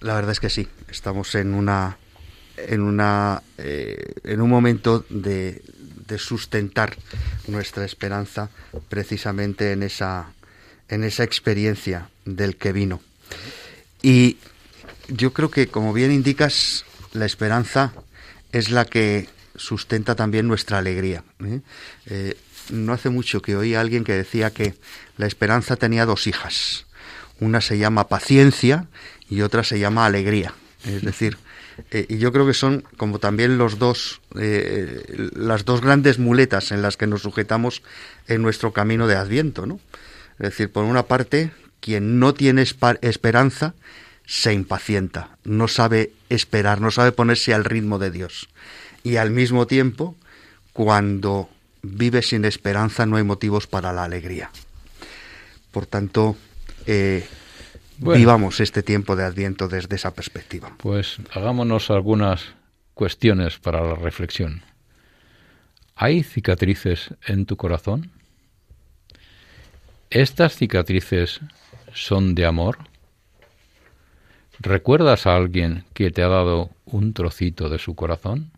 La 0.00 0.14
verdad 0.14 0.32
es 0.32 0.40
que 0.40 0.50
sí, 0.50 0.68
estamos 0.90 1.34
en 1.34 1.54
una 1.54 1.96
en 2.66 2.80
una 2.80 3.42
eh, 3.58 4.14
en 4.24 4.40
un 4.40 4.50
momento 4.50 5.04
de, 5.08 5.62
sustentar 6.16 6.96
nuestra 7.48 7.84
esperanza 7.84 8.48
precisamente 8.88 9.72
en 9.72 9.82
esa 9.82 10.32
en 10.88 11.04
esa 11.04 11.22
experiencia 11.22 12.08
del 12.24 12.56
que 12.56 12.72
vino. 12.72 13.02
Y 14.02 14.38
yo 15.08 15.34
creo 15.34 15.50
que, 15.50 15.66
como 15.66 15.92
bien 15.92 16.10
indicas, 16.10 16.86
la 17.12 17.26
esperanza 17.26 17.92
es 18.52 18.70
la 18.70 18.86
que 18.86 19.28
sustenta 19.56 20.14
también 20.14 20.46
nuestra 20.46 20.78
alegría. 20.78 21.24
¿eh? 21.44 21.60
Eh, 22.06 22.36
no 22.70 22.92
hace 22.92 23.10
mucho 23.10 23.42
que 23.42 23.56
oí 23.56 23.74
a 23.74 23.80
alguien 23.80 24.04
que 24.04 24.12
decía 24.12 24.50
que 24.50 24.74
la 25.16 25.26
esperanza 25.26 25.76
tenía 25.76 26.06
dos 26.06 26.26
hijas. 26.26 26.86
Una 27.40 27.60
se 27.60 27.78
llama 27.78 28.08
paciencia 28.08 28.86
y 29.28 29.42
otra 29.42 29.64
se 29.64 29.78
llama 29.78 30.06
alegría. 30.06 30.54
Es 30.84 31.02
decir, 31.02 31.38
eh, 31.90 32.06
y 32.08 32.18
yo 32.18 32.32
creo 32.32 32.46
que 32.46 32.54
son 32.54 32.84
como 32.96 33.18
también 33.18 33.58
los 33.58 33.78
dos, 33.78 34.20
las 34.32 35.64
dos 35.64 35.80
grandes 35.80 36.18
muletas 36.18 36.72
en 36.72 36.82
las 36.82 36.96
que 36.96 37.06
nos 37.06 37.22
sujetamos 37.22 37.82
en 38.26 38.42
nuestro 38.42 38.72
camino 38.72 39.06
de 39.06 39.16
Adviento, 39.16 39.66
¿no? 39.66 39.80
Es 40.38 40.50
decir, 40.50 40.70
por 40.70 40.84
una 40.84 41.04
parte, 41.04 41.50
quien 41.80 42.18
no 42.18 42.34
tiene 42.34 42.62
esperanza 42.62 43.74
se 44.26 44.52
impacienta, 44.52 45.38
no 45.44 45.68
sabe 45.68 46.12
esperar, 46.28 46.80
no 46.80 46.90
sabe 46.90 47.12
ponerse 47.12 47.54
al 47.54 47.64
ritmo 47.64 47.98
de 47.98 48.10
Dios. 48.10 48.48
Y 49.02 49.16
al 49.16 49.30
mismo 49.30 49.66
tiempo, 49.66 50.16
cuando 50.72 51.48
vive 51.82 52.22
sin 52.22 52.44
esperanza, 52.44 53.06
no 53.06 53.16
hay 53.16 53.24
motivos 53.24 53.66
para 53.66 53.92
la 53.92 54.04
alegría. 54.04 54.50
Por 55.72 55.86
tanto, 55.86 56.36
eh, 56.86 57.26
vivamos 57.98 58.60
este 58.60 58.82
tiempo 58.82 59.16
de 59.16 59.24
Adviento 59.24 59.68
desde 59.68 59.96
esa 59.96 60.14
perspectiva. 60.14 60.72
Pues 60.78 61.18
hagámonos 61.32 61.90
algunas 61.90 62.54
cuestiones 62.94 63.58
para 63.58 63.82
la 63.82 63.94
reflexión. 63.94 64.62
¿Hay 65.94 66.22
cicatrices 66.22 67.14
en 67.26 67.46
tu 67.46 67.56
corazón? 67.56 68.10
¿Estas 70.10 70.56
cicatrices 70.56 71.40
son 71.92 72.34
de 72.34 72.46
amor? 72.46 72.78
¿Recuerdas 74.60 75.26
a 75.26 75.36
alguien 75.36 75.84
que 75.94 76.10
te 76.10 76.22
ha 76.22 76.28
dado 76.28 76.70
un 76.84 77.12
trocito 77.12 77.68
de 77.68 77.78
su 77.78 77.94
corazón? 77.94 78.50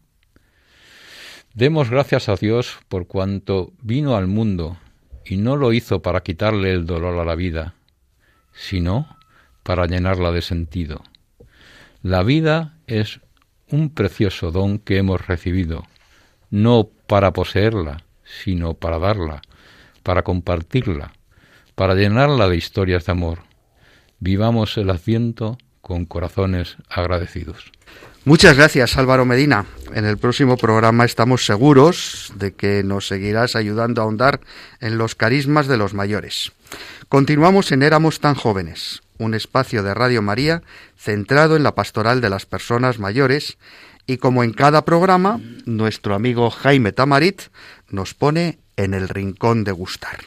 Demos 1.53 1.91
gracias 1.91 2.29
a 2.29 2.37
Dios 2.37 2.79
por 2.89 3.07
cuanto 3.07 3.73
vino 3.83 4.17
al 4.17 4.27
mundo 4.27 4.79
y 5.25 5.37
no 5.37 5.57
lo 5.57 5.73
hizo 5.73 6.01
para 6.01 6.23
quitarle 6.23 6.73
el 6.73 6.87
dolor 6.87 7.19
a 7.19 7.25
la 7.25 7.35
vida, 7.35 7.75
sino 8.53 9.17
para 9.63 9.87
llenarla 9.87 10.33
de 10.33 10.43
sentido. 10.43 11.03
La 12.03 12.23
vida 12.23 12.79
es 12.87 13.21
un 13.71 13.91
precioso 13.91 14.51
don 14.51 14.79
que 14.79 14.97
hemos 14.97 15.27
recibido, 15.27 15.87
no 16.51 16.89
para 17.07 17.33
poseerla, 17.33 18.05
sino 18.25 18.75
para 18.75 18.99
darla, 18.99 19.43
para 20.03 20.23
compartirla, 20.23 21.13
para 21.75 21.95
llenarla 21.95 22.49
de 22.49 22.57
historias 22.57 23.07
de 23.07 23.13
amor. 23.13 23.41
Vivamos 24.19 24.77
el 24.77 24.91
asiento 24.91 25.59
con 25.81 26.05
corazones 26.05 26.77
agradecidos. 26.89 27.73
Muchas 28.25 28.57
gracias 28.57 28.99
Álvaro 28.99 29.25
Medina. 29.25 29.65
En 29.95 30.05
el 30.05 30.19
próximo 30.19 30.59
programa 30.59 31.07
estamos 31.07 31.47
seguros 31.47 32.33
de 32.37 32.53
que 32.53 32.83
nos 32.85 33.09
seguirás 33.09 33.57
ayudando 33.57 34.01
a 34.01 34.05
ahondar 34.05 34.41
en 34.81 34.99
los 34.99 35.15
carismas 35.15 35.69
de 35.69 35.79
los 35.79 35.95
mayores. 35.95 36.53
Continuamos 37.09 37.73
en 37.73 37.83
Éramos 37.83 38.21
tan 38.21 38.35
jóvenes, 38.35 39.01
un 39.21 39.35
espacio 39.35 39.83
de 39.83 39.95
Radio 39.95 40.23
María 40.23 40.63
centrado 40.97 41.57
en 41.57 41.63
la 41.63 41.75
pastoral 41.75 42.21
de 42.21 42.31
las 42.31 42.47
personas 42.47 42.99
mayores 42.99 43.59
y 44.07 44.17
como 44.17 44.43
en 44.43 44.53
cada 44.53 44.85
programa, 44.85 45.41
nuestro 45.67 46.15
amigo 46.15 46.51
Jaime 46.51 46.93
Tamarit 46.93 47.43
nos 47.91 48.15
pone 48.15 48.59
en 48.77 48.95
el 48.95 49.09
rincón 49.09 49.63
de 49.63 49.73
gustar. 49.73 50.21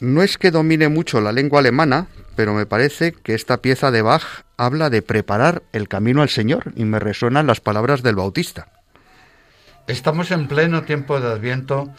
No 0.00 0.22
es 0.22 0.38
que 0.38 0.50
domine 0.50 0.88
mucho 0.88 1.20
la 1.20 1.32
lengua 1.32 1.60
alemana, 1.60 2.08
pero 2.36 2.54
me 2.54 2.66
parece 2.66 3.12
que 3.12 3.34
esta 3.34 3.58
pieza 3.58 3.90
de 3.90 4.02
Bach 4.02 4.44
habla 4.56 4.90
de 4.90 5.02
preparar 5.02 5.62
el 5.72 5.88
camino 5.88 6.22
al 6.22 6.28
Señor 6.28 6.72
y 6.76 6.84
me 6.84 6.98
resuenan 6.98 7.46
las 7.46 7.60
palabras 7.60 8.02
del 8.02 8.16
Bautista. 8.16 8.68
Estamos 9.86 10.30
en 10.30 10.48
pleno 10.48 10.82
tiempo 10.82 11.20
de 11.20 11.30
Adviento 11.30 11.90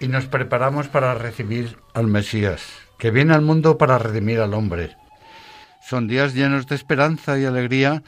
y 0.00 0.08
nos 0.08 0.26
preparamos 0.26 0.88
para 0.88 1.14
recibir 1.14 1.76
al 1.94 2.06
Mesías, 2.06 2.62
que 2.98 3.10
viene 3.10 3.34
al 3.34 3.42
mundo 3.42 3.78
para 3.78 3.98
redimir 3.98 4.40
al 4.40 4.54
hombre. 4.54 4.96
Son 5.82 6.06
días 6.06 6.34
llenos 6.34 6.66
de 6.66 6.76
esperanza 6.76 7.38
y 7.38 7.44
alegría 7.44 8.02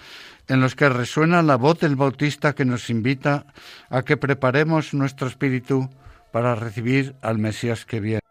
en 0.49 0.61
los 0.61 0.75
que 0.75 0.89
resuena 0.89 1.43
la 1.43 1.57
voz 1.57 1.81
del 1.81 1.97
Bautista 1.97 2.55
que 2.55 2.65
nos 2.65 2.91
invita 2.91 3.47
a 3.91 4.03
que 4.03 4.17
preparemos 4.17 4.95
nuestro 4.95 5.27
espíritu 5.27 5.91
para 6.33 6.55
recibir 6.55 7.15
al 7.23 7.39
Mesías 7.39 7.85
que 7.85 8.01
viene. 8.01 8.24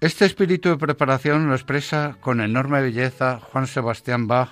Este 0.00 0.24
espíritu 0.24 0.70
de 0.70 0.78
preparación 0.78 1.46
lo 1.46 1.54
expresa 1.54 2.16
con 2.20 2.40
enorme 2.40 2.80
belleza 2.80 3.38
Juan 3.38 3.66
Sebastián 3.66 4.26
Bach 4.26 4.48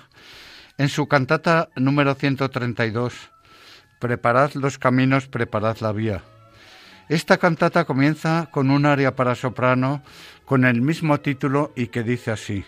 en 0.77 0.89
su 0.89 1.07
cantata 1.07 1.69
número 1.75 2.13
132, 2.13 3.31
Preparad 3.99 4.53
los 4.53 4.77
caminos, 4.77 5.27
preparad 5.27 5.77
la 5.79 5.91
vía. 5.91 6.23
Esta 7.09 7.39
cantata 7.39 7.85
comienza 7.85 8.49
con 8.51 8.69
un 8.69 8.85
aria 8.85 9.15
para 9.15 9.33
soprano 9.33 10.03
con 10.45 10.65
el 10.65 10.81
mismo 10.81 11.19
título 11.19 11.73
y 11.75 11.87
que 11.87 12.03
dice 12.03 12.29
así, 12.29 12.63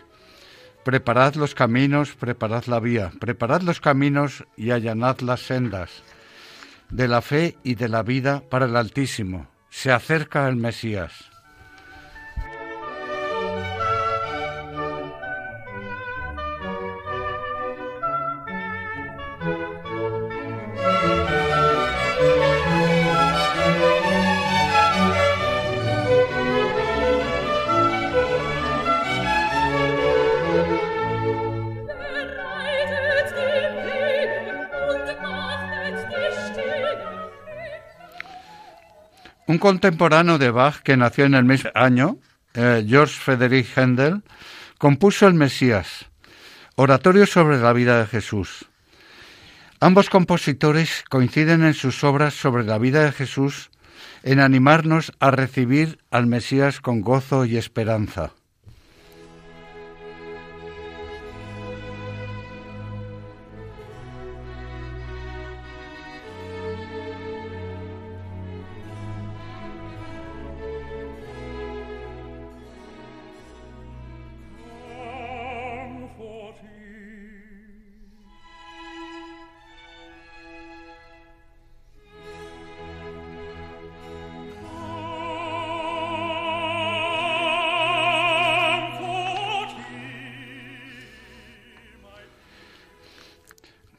Preparad 0.83 1.35
los 1.35 1.53
caminos, 1.53 2.15
preparad 2.15 2.65
la 2.65 2.79
vía, 2.79 3.11
preparad 3.19 3.61
los 3.61 3.79
caminos 3.79 4.43
y 4.57 4.71
allanad 4.71 5.19
las 5.19 5.41
sendas 5.41 5.91
de 6.89 7.07
la 7.07 7.21
fe 7.21 7.57
y 7.63 7.75
de 7.75 7.89
la 7.89 8.01
vida 8.01 8.41
para 8.49 8.65
el 8.65 8.75
Altísimo. 8.75 9.47
Se 9.69 9.91
acerca 9.91 10.47
el 10.49 10.57
Mesías. 10.57 11.30
Un 39.47 39.57
contemporáneo 39.57 40.37
de 40.37 40.51
Bach, 40.51 40.81
que 40.81 40.97
nació 40.97 41.25
en 41.25 41.33
el 41.33 41.45
mismo 41.45 41.71
año, 41.73 42.17
eh, 42.53 42.85
George 42.87 43.15
Frederick 43.19 43.67
Händel, 43.75 44.23
compuso 44.77 45.27
el 45.27 45.33
Mesías, 45.33 46.05
oratorio 46.75 47.25
sobre 47.25 47.57
la 47.57 47.73
vida 47.73 47.99
de 47.99 48.07
Jesús. 48.07 48.65
Ambos 49.79 50.09
compositores 50.09 51.03
coinciden 51.09 51.63
en 51.63 51.73
sus 51.73 52.03
obras 52.03 52.35
sobre 52.35 52.63
la 52.63 52.77
vida 52.77 53.03
de 53.03 53.11
Jesús 53.11 53.71
en 54.23 54.39
animarnos 54.39 55.11
a 55.19 55.31
recibir 55.31 55.99
al 56.11 56.27
Mesías 56.27 56.79
con 56.79 57.01
gozo 57.01 57.45
y 57.45 57.57
esperanza. 57.57 58.33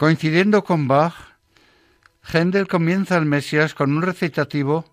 Coincidiendo 0.03 0.65
con 0.65 0.89
Bach, 0.89 1.15
Händel 2.25 2.67
comienza 2.67 3.17
el 3.17 3.25
Mesías 3.25 3.73
con 3.73 3.97
un 3.97 4.03
recitativo 4.03 4.85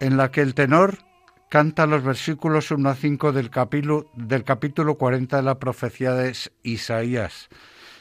en 0.00 0.16
la 0.16 0.30
que 0.30 0.40
el 0.40 0.54
tenor 0.54 0.96
canta 1.50 1.84
los 1.84 2.02
versículos 2.02 2.70
1 2.70 2.88
a 2.88 2.94
5 2.94 3.32
del 3.32 3.50
capítulo, 3.50 4.10
del 4.14 4.44
capítulo 4.44 4.94
40 4.94 5.36
de 5.36 5.42
la 5.42 5.58
profecía 5.58 6.14
de 6.14 6.34
Isaías, 6.62 7.50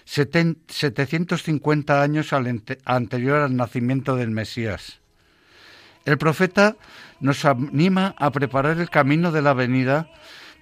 750 0.05 2.01
años 2.01 2.31
anterior 2.31 3.41
al 3.41 3.57
nacimiento 3.57 4.15
del 4.15 4.31
Mesías. 4.31 5.01
El 6.05 6.17
profeta 6.17 6.77
nos 7.19 7.43
anima 7.43 8.15
a 8.17 8.31
preparar 8.31 8.79
el 8.79 8.89
camino 8.89 9.33
de 9.33 9.41
la 9.41 9.53
venida, 9.53 10.09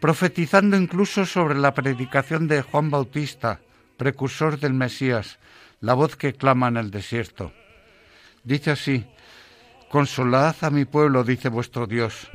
profetizando 0.01 0.75
incluso 0.75 1.27
sobre 1.27 1.53
la 1.53 1.75
predicación 1.75 2.47
de 2.47 2.63
Juan 2.63 2.89
Bautista, 2.89 3.59
precursor 3.97 4.59
del 4.59 4.73
Mesías, 4.73 5.37
la 5.79 5.93
voz 5.93 6.15
que 6.15 6.33
clama 6.33 6.67
en 6.67 6.77
el 6.77 6.91
desierto. 6.91 7.51
Dice 8.43 8.71
así, 8.71 9.05
Consolad 9.89 10.55
a 10.61 10.69
mi 10.69 10.85
pueblo, 10.85 11.23
dice 11.23 11.47
vuestro 11.49 11.87
Dios. 11.87 12.27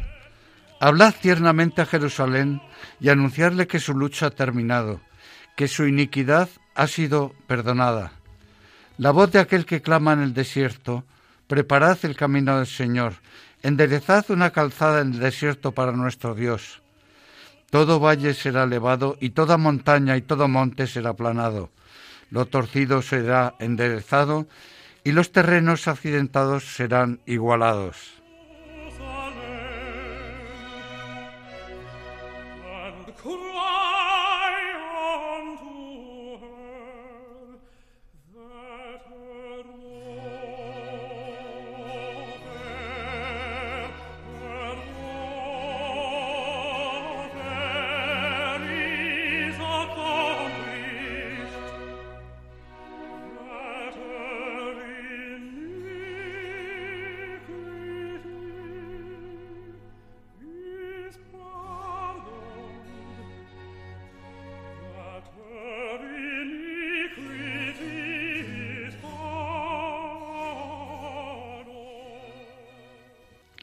Hablad 0.81 1.15
tiernamente 1.21 1.83
a 1.83 1.87
Jerusalén 1.87 2.63
y 2.99 3.11
anunciarle 3.11 3.67
que 3.67 3.79
su 3.79 3.95
lucha 3.95 4.27
ha 4.27 4.31
terminado, 4.31 5.01
que 5.55 5.69
su 5.69 5.87
iniquidad 5.87 6.49
ha 6.75 6.87
sido 6.87 7.35
perdonada. 7.47 8.13
La 8.97 9.11
voz 9.11 9.31
de 9.33 9.39
aquel 9.39 9.67
que 9.67 9.83
clama 9.83 10.15
en 10.15 10.21
el 10.21 10.35
desierto, 10.35 11.05
preparad 11.47 11.99
el 12.03 12.17
camino 12.17 12.57
del 12.57 12.67
Señor, 12.67 13.15
enderezad 13.63 14.31
una 14.31 14.51
calzada 14.51 15.01
en 15.03 15.13
el 15.13 15.19
desierto 15.21 15.73
para 15.73 15.93
nuestro 15.93 16.35
Dios. 16.35 16.83
Todo 17.71 18.01
valle 18.01 18.35
será 18.35 18.65
elevado 18.65 19.17
y 19.21 19.31
toda 19.31 19.57
montaña 19.57 20.17
y 20.17 20.23
todo 20.23 20.49
monte 20.49 20.87
será 20.87 21.11
aplanado. 21.11 21.71
Lo 22.33 22.47
torcido 22.47 23.03
será 23.03 23.57
enderezado 23.59 24.47
y 25.05 25.13
los 25.13 25.33
terrenos 25.33 25.87
accidentados 25.87 26.65
serán 26.65 27.21
igualados. 27.27 28.22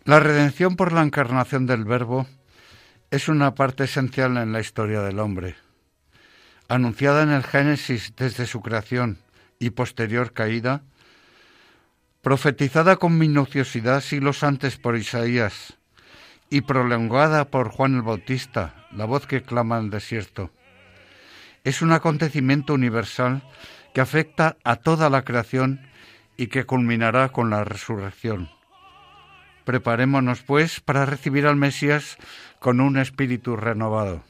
La 0.09 0.19
redención 0.19 0.75
por 0.75 0.91
la 0.91 1.03
encarnación 1.03 1.67
del 1.67 1.85
Verbo 1.85 2.25
es 3.11 3.27
una 3.27 3.53
parte 3.53 3.83
esencial 3.83 4.37
en 4.37 4.51
la 4.51 4.59
historia 4.59 5.01
del 5.01 5.19
hombre, 5.19 5.55
anunciada 6.67 7.21
en 7.21 7.29
el 7.29 7.43
Génesis 7.43 8.13
desde 8.17 8.47
su 8.47 8.63
creación 8.63 9.19
y 9.59 9.69
posterior 9.69 10.33
caída, 10.33 10.81
profetizada 12.23 12.95
con 12.95 13.19
minuciosidad 13.19 14.01
siglos 14.01 14.41
antes 14.41 14.77
por 14.77 14.97
Isaías 14.97 15.77
y 16.49 16.61
prolongada 16.61 17.45
por 17.45 17.69
Juan 17.69 17.97
el 17.97 18.01
Bautista, 18.01 18.87
la 18.91 19.05
voz 19.05 19.27
que 19.27 19.43
clama 19.43 19.77
en 19.77 19.83
el 19.85 19.89
desierto. 19.91 20.49
Es 21.63 21.83
un 21.83 21.91
acontecimiento 21.91 22.73
universal 22.73 23.43
que 23.93 24.01
afecta 24.01 24.57
a 24.63 24.77
toda 24.77 25.11
la 25.11 25.23
creación 25.23 25.87
y 26.35 26.47
que 26.47 26.65
culminará 26.65 27.29
con 27.29 27.51
la 27.51 27.63
resurrección. 27.63 28.49
Preparémonos, 29.69 30.41
pues, 30.41 30.79
para 30.79 31.05
recibir 31.05 31.45
al 31.45 31.55
Mesías 31.55 32.17
con 32.57 32.81
un 32.81 32.97
espíritu 32.97 33.55
renovado. 33.55 34.23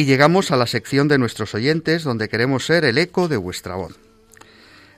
Y 0.00 0.06
llegamos 0.06 0.50
a 0.50 0.56
la 0.56 0.66
sección 0.66 1.08
de 1.08 1.18
nuestros 1.18 1.54
oyentes 1.54 2.04
donde 2.04 2.30
queremos 2.30 2.64
ser 2.64 2.86
el 2.86 2.96
eco 2.96 3.28
de 3.28 3.36
vuestra 3.36 3.74
voz. 3.74 3.98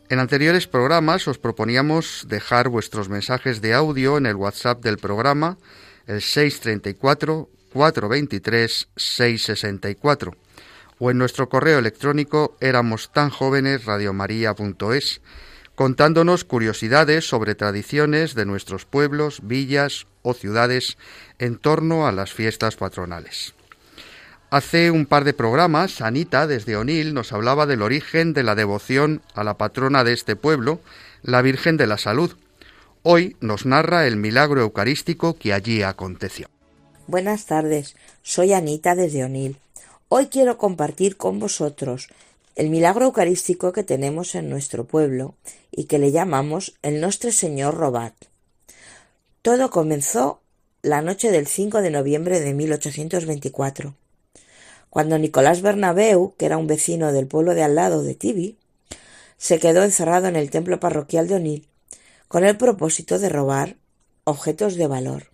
En 0.08 0.20
anteriores 0.20 0.68
programas 0.68 1.26
os 1.26 1.38
proponíamos 1.38 2.26
dejar 2.28 2.68
vuestros 2.68 3.08
mensajes 3.08 3.60
de 3.60 3.74
audio 3.74 4.16
en 4.16 4.26
el 4.26 4.36
WhatsApp 4.36 4.80
del 4.80 4.98
programa, 4.98 5.58
el 6.06 6.22
634 6.22 7.48
423 7.72 8.88
664, 8.94 10.36
o 11.00 11.10
en 11.10 11.18
nuestro 11.18 11.48
correo 11.48 11.80
electrónico 11.80 12.56
éramos 12.60 13.10
tan 13.10 13.30
jóvenes 13.30 13.84
radiomaria.es, 13.84 15.20
contándonos 15.74 16.44
curiosidades 16.44 17.28
sobre 17.28 17.56
tradiciones 17.56 18.36
de 18.36 18.46
nuestros 18.46 18.84
pueblos, 18.84 19.40
villas 19.42 20.06
o 20.22 20.32
ciudades 20.32 20.96
en 21.40 21.58
torno 21.58 22.06
a 22.06 22.12
las 22.12 22.32
fiestas 22.32 22.76
patronales. 22.76 23.52
Hace 24.52 24.90
un 24.90 25.06
par 25.06 25.24
de 25.24 25.32
programas, 25.32 26.02
Anita, 26.02 26.46
desde 26.46 26.76
Onil, 26.76 27.14
nos 27.14 27.32
hablaba 27.32 27.64
del 27.64 27.80
origen 27.80 28.34
de 28.34 28.42
la 28.42 28.54
devoción 28.54 29.22
a 29.32 29.44
la 29.44 29.56
patrona 29.56 30.04
de 30.04 30.12
este 30.12 30.36
pueblo, 30.36 30.80
la 31.22 31.40
Virgen 31.40 31.78
de 31.78 31.86
la 31.86 31.96
Salud. 31.96 32.36
Hoy 33.02 33.34
nos 33.40 33.64
narra 33.64 34.06
el 34.06 34.18
milagro 34.18 34.60
eucarístico 34.60 35.38
que 35.38 35.54
allí 35.54 35.82
aconteció. 35.82 36.48
Buenas 37.06 37.46
tardes, 37.46 37.96
soy 38.20 38.52
Anita 38.52 38.94
desde 38.94 39.24
Onil. 39.24 39.56
Hoy 40.10 40.26
quiero 40.26 40.58
compartir 40.58 41.16
con 41.16 41.38
vosotros 41.38 42.08
el 42.54 42.68
milagro 42.68 43.06
eucarístico 43.06 43.72
que 43.72 43.84
tenemos 43.84 44.34
en 44.34 44.50
nuestro 44.50 44.84
pueblo 44.84 45.34
y 45.70 45.84
que 45.84 45.98
le 45.98 46.12
llamamos 46.12 46.74
el 46.82 47.00
Nostre 47.00 47.32
Señor 47.32 47.76
Robat. 47.76 48.12
Todo 49.40 49.70
comenzó 49.70 50.42
la 50.82 51.00
noche 51.00 51.30
del 51.30 51.46
5 51.46 51.80
de 51.80 51.90
noviembre 51.90 52.38
de 52.40 52.52
1824 52.52 53.94
cuando 54.92 55.18
Nicolás 55.18 55.62
Bernabeu, 55.62 56.34
que 56.36 56.44
era 56.44 56.58
un 56.58 56.66
vecino 56.66 57.12
del 57.12 57.26
pueblo 57.26 57.54
de 57.54 57.62
al 57.62 57.76
lado 57.76 58.02
de 58.02 58.14
Tibi, 58.14 58.58
se 59.38 59.58
quedó 59.58 59.84
encerrado 59.84 60.26
en 60.26 60.36
el 60.36 60.50
templo 60.50 60.80
parroquial 60.80 61.28
de 61.28 61.36
Onil 61.36 61.68
con 62.28 62.44
el 62.44 62.58
propósito 62.58 63.18
de 63.18 63.30
robar 63.30 63.76
objetos 64.24 64.74
de 64.74 64.86
valor. 64.86 65.30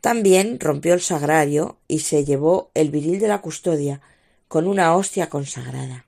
También 0.00 0.58
rompió 0.58 0.94
el 0.94 1.00
sagrario 1.00 1.78
y 1.86 2.00
se 2.00 2.24
llevó 2.24 2.72
el 2.74 2.90
viril 2.90 3.20
de 3.20 3.28
la 3.28 3.42
custodia 3.42 4.00
con 4.48 4.66
una 4.66 4.96
hostia 4.96 5.28
consagrada. 5.28 6.06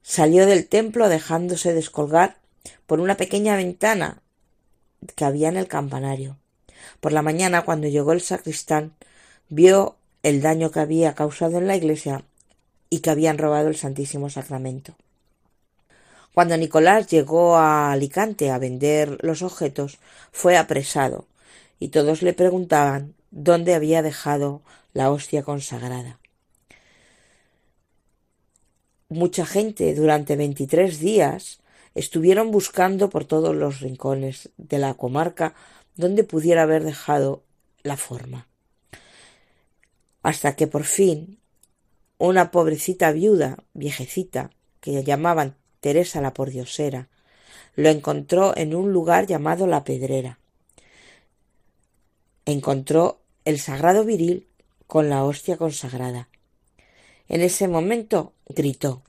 Salió 0.00 0.46
del 0.46 0.66
templo 0.66 1.10
dejándose 1.10 1.74
descolgar 1.74 2.38
por 2.86 2.98
una 2.98 3.18
pequeña 3.18 3.56
ventana 3.56 4.22
que 5.16 5.26
había 5.26 5.50
en 5.50 5.58
el 5.58 5.68
campanario. 5.68 6.38
Por 7.00 7.12
la 7.12 7.20
mañana, 7.20 7.66
cuando 7.66 7.88
llegó 7.88 8.12
el 8.12 8.22
sacristán, 8.22 8.94
vio 9.50 9.98
el 10.22 10.40
daño 10.40 10.70
que 10.70 10.80
había 10.80 11.14
causado 11.14 11.58
en 11.58 11.66
la 11.66 11.76
iglesia 11.76 12.24
y 12.90 13.00
que 13.00 13.10
habían 13.10 13.38
robado 13.38 13.68
el 13.68 13.76
Santísimo 13.76 14.30
Sacramento. 14.30 14.94
Cuando 16.34 16.56
Nicolás 16.56 17.08
llegó 17.08 17.56
a 17.56 17.92
Alicante 17.92 18.50
a 18.50 18.58
vender 18.58 19.18
los 19.22 19.42
objetos, 19.42 19.98
fue 20.30 20.56
apresado 20.56 21.26
y 21.78 21.88
todos 21.88 22.22
le 22.22 22.32
preguntaban 22.32 23.14
dónde 23.30 23.74
había 23.74 24.02
dejado 24.02 24.62
la 24.94 25.10
hostia 25.10 25.42
consagrada. 25.42 26.18
Mucha 29.08 29.44
gente 29.44 29.94
durante 29.94 30.36
veintitrés 30.36 30.98
días 30.98 31.60
estuvieron 31.94 32.50
buscando 32.50 33.10
por 33.10 33.26
todos 33.26 33.54
los 33.54 33.80
rincones 33.80 34.50
de 34.56 34.78
la 34.78 34.94
comarca 34.94 35.54
donde 35.96 36.24
pudiera 36.24 36.62
haber 36.62 36.84
dejado 36.84 37.42
la 37.82 37.98
forma. 37.98 38.46
Hasta 40.22 40.54
que 40.56 40.66
por 40.66 40.84
fin 40.84 41.38
una 42.18 42.50
pobrecita 42.50 43.10
viuda, 43.10 43.58
viejecita, 43.74 44.50
que 44.80 45.02
llamaban 45.02 45.56
Teresa 45.80 46.20
la 46.20 46.32
pordiosera, 46.32 47.08
lo 47.74 47.88
encontró 47.88 48.56
en 48.56 48.74
un 48.74 48.92
lugar 48.92 49.26
llamado 49.26 49.66
La 49.66 49.82
Pedrera. 49.84 50.38
Encontró 52.44 53.20
el 53.44 53.58
sagrado 53.58 54.04
viril 54.04 54.46
con 54.86 55.08
la 55.08 55.24
hostia 55.24 55.56
consagrada. 55.56 56.28
En 57.28 57.40
ese 57.40 57.66
momento 57.66 58.34
gritó 58.46 59.02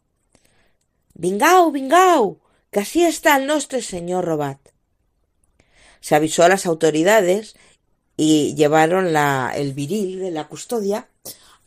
Vingau, 1.13 1.71
vingau, 1.71 2.39
que 2.71 2.79
así 2.79 3.03
está 3.03 3.35
el 3.35 3.45
nostre 3.45 3.81
señor 3.81 4.25
Robat. 4.25 4.59
Se 5.99 6.15
avisó 6.15 6.43
a 6.43 6.49
las 6.49 6.65
autoridades 6.65 7.55
y 8.17 8.55
llevaron 8.55 9.13
la, 9.13 9.51
el 9.55 9.73
viril 9.73 10.19
de 10.19 10.31
la 10.31 10.47
custodia 10.47 11.07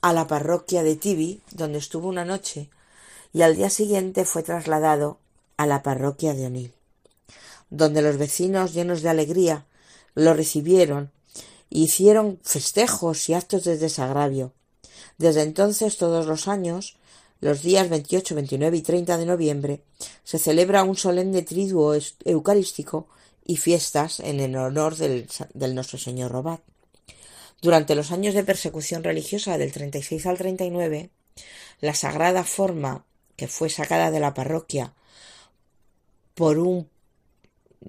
a 0.00 0.12
la 0.12 0.26
parroquia 0.26 0.82
de 0.82 0.96
Tibi, 0.96 1.40
donde 1.52 1.78
estuvo 1.78 2.08
una 2.08 2.24
noche, 2.24 2.70
y 3.32 3.42
al 3.42 3.56
día 3.56 3.70
siguiente 3.70 4.24
fue 4.24 4.42
trasladado 4.42 5.18
a 5.56 5.66
la 5.66 5.82
parroquia 5.82 6.34
de 6.34 6.46
Onil, 6.46 6.72
donde 7.70 8.02
los 8.02 8.16
vecinos 8.16 8.72
llenos 8.74 9.02
de 9.02 9.08
alegría 9.08 9.66
lo 10.14 10.34
recibieron 10.34 11.10
e 11.70 11.80
hicieron 11.80 12.38
festejos 12.42 13.28
y 13.28 13.34
actos 13.34 13.64
de 13.64 13.78
desagravio. 13.78 14.52
Desde 15.18 15.42
entonces, 15.42 15.96
todos 15.96 16.26
los 16.26 16.46
años, 16.46 16.96
los 17.40 17.62
días 17.62 17.88
28, 17.88 18.34
29 18.34 18.76
y 18.76 18.82
30 18.82 19.18
de 19.18 19.26
noviembre, 19.26 19.82
se 20.24 20.38
celebra 20.38 20.84
un 20.84 20.96
solemne 20.96 21.42
triduo 21.42 21.94
eucarístico 22.24 23.08
y 23.46 23.56
fiestas 23.56 24.20
en 24.20 24.40
el 24.40 24.56
honor 24.56 24.96
del, 24.96 25.28
del 25.54 25.74
Nuestro 25.74 25.98
Señor 25.98 26.32
Robat. 26.32 26.60
Durante 27.62 27.94
los 27.94 28.12
años 28.12 28.34
de 28.34 28.44
persecución 28.44 29.04
religiosa 29.04 29.56
del 29.56 29.72
36 29.72 30.26
al 30.26 30.36
39, 30.36 31.10
la 31.80 31.94
sagrada 31.94 32.44
forma 32.44 33.04
que 33.36 33.48
fue 33.48 33.70
sacada 33.70 34.10
de 34.10 34.20
la 34.20 34.34
parroquia 34.34 34.92
por 36.34 36.58
un 36.58 36.88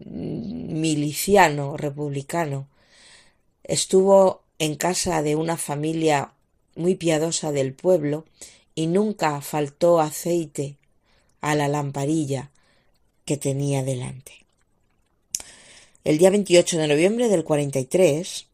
miliciano 0.06 1.76
republicano 1.78 2.68
estuvo 3.64 4.44
en 4.60 4.76
casa 4.76 5.22
de 5.22 5.36
una 5.36 5.58
familia 5.58 6.34
muy 6.76 6.96
piadosa 6.96 7.52
del 7.52 7.74
pueblo 7.74 8.26
y 8.76 8.88
nunca 8.88 9.42
faltó 9.42 10.00
aceite 10.00 10.78
a 11.42 11.56
la 11.56 11.68
lamparilla 11.68 12.52
que 13.26 13.38
tenía 13.38 13.84
delante. 13.84 14.47
El 16.08 16.20
día 16.20 16.30
28 16.30 16.78
de 16.78 16.88
noviembre 16.88 17.28
del 17.28 17.44
43, 17.44 18.46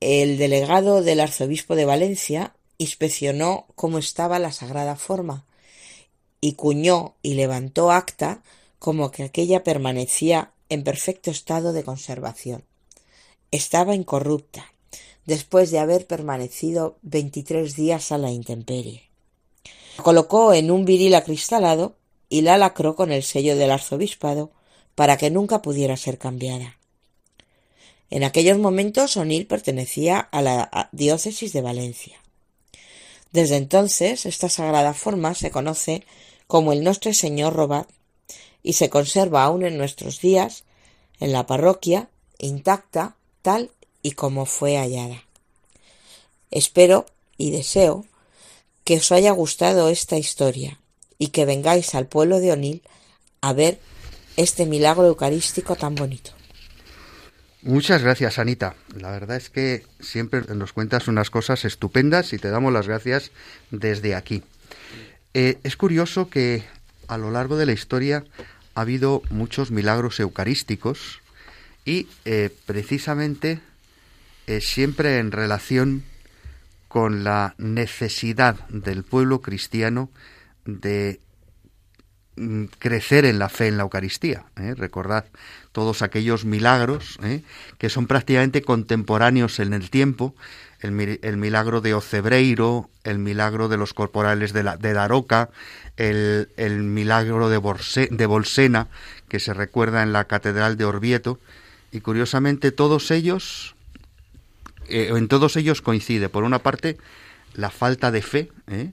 el 0.00 0.38
delegado 0.38 1.02
del 1.02 1.20
arzobispo 1.20 1.76
de 1.76 1.84
Valencia 1.84 2.54
inspeccionó 2.78 3.66
cómo 3.74 3.98
estaba 3.98 4.38
la 4.38 4.52
sagrada 4.52 4.96
forma 4.96 5.44
y 6.40 6.54
cuñó 6.54 7.12
y 7.20 7.34
levantó 7.34 7.92
acta 7.92 8.42
como 8.78 9.10
que 9.10 9.24
aquella 9.24 9.64
permanecía 9.64 10.52
en 10.70 10.82
perfecto 10.82 11.30
estado 11.30 11.74
de 11.74 11.84
conservación. 11.84 12.64
Estaba 13.50 13.94
incorrupta, 13.94 14.72
después 15.26 15.70
de 15.70 15.78
haber 15.78 16.06
permanecido 16.06 16.96
veintitrés 17.02 17.76
días 17.76 18.12
a 18.12 18.16
la 18.16 18.30
intemperie. 18.30 19.02
La 19.98 20.04
colocó 20.04 20.54
en 20.54 20.70
un 20.70 20.86
viril 20.86 21.16
acristalado 21.16 21.96
y 22.30 22.40
la 22.40 22.56
lacró 22.56 22.96
con 22.96 23.12
el 23.12 23.24
sello 23.24 23.56
del 23.56 23.72
arzobispado 23.72 24.52
para 24.96 25.16
que 25.16 25.30
nunca 25.30 25.62
pudiera 25.62 25.96
ser 25.96 26.18
cambiada. 26.18 26.76
En 28.10 28.24
aquellos 28.24 28.58
momentos 28.58 29.16
O'Neill 29.16 29.46
pertenecía 29.46 30.18
a 30.18 30.42
la 30.42 30.88
diócesis 30.90 31.52
de 31.52 31.60
Valencia. 31.60 32.20
Desde 33.30 33.56
entonces 33.56 34.26
esta 34.26 34.48
sagrada 34.48 34.94
forma 34.94 35.34
se 35.34 35.52
conoce 35.52 36.04
como 36.48 36.72
el 36.72 36.82
Nostre 36.82 37.14
Señor 37.14 37.54
Robat 37.54 37.88
y 38.62 38.72
se 38.72 38.90
conserva 38.90 39.44
aún 39.44 39.64
en 39.64 39.76
nuestros 39.76 40.20
días 40.20 40.64
en 41.20 41.32
la 41.32 41.46
parroquia 41.46 42.08
intacta 42.38 43.16
tal 43.42 43.70
y 44.02 44.12
como 44.12 44.46
fue 44.46 44.76
hallada. 44.76 45.24
Espero 46.50 47.06
y 47.36 47.50
deseo 47.50 48.06
que 48.84 48.96
os 48.96 49.12
haya 49.12 49.32
gustado 49.32 49.88
esta 49.88 50.16
historia 50.16 50.80
y 51.18 51.28
que 51.28 51.44
vengáis 51.44 51.94
al 51.94 52.06
pueblo 52.06 52.40
de 52.40 52.52
Onil 52.52 52.82
a 53.40 53.52
ver 53.52 53.80
este 54.36 54.66
milagro 54.66 55.06
eucarístico 55.06 55.76
tan 55.76 55.94
bonito. 55.94 56.32
Muchas 57.62 58.02
gracias, 58.02 58.38
Anita. 58.38 58.76
La 58.96 59.10
verdad 59.10 59.36
es 59.36 59.50
que 59.50 59.84
siempre 59.98 60.42
nos 60.54 60.72
cuentas 60.72 61.08
unas 61.08 61.30
cosas 61.30 61.64
estupendas 61.64 62.32
y 62.32 62.38
te 62.38 62.50
damos 62.50 62.72
las 62.72 62.86
gracias 62.86 63.32
desde 63.70 64.14
aquí. 64.14 64.44
Eh, 65.34 65.58
es 65.64 65.76
curioso 65.76 66.30
que 66.30 66.62
a 67.08 67.18
lo 67.18 67.30
largo 67.30 67.56
de 67.56 67.66
la 67.66 67.72
historia 67.72 68.24
ha 68.74 68.82
habido 68.82 69.22
muchos 69.30 69.70
milagros 69.70 70.20
eucarísticos 70.20 71.20
y 71.84 72.06
eh, 72.24 72.50
precisamente 72.66 73.60
eh, 74.46 74.60
siempre 74.60 75.18
en 75.18 75.32
relación 75.32 76.04
con 76.88 77.24
la 77.24 77.54
necesidad 77.58 78.68
del 78.68 79.02
pueblo 79.02 79.40
cristiano 79.40 80.08
de 80.64 81.20
crecer 82.78 83.24
en 83.24 83.38
la 83.38 83.48
fe 83.48 83.68
en 83.68 83.76
la 83.76 83.84
Eucaristía. 83.84 84.44
¿eh? 84.56 84.74
Recordad 84.76 85.24
todos 85.72 86.02
aquellos 86.02 86.44
milagros 86.44 87.18
que 87.78 87.90
son 87.90 88.06
prácticamente 88.06 88.62
contemporáneos 88.62 89.58
en 89.58 89.74
el 89.74 89.90
tiempo, 89.90 90.34
el, 90.80 90.92
milagro 90.92 91.80
de 91.80 91.94
Ocebreiro, 91.94 92.88
el 93.04 93.18
milagro 93.18 93.68
de 93.68 93.76
los 93.76 93.94
corporales 93.94 94.52
de, 94.52 94.62
la, 94.62 94.76
de 94.76 94.92
Daroca, 94.92 95.50
el, 95.96 96.48
milagro 96.82 97.48
de, 97.48 98.08
de 98.10 98.26
Bolsena, 98.26 98.88
que 99.28 99.40
se 99.40 99.54
recuerda 99.54 100.02
en 100.02 100.12
la 100.12 100.24
Catedral 100.24 100.76
de 100.76 100.84
Orvieto, 100.84 101.38
y 101.92 102.00
curiosamente 102.00 102.72
todos 102.72 103.10
ellos, 103.10 103.74
eh, 104.88 105.12
en 105.14 105.28
todos 105.28 105.56
ellos 105.56 105.82
coincide, 105.82 106.28
por 106.28 106.44
una 106.44 106.58
parte, 106.58 106.98
la 107.54 107.70
falta 107.70 108.10
de 108.10 108.22
fe, 108.22 108.50
¿eh? 108.66 108.90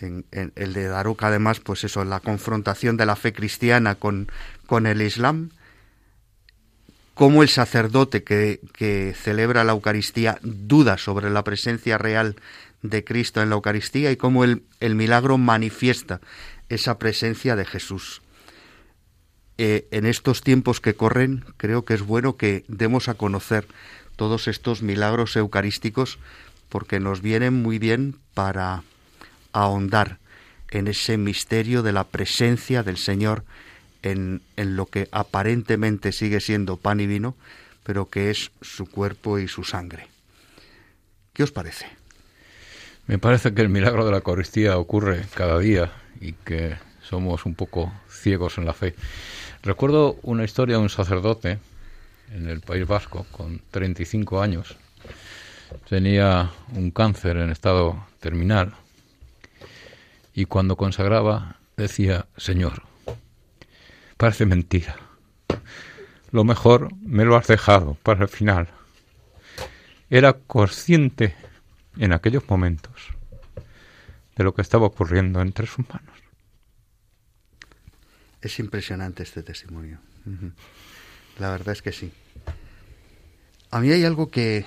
En, 0.00 0.24
el 0.32 0.72
de 0.72 0.88
Daroca 0.88 1.28
además, 1.28 1.60
pues 1.60 1.84
eso, 1.84 2.04
la 2.04 2.20
confrontación 2.20 2.96
de 2.96 3.06
la 3.06 3.16
fe 3.16 3.32
cristiana 3.32 3.94
con, 3.94 4.28
con 4.66 4.86
el 4.86 5.02
Islam, 5.02 5.50
cómo 7.14 7.42
el 7.42 7.48
sacerdote 7.48 8.24
que, 8.24 8.60
que, 8.72 9.14
celebra 9.16 9.64
la 9.64 9.72
Eucaristía 9.72 10.38
duda 10.42 10.98
sobre 10.98 11.30
la 11.30 11.44
presencia 11.44 11.98
real 11.98 12.36
de 12.82 13.04
Cristo 13.04 13.42
en 13.42 13.48
la 13.48 13.56
Eucaristía 13.56 14.10
y 14.10 14.16
cómo 14.16 14.44
el, 14.44 14.64
el 14.80 14.94
milagro 14.94 15.38
manifiesta 15.38 16.20
esa 16.68 16.98
presencia 16.98 17.56
de 17.56 17.64
Jesús. 17.64 18.22
Eh, 19.56 19.86
en 19.92 20.04
estos 20.04 20.42
tiempos 20.42 20.80
que 20.80 20.94
corren, 20.94 21.44
creo 21.56 21.84
que 21.84 21.94
es 21.94 22.02
bueno 22.02 22.36
que 22.36 22.64
demos 22.66 23.08
a 23.08 23.14
conocer 23.14 23.68
todos 24.16 24.48
estos 24.48 24.82
milagros 24.82 25.36
eucarísticos 25.36 26.18
porque 26.68 26.98
nos 26.98 27.22
vienen 27.22 27.54
muy 27.54 27.78
bien 27.78 28.16
para 28.34 28.82
ahondar 29.54 30.18
en 30.70 30.88
ese 30.88 31.16
misterio 31.16 31.82
de 31.82 31.92
la 31.92 32.04
presencia 32.04 32.82
del 32.82 32.98
Señor 32.98 33.44
en, 34.02 34.42
lo 34.56 34.86
que 34.86 35.08
aparentemente 35.12 36.12
sigue 36.12 36.40
siendo 36.40 36.76
pan 36.76 37.00
y 37.00 37.06
vino, 37.06 37.36
pero 37.84 38.10
que 38.10 38.30
es 38.30 38.50
su 38.60 38.86
cuerpo 38.86 39.38
y 39.38 39.48
su 39.48 39.64
sangre. 39.64 40.08
¿Qué 41.32 41.42
os 41.42 41.52
parece? 41.52 41.86
Me 43.06 43.18
parece 43.18 43.54
que 43.54 43.62
el 43.62 43.68
milagro 43.68 44.04
de 44.04 44.10
la 44.10 44.18
Eucaristía 44.18 44.76
ocurre 44.76 45.24
cada 45.34 45.58
día 45.58 45.92
y 46.20 46.32
que 46.32 46.76
somos 47.02 47.46
un 47.46 47.54
poco 47.54 47.92
ciegos 48.08 48.58
en 48.58 48.66
la 48.66 48.74
fe. 48.74 48.94
Recuerdo 49.62 50.18
una 50.22 50.44
historia 50.44 50.76
de 50.76 50.82
un 50.82 50.90
sacerdote 50.90 51.58
en 52.32 52.48
el 52.48 52.60
País 52.60 52.86
Vasco 52.86 53.26
con 53.30 53.60
35 53.70 54.42
años. 54.42 54.76
Tenía 55.88 56.50
un 56.74 56.90
cáncer 56.90 57.36
en 57.36 57.50
estado 57.50 58.06
terminal 58.20 58.74
y 60.34 60.46
cuando 60.46 60.76
consagraba 60.76 61.56
decía, 61.76 62.26
Señor, 62.36 62.82
Parece 64.16 64.46
mentira. 64.46 64.96
Lo 66.30 66.44
mejor 66.44 66.94
me 67.02 67.24
lo 67.24 67.36
has 67.36 67.46
dejado 67.46 67.94
para 68.02 68.22
el 68.22 68.28
final. 68.28 68.68
Era 70.10 70.34
consciente 70.34 71.34
en 71.98 72.12
aquellos 72.12 72.48
momentos 72.48 72.92
de 74.36 74.44
lo 74.44 74.54
que 74.54 74.62
estaba 74.62 74.86
ocurriendo 74.86 75.40
entre 75.40 75.66
sus 75.66 75.88
manos. 75.88 76.16
Es 78.40 78.58
impresionante 78.58 79.22
este 79.22 79.42
testimonio. 79.42 79.98
La 81.38 81.50
verdad 81.50 81.72
es 81.72 81.82
que 81.82 81.92
sí. 81.92 82.12
A 83.70 83.80
mí 83.80 83.90
hay 83.90 84.04
algo 84.04 84.30
que, 84.30 84.64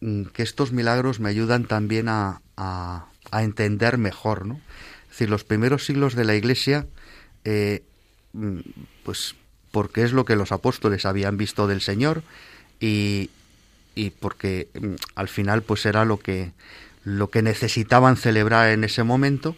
mm, 0.00 0.24
que 0.24 0.42
estos 0.42 0.72
milagros 0.72 1.20
me 1.20 1.28
ayudan 1.28 1.66
también 1.66 2.08
a, 2.08 2.42
a, 2.56 3.08
entender 3.42 3.98
mejor, 3.98 4.46
¿no? 4.46 4.60
Es 5.12 5.18
decir, 5.18 5.28
los 5.28 5.44
primeros 5.44 5.84
siglos 5.84 6.14
de 6.14 6.24
la 6.24 6.34
Iglesia, 6.34 6.86
eh, 7.44 7.82
mm, 8.32 8.60
pues 9.04 9.34
porque 9.70 10.04
es 10.04 10.12
lo 10.12 10.24
que 10.24 10.36
los 10.36 10.52
apóstoles 10.52 11.04
habían 11.04 11.36
visto 11.36 11.66
del 11.66 11.82
Señor 11.82 12.22
y, 12.80 13.28
y 13.94 14.08
porque 14.08 14.68
mm, 14.72 14.94
al 15.14 15.28
final 15.28 15.60
pues 15.60 15.84
era 15.84 16.06
lo 16.06 16.18
que 16.18 16.52
lo 17.04 17.28
que 17.28 17.42
necesitaban 17.42 18.16
celebrar 18.16 18.70
en 18.70 18.84
ese 18.84 19.02
momento 19.02 19.54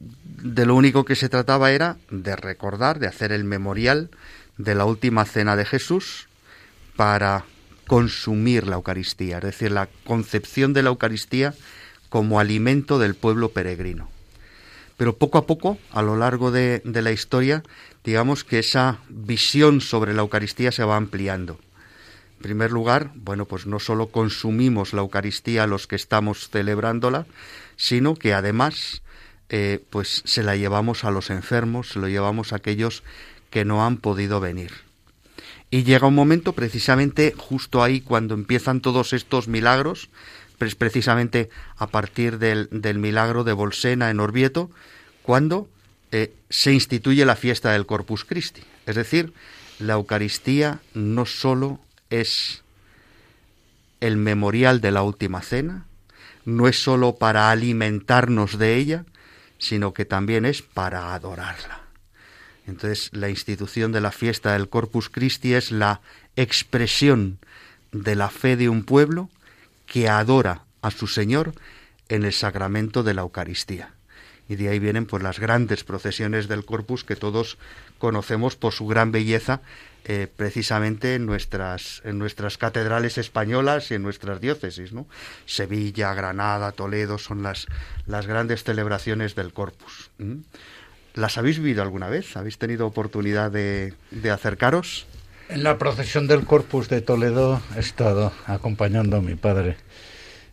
de 0.00 0.66
lo 0.66 0.74
único 0.74 1.06
que 1.06 1.16
se 1.16 1.30
trataba 1.30 1.70
era 1.70 1.96
de 2.10 2.36
recordar, 2.36 2.98
de 2.98 3.06
hacer 3.06 3.32
el 3.32 3.44
memorial 3.44 4.10
de 4.58 4.74
la 4.74 4.84
última 4.84 5.24
cena 5.24 5.56
de 5.56 5.64
Jesús 5.64 6.28
para 6.96 7.46
consumir 7.86 8.66
la 8.66 8.76
Eucaristía, 8.76 9.38
es 9.38 9.44
decir, 9.44 9.70
la 9.70 9.88
concepción 10.04 10.74
de 10.74 10.82
la 10.82 10.90
Eucaristía 10.90 11.54
como 12.10 12.40
alimento 12.40 12.98
del 12.98 13.14
pueblo 13.14 13.50
peregrino. 13.50 14.13
Pero 14.96 15.16
poco 15.16 15.38
a 15.38 15.46
poco, 15.46 15.78
a 15.90 16.02
lo 16.02 16.16
largo 16.16 16.50
de, 16.50 16.82
la 16.84 17.12
historia, 17.12 17.62
digamos 18.04 18.44
que 18.44 18.60
esa 18.60 18.98
visión 19.08 19.80
sobre 19.80 20.14
la 20.14 20.22
Eucaristía 20.22 20.70
se 20.72 20.84
va 20.84 20.96
ampliando. 20.96 21.58
En 22.36 22.42
primer 22.42 22.72
lugar, 22.72 23.10
bueno, 23.14 23.46
pues 23.46 23.66
no 23.66 23.80
solo 23.80 24.08
consumimos 24.08 24.92
la 24.92 25.00
Eucaristía 25.00 25.66
los 25.66 25.86
que 25.86 25.96
estamos 25.96 26.48
celebrándola, 26.48 27.26
sino 27.76 28.14
que 28.14 28.34
además 28.34 29.02
eh, 29.48 29.82
pues 29.90 30.22
se 30.24 30.42
la 30.42 30.56
llevamos 30.56 31.04
a 31.04 31.10
los 31.10 31.30
enfermos, 31.30 31.88
se 31.88 31.98
lo 31.98 32.08
llevamos 32.08 32.52
a 32.52 32.56
aquellos 32.56 33.02
que 33.50 33.64
no 33.64 33.84
han 33.84 33.96
podido 33.96 34.40
venir. 34.40 34.72
Y 35.70 35.82
llega 35.82 36.06
un 36.06 36.14
momento, 36.14 36.52
precisamente 36.52 37.34
justo 37.36 37.82
ahí, 37.82 38.00
cuando 38.00 38.34
empiezan 38.34 38.80
todos 38.80 39.12
estos 39.12 39.48
milagros, 39.48 40.08
precisamente 40.74 41.50
a 41.76 41.86
partir 41.86 42.38
del, 42.38 42.98
milagro 42.98 43.44
de 43.44 43.52
Bolsena 43.52 44.10
en 44.10 44.20
Orvieto, 44.20 44.70
cuando 45.22 45.68
eh, 46.12 46.34
se 46.50 46.72
instituye 46.72 47.24
la 47.24 47.36
fiesta 47.36 47.72
del 47.72 47.86
Corpus 47.86 48.24
Christi. 48.24 48.62
Es 48.86 48.96
decir, 48.96 49.32
la 49.78 49.94
Eucaristía 49.94 50.80
no 50.94 51.26
sólo 51.26 51.80
es 52.10 52.62
el 54.00 54.16
memorial 54.16 54.80
de 54.80 54.90
la 54.90 55.02
última 55.02 55.42
cena, 55.42 55.86
no 56.44 56.68
es 56.68 56.82
sólo 56.82 57.16
para 57.16 57.50
alimentarnos 57.50 58.58
de 58.58 58.76
ella, 58.76 59.04
sino 59.58 59.94
que 59.94 60.04
también 60.04 60.44
es 60.44 60.62
para 60.62 61.14
adorarla. 61.14 61.80
Entonces, 62.66 63.10
la 63.12 63.28
institución 63.28 63.92
de 63.92 64.00
la 64.00 64.12
fiesta 64.12 64.52
del 64.52 64.68
Corpus 64.68 65.08
Christi 65.08 65.54
es 65.54 65.70
la 65.70 66.00
expresión 66.36 67.38
de 67.92 68.14
la 68.14 68.28
fe 68.28 68.56
de 68.56 68.68
un 68.68 68.84
pueblo 68.84 69.30
que 69.94 70.08
adora 70.08 70.64
a 70.82 70.90
su 70.90 71.06
Señor 71.06 71.52
en 72.08 72.24
el 72.24 72.32
sacramento 72.32 73.04
de 73.04 73.14
la 73.14 73.22
Eucaristía. 73.22 73.94
Y 74.48 74.56
de 74.56 74.68
ahí 74.68 74.80
vienen 74.80 75.06
pues 75.06 75.22
las 75.22 75.38
grandes 75.38 75.84
procesiones 75.84 76.48
del 76.48 76.64
Corpus 76.64 77.04
que 77.04 77.14
todos 77.14 77.58
conocemos 77.98 78.56
por 78.56 78.72
su 78.72 78.88
gran 78.88 79.12
belleza 79.12 79.60
eh, 80.04 80.26
precisamente 80.36 81.14
en 81.14 81.26
nuestras, 81.26 82.02
en 82.04 82.18
nuestras 82.18 82.58
catedrales 82.58 83.18
españolas 83.18 83.92
y 83.92 83.94
en 83.94 84.02
nuestras 84.02 84.40
diócesis. 84.40 84.92
¿no? 84.92 85.06
Sevilla, 85.46 86.12
Granada, 86.12 86.72
Toledo 86.72 87.16
son 87.16 87.44
las, 87.44 87.68
las 88.08 88.26
grandes 88.26 88.64
celebraciones 88.64 89.36
del 89.36 89.52
Corpus. 89.52 90.10
¿Las 91.14 91.38
habéis 91.38 91.60
vivido 91.60 91.84
alguna 91.84 92.08
vez? 92.08 92.36
¿Habéis 92.36 92.58
tenido 92.58 92.88
oportunidad 92.88 93.52
de, 93.52 93.94
de 94.10 94.30
acercaros? 94.32 95.06
En 95.48 95.62
la 95.62 95.78
procesión 95.78 96.26
del 96.26 96.44
Corpus 96.44 96.88
de 96.88 97.00
Toledo 97.00 97.60
he 97.76 97.80
estado 97.80 98.32
acompañando 98.46 99.18
a 99.18 99.20
mi 99.20 99.34
padre. 99.34 99.76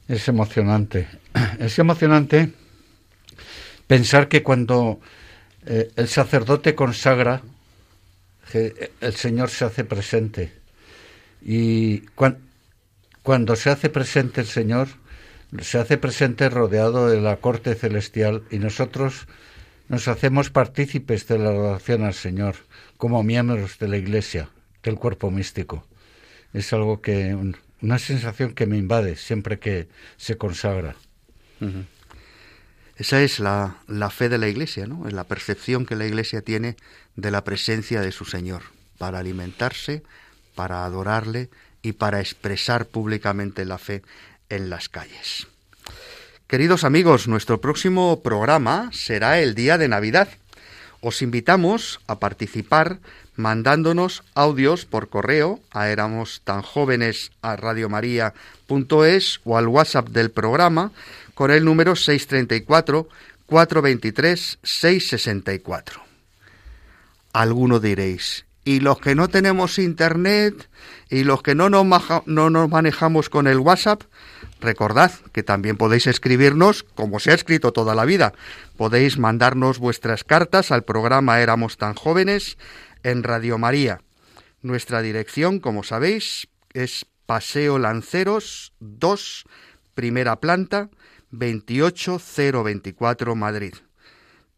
Es 0.07 0.27
emocionante. 0.27 1.07
Es 1.59 1.79
emocionante 1.79 2.51
pensar 3.87 4.27
que 4.27 4.43
cuando 4.43 4.99
eh, 5.65 5.91
el 5.95 6.07
sacerdote 6.07 6.75
consagra 6.75 7.41
el 8.53 9.13
Señor 9.15 9.49
se 9.49 9.65
hace 9.65 9.83
presente. 9.83 10.51
Y 11.41 12.03
cuando 13.23 13.55
se 13.55 13.69
hace 13.69 13.89
presente 13.89 14.41
el 14.41 14.47
Señor, 14.47 14.89
se 15.61 15.79
hace 15.79 15.97
presente 15.97 16.49
rodeado 16.49 17.07
de 17.07 17.21
la 17.21 17.37
corte 17.37 17.75
celestial 17.75 18.43
y 18.51 18.59
nosotros 18.59 19.27
nos 19.89 20.07
hacemos 20.07 20.49
partícipes 20.49 21.27
de 21.27 21.39
la 21.39 21.49
adoración 21.49 22.03
al 22.03 22.13
Señor 22.13 22.55
como 22.97 23.23
miembros 23.23 23.79
de 23.79 23.87
la 23.87 23.97
Iglesia, 23.97 24.49
del 24.83 24.95
cuerpo 24.95 25.31
místico. 25.31 25.85
Es 26.53 26.73
algo 26.73 27.01
que, 27.01 27.37
una 27.81 27.99
sensación 27.99 28.53
que 28.53 28.65
me 28.65 28.77
invade 28.77 29.15
siempre 29.15 29.59
que 29.59 29.87
se 30.17 30.37
consagra. 30.37 30.95
Esa 32.95 33.21
es 33.21 33.39
la, 33.39 33.77
la, 33.87 34.09
fe 34.09 34.29
de 34.29 34.37
la 34.37 34.47
Iglesia, 34.47 34.87
¿no? 34.87 35.07
Es 35.07 35.13
la 35.13 35.23
percepción 35.25 35.85
que 35.85 35.95
la 35.95 36.05
Iglesia 36.05 36.41
tiene 36.41 36.75
de 37.15 37.31
la 37.31 37.43
presencia 37.43 38.01
de 38.01 38.11
su 38.11 38.25
Señor, 38.25 38.63
para 38.97 39.19
alimentarse, 39.19 40.03
para 40.55 40.85
adorarle 40.85 41.49
y 41.81 41.93
para 41.93 42.19
expresar 42.19 42.87
públicamente 42.87 43.65
la 43.65 43.77
fe 43.77 44.01
en 44.49 44.69
las 44.69 44.89
calles. 44.89 45.47
Queridos 46.47 46.83
amigos, 46.83 47.27
nuestro 47.27 47.61
próximo 47.61 48.21
programa 48.21 48.89
será 48.91 49.39
el 49.39 49.55
día 49.55 49.77
de 49.77 49.87
Navidad. 49.87 50.27
Os 51.01 51.23
invitamos 51.23 51.99
a 52.05 52.19
participar 52.19 52.99
mandándonos 53.35 54.23
audios 54.35 54.85
por 54.85 55.09
correo 55.09 55.59
a 55.71 55.89
éramos 55.89 56.41
tan 56.43 56.61
jóvenes 56.61 57.31
a 57.41 57.55
radiomaria.es 57.55 59.41
o 59.43 59.57
al 59.57 59.67
WhatsApp 59.67 60.09
del 60.09 60.29
programa 60.29 60.91
con 61.33 61.49
el 61.49 61.65
número 61.65 61.95
634 61.95 63.09
423 63.47 64.59
664. 64.61 66.01
Alguno 67.33 67.79
diréis, 67.79 68.45
¿y 68.63 68.79
los 68.79 68.99
que 68.99 69.15
no 69.15 69.27
tenemos 69.27 69.79
internet 69.79 70.69
y 71.09 71.23
los 71.23 71.41
que 71.41 71.55
no 71.55 71.69
nos, 71.69 71.85
no 72.27 72.49
nos 72.51 72.69
manejamos 72.69 73.29
con 73.29 73.47
el 73.47 73.57
WhatsApp? 73.57 74.03
Recordad 74.61 75.11
que 75.33 75.41
también 75.41 75.75
podéis 75.75 76.05
escribirnos 76.05 76.83
como 76.83 77.19
se 77.19 77.31
ha 77.31 77.33
escrito 77.33 77.73
toda 77.73 77.95
la 77.95 78.05
vida. 78.05 78.33
Podéis 78.77 79.17
mandarnos 79.17 79.79
vuestras 79.79 80.23
cartas 80.23 80.71
al 80.71 80.83
programa 80.83 81.41
Éramos 81.41 81.77
tan 81.77 81.95
jóvenes 81.95 82.59
en 83.01 83.23
Radio 83.23 83.57
María. 83.57 84.01
Nuestra 84.61 85.01
dirección, 85.01 85.59
como 85.59 85.81
sabéis, 85.81 86.47
es 86.73 87.07
Paseo 87.25 87.79
Lanceros 87.79 88.73
2, 88.79 89.45
primera 89.95 90.35
planta, 90.35 90.91
28024 91.31 93.35
Madrid. 93.35 93.73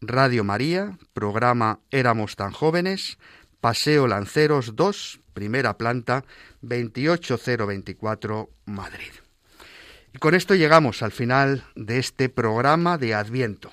Radio 0.02 0.44
María, 0.44 0.98
programa 1.14 1.80
Éramos 1.90 2.36
tan 2.36 2.52
jóvenes, 2.52 3.16
Paseo 3.62 4.06
Lanceros 4.06 4.76
2, 4.76 5.20
primera 5.32 5.78
planta, 5.78 6.26
28024 6.60 8.50
Madrid. 8.66 9.23
Y 10.14 10.18
con 10.18 10.34
esto 10.34 10.54
llegamos 10.54 11.02
al 11.02 11.10
final 11.10 11.64
de 11.74 11.98
este 11.98 12.28
programa 12.28 12.98
de 12.98 13.14
Adviento. 13.14 13.72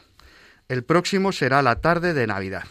El 0.67 0.83
próximo 0.83 1.31
será 1.31 1.61
la 1.61 1.81
tarde 1.81 2.15
de 2.15 2.25
Navidad. 2.25 2.63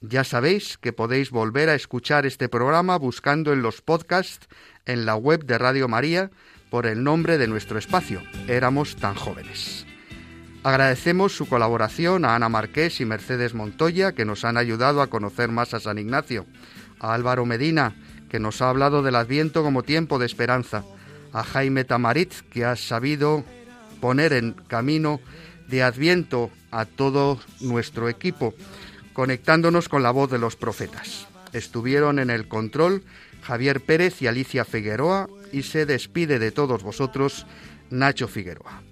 Ya 0.00 0.24
sabéis 0.24 0.78
que 0.78 0.94
podéis 0.94 1.30
volver 1.30 1.68
a 1.68 1.74
escuchar 1.74 2.24
este 2.24 2.48
programa 2.48 2.96
buscando 2.96 3.52
en 3.52 3.60
los 3.60 3.82
podcasts 3.82 4.48
en 4.86 5.04
la 5.04 5.14
web 5.14 5.44
de 5.44 5.58
Radio 5.58 5.88
María 5.88 6.30
por 6.70 6.86
el 6.86 7.04
nombre 7.04 7.36
de 7.36 7.48
nuestro 7.48 7.78
espacio, 7.78 8.22
Éramos 8.48 8.96
tan 8.96 9.14
jóvenes. 9.14 9.84
Agradecemos 10.62 11.36
su 11.36 11.46
colaboración 11.46 12.24
a 12.24 12.34
Ana 12.34 12.48
Marqués 12.48 13.00
y 13.00 13.04
Mercedes 13.04 13.52
Montoya, 13.52 14.12
que 14.12 14.24
nos 14.24 14.44
han 14.44 14.56
ayudado 14.56 15.02
a 15.02 15.08
conocer 15.08 15.50
más 15.50 15.74
a 15.74 15.80
San 15.80 15.98
Ignacio, 15.98 16.46
a 16.98 17.12
Álvaro 17.12 17.44
Medina, 17.44 17.94
que 18.30 18.40
nos 18.40 18.62
ha 18.62 18.70
hablado 18.70 19.02
del 19.02 19.16
Adviento 19.16 19.62
como 19.62 19.82
tiempo 19.82 20.18
de 20.18 20.26
esperanza, 20.26 20.82
a 21.32 21.42
Jaime 21.42 21.84
Tamarit, 21.84 22.32
que 22.50 22.64
ha 22.64 22.76
sabido 22.76 23.44
poner 24.00 24.32
en 24.32 24.52
camino 24.52 25.20
de 25.68 25.82
Adviento 25.82 26.50
a 26.70 26.84
todo 26.84 27.40
nuestro 27.60 28.08
equipo, 28.08 28.54
conectándonos 29.12 29.88
con 29.88 30.02
la 30.02 30.10
voz 30.10 30.30
de 30.30 30.38
los 30.38 30.56
profetas. 30.56 31.26
Estuvieron 31.52 32.18
en 32.18 32.30
el 32.30 32.48
control 32.48 33.02
Javier 33.42 33.80
Pérez 33.80 34.20
y 34.22 34.26
Alicia 34.26 34.64
Figueroa 34.64 35.28
y 35.52 35.62
se 35.62 35.86
despide 35.86 36.38
de 36.38 36.50
todos 36.50 36.82
vosotros 36.82 37.46
Nacho 37.90 38.28
Figueroa. 38.28 38.82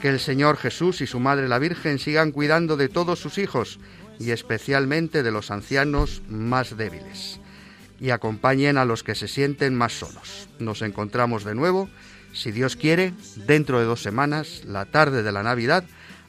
Que 0.00 0.10
el 0.10 0.20
Señor 0.20 0.56
Jesús 0.56 1.00
y 1.00 1.06
su 1.06 1.18
Madre 1.18 1.48
la 1.48 1.58
Virgen 1.58 1.98
sigan 1.98 2.30
cuidando 2.30 2.76
de 2.76 2.88
todos 2.88 3.18
sus 3.18 3.38
hijos 3.38 3.80
y 4.20 4.30
especialmente 4.30 5.22
de 5.22 5.30
los 5.30 5.50
ancianos 5.50 6.22
más 6.28 6.76
débiles 6.76 7.40
y 8.04 8.10
acompañen 8.10 8.76
a 8.76 8.84
los 8.84 9.02
que 9.02 9.14
se 9.14 9.28
sienten 9.28 9.74
más 9.74 9.94
solos. 9.98 10.46
Nos 10.58 10.82
encontramos 10.82 11.42
de 11.42 11.54
nuevo, 11.54 11.88
si 12.34 12.52
Dios 12.52 12.76
quiere, 12.76 13.14
dentro 13.46 13.80
de 13.80 13.86
dos 13.86 14.02
semanas, 14.02 14.62
la 14.66 14.84
tarde 14.84 15.22
de 15.22 15.32
la 15.32 15.42
Navidad, 15.42 15.84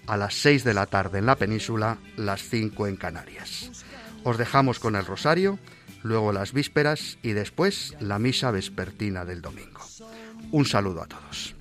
a 0.07 0.15
las 0.15 0.35
seis 0.35 0.63
de 0.63 0.73
la 0.73 0.85
tarde 0.85 1.19
en 1.19 1.25
la 1.25 1.35
península, 1.35 1.97
las 2.15 2.43
cinco 2.43 2.87
en 2.87 2.95
Canarias. 2.95 3.71
Os 4.23 4.37
dejamos 4.37 4.79
con 4.79 4.95
el 4.95 5.05
rosario, 5.05 5.59
luego 6.01 6.31
las 6.31 6.53
vísperas 6.53 7.17
y 7.21 7.33
después 7.33 7.93
la 7.99 8.19
misa 8.19 8.51
vespertina 8.51 9.25
del 9.25 9.41
domingo. 9.41 9.81
Un 10.51 10.65
saludo 10.65 11.03
a 11.03 11.07
todos. 11.07 11.55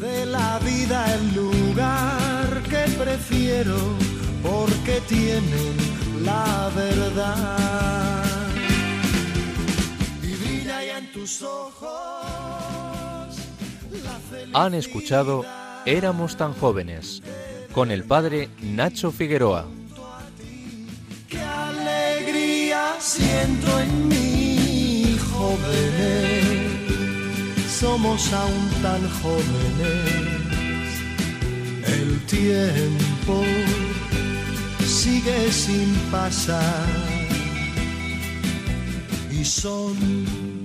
De 0.00 0.24
la 0.24 0.58
vida 0.60 1.14
el 1.14 1.34
lugar 1.34 2.62
que 2.70 2.90
prefiero 2.96 3.76
porque 4.42 5.02
tienen 5.06 5.76
la 6.24 6.70
verdad. 6.74 8.47
Tus 11.06 11.42
ojos. 11.42 11.88
Han 14.52 14.74
escuchado 14.74 15.44
Éramos 15.86 16.36
tan 16.36 16.52
jóvenes 16.54 17.22
con 17.72 17.90
el 17.92 18.04
padre 18.04 18.50
Nacho 18.60 19.12
Figueroa. 19.12 19.66
Qué 21.28 21.40
alegría 21.40 22.96
siento 22.98 23.78
en 23.78 24.08
mí, 24.08 25.16
jóvenes. 25.32 26.46
Somos 27.70 28.32
aún 28.32 28.70
tan 28.82 29.08
jóvenes. 29.22 30.20
El 31.86 32.20
tiempo 32.26 33.44
sigue 34.84 35.52
sin 35.52 35.94
pasar. 36.10 36.86
Y 39.30 39.44
son 39.44 40.57